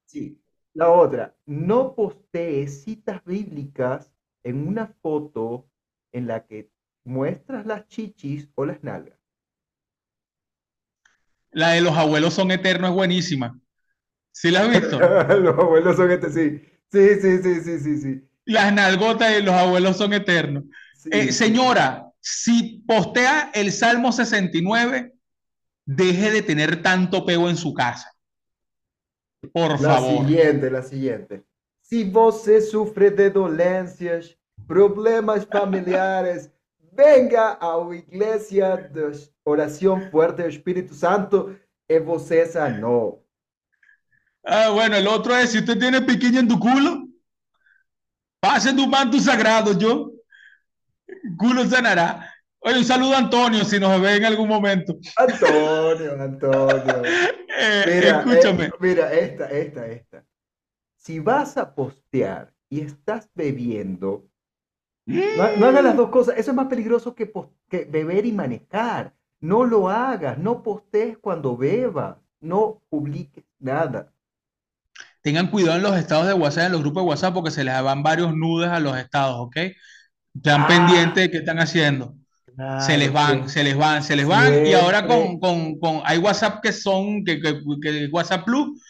Sí. 0.04 0.40
La 0.74 0.90
otra, 0.90 1.34
no 1.46 1.94
postees 1.94 2.82
citas 2.82 3.24
bíblicas 3.24 4.12
en 4.44 4.68
una 4.68 4.88
foto 5.00 5.70
en 6.12 6.26
la 6.26 6.44
que 6.44 6.70
muestras 7.04 7.64
las 7.64 7.88
chichis 7.88 8.50
o 8.56 8.66
las 8.66 8.84
nalgas. 8.84 9.18
La 11.50 11.70
de 11.70 11.80
los 11.80 11.96
abuelos 11.96 12.34
son 12.34 12.50
eternos 12.50 12.90
es 12.90 12.94
buenísima. 12.94 13.58
¿Sí 14.32 14.50
la 14.50 14.64
has 14.64 14.70
visto? 14.70 14.98
los 15.40 15.58
abuelos 15.58 15.96
son 15.96 16.10
eternos, 16.10 16.34
sí. 16.34 16.62
Sí, 16.92 17.08
sí, 17.22 17.38
sí, 17.42 17.60
sí, 17.62 17.78
sí, 17.78 17.98
sí. 17.98 18.28
Las 18.44 18.70
nalgotas 18.72 19.32
de 19.32 19.42
los 19.42 19.54
abuelos 19.54 19.96
son 19.96 20.12
eternos. 20.12 20.64
Eh, 21.10 21.32
señora, 21.32 22.10
si 22.20 22.84
postea 22.86 23.50
el 23.54 23.72
Salmo 23.72 24.12
69, 24.12 25.14
deje 25.86 26.30
de 26.30 26.42
tener 26.42 26.82
tanto 26.82 27.24
pego 27.24 27.48
en 27.48 27.56
su 27.56 27.72
casa. 27.72 28.15
Por 29.52 29.78
favor. 29.78 29.82
La 29.82 30.00
siguiente, 30.00 30.70
la 30.70 30.82
siguiente. 30.82 31.44
Si 31.80 32.04
você 32.04 32.60
sufre 32.60 33.10
de 33.10 33.30
dolencias, 33.30 34.36
problemas 34.66 35.44
familiares, 35.44 36.50
venga 36.92 37.52
a 37.52 37.76
la 37.76 37.94
iglesia 37.94 38.76
de 38.76 39.12
oración 39.44 40.10
fuerte 40.10 40.42
del 40.42 40.52
Espíritu 40.52 40.94
Santo 40.94 41.54
y 41.88 41.98
você 41.98 42.46
sanó. 42.46 43.22
Ah, 44.42 44.70
bueno, 44.70 44.96
el 44.96 45.06
otro 45.06 45.36
es, 45.36 45.50
si 45.50 45.58
usted 45.58 45.78
tiene 45.78 46.00
piquiña 46.02 46.40
en 46.40 46.48
tu 46.48 46.58
culo, 46.58 47.08
pase 48.40 48.72
tu 48.72 48.86
manto 48.86 49.18
sagrado, 49.18 49.76
yo. 49.76 50.12
Culo 51.36 51.64
sanará. 51.64 52.35
Oye, 52.66 52.78
un 52.78 52.84
saludo 52.84 53.14
a 53.14 53.18
Antonio 53.18 53.64
si 53.64 53.78
nos 53.78 54.00
ve 54.00 54.16
en 54.16 54.24
algún 54.24 54.48
momento. 54.48 54.98
Antonio, 55.16 56.20
Antonio. 56.20 57.02
Eh, 57.58 57.84
mira, 57.86 58.18
escúchame. 58.18 58.64
Eh, 58.64 58.70
mira, 58.80 59.12
esta, 59.14 59.46
esta, 59.46 59.86
esta. 59.86 60.24
Si 60.94 61.20
vas 61.20 61.56
a 61.56 61.74
postear 61.74 62.52
y 62.68 62.82
estás 62.82 63.30
bebiendo, 63.34 64.26
no, 65.06 65.42
hagas 65.64 65.82
las 65.82 65.96
dos 65.96 66.10
cosas. 66.10 66.36
Eso 66.36 66.50
es 66.50 66.54
más 66.54 66.66
peligroso 66.66 67.14
que, 67.14 67.32
que, 67.70 67.86
beber 67.86 68.26
y 68.26 68.32
manejar. 68.32 69.14
No 69.40 69.64
lo 69.64 69.88
hagas. 69.88 70.36
No 70.36 70.62
postees 70.62 71.16
cuando 71.16 71.56
bebas. 71.56 72.18
No 72.40 72.82
publiques 72.90 73.44
nada. 73.58 74.12
Tengan 75.22 75.46
cuidado 75.46 75.78
en 75.78 75.82
los 75.82 75.96
estados 75.96 76.26
de 76.26 76.34
WhatsApp, 76.34 76.66
en 76.66 76.72
los 76.72 76.82
grupos 76.82 77.04
de 77.04 77.08
WhatsApp, 77.08 77.32
porque 77.32 77.50
se 77.50 77.64
les 77.64 77.82
van 77.82 78.02
varios 78.02 78.36
nudes 78.36 78.68
a 78.68 78.80
los 78.80 78.98
estados, 78.98 79.36
¿ok? 79.38 79.56
Están 80.34 80.60
ah. 80.62 80.66
pendientes 80.68 81.24
de 81.24 81.30
qué 81.30 81.38
están 81.38 81.58
haciendo. 81.58 82.14
Se 82.80 82.96
les 82.96 83.12
van, 83.12 83.48
se 83.48 83.62
les 83.62 83.76
van, 83.76 84.02
se 84.02 84.16
les 84.16 84.26
van. 84.26 84.66
Y 84.66 84.72
ahora 84.72 85.06
con, 85.06 85.38
con, 85.38 85.78
con, 85.78 86.00
hay 86.04 86.18
WhatsApp 86.18 86.62
que 86.62 86.72
son, 86.72 87.24
que, 87.24 87.40
que, 87.40 87.60
que 87.82 88.08
WhatsApp 88.10 88.44
Plus, 88.44 88.82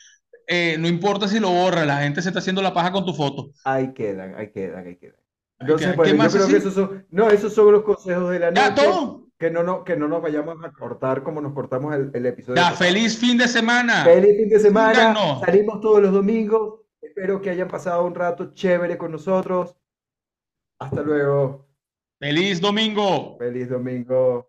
eh, 0.46 0.76
no 0.78 0.86
importa 0.86 1.26
si 1.26 1.40
lo 1.40 1.50
borra, 1.50 1.84
la 1.84 1.98
gente 1.98 2.22
se 2.22 2.28
está 2.28 2.38
haciendo 2.38 2.62
la 2.62 2.72
paja 2.72 2.92
con 2.92 3.04
tu 3.04 3.12
foto. 3.12 3.50
Ahí 3.64 3.92
quedan, 3.92 4.34
ahí 4.36 4.50
quedan, 4.52 4.86
ahí 4.86 4.96
quedan. 4.96 5.20
Entonces, 5.58 5.96
bueno, 5.96 6.24
yo 6.24 6.30
creo 6.30 6.48
que 6.48 6.56
esos 6.56 6.74
son, 6.74 7.06
no, 7.10 7.30
esos 7.30 7.52
son 7.54 7.72
los 7.72 7.82
consejos 7.82 8.30
de 8.30 8.38
la 8.38 8.50
noche. 8.50 8.82
Que 9.38 9.50
no, 9.50 9.62
no, 9.62 9.84
que 9.84 9.96
no 9.96 10.08
nos 10.08 10.22
vayamos 10.22 10.56
a 10.64 10.70
cortar 10.70 11.22
como 11.22 11.42
nos 11.42 11.52
cortamos 11.52 11.94
el, 11.94 12.10
el 12.14 12.24
episodio. 12.24 12.56
Ya, 12.56 12.70
feliz 12.72 13.18
fin 13.18 13.36
de 13.36 13.46
semana. 13.46 14.04
Feliz 14.04 14.34
fin 14.36 14.48
de 14.48 14.58
semana. 14.58 15.14
Salimos 15.44 15.80
todos 15.80 16.00
los 16.00 16.12
domingos. 16.12 16.80
Espero 17.02 17.42
que 17.42 17.50
hayan 17.50 17.68
pasado 17.68 18.06
un 18.06 18.14
rato 18.14 18.54
chévere 18.54 18.96
con 18.96 19.12
nosotros. 19.12 19.76
Hasta 20.78 21.02
luego. 21.02 21.65
Feliz 22.18 22.60
domingo. 22.60 23.36
Feliz 23.38 23.68
domingo. 23.68 24.48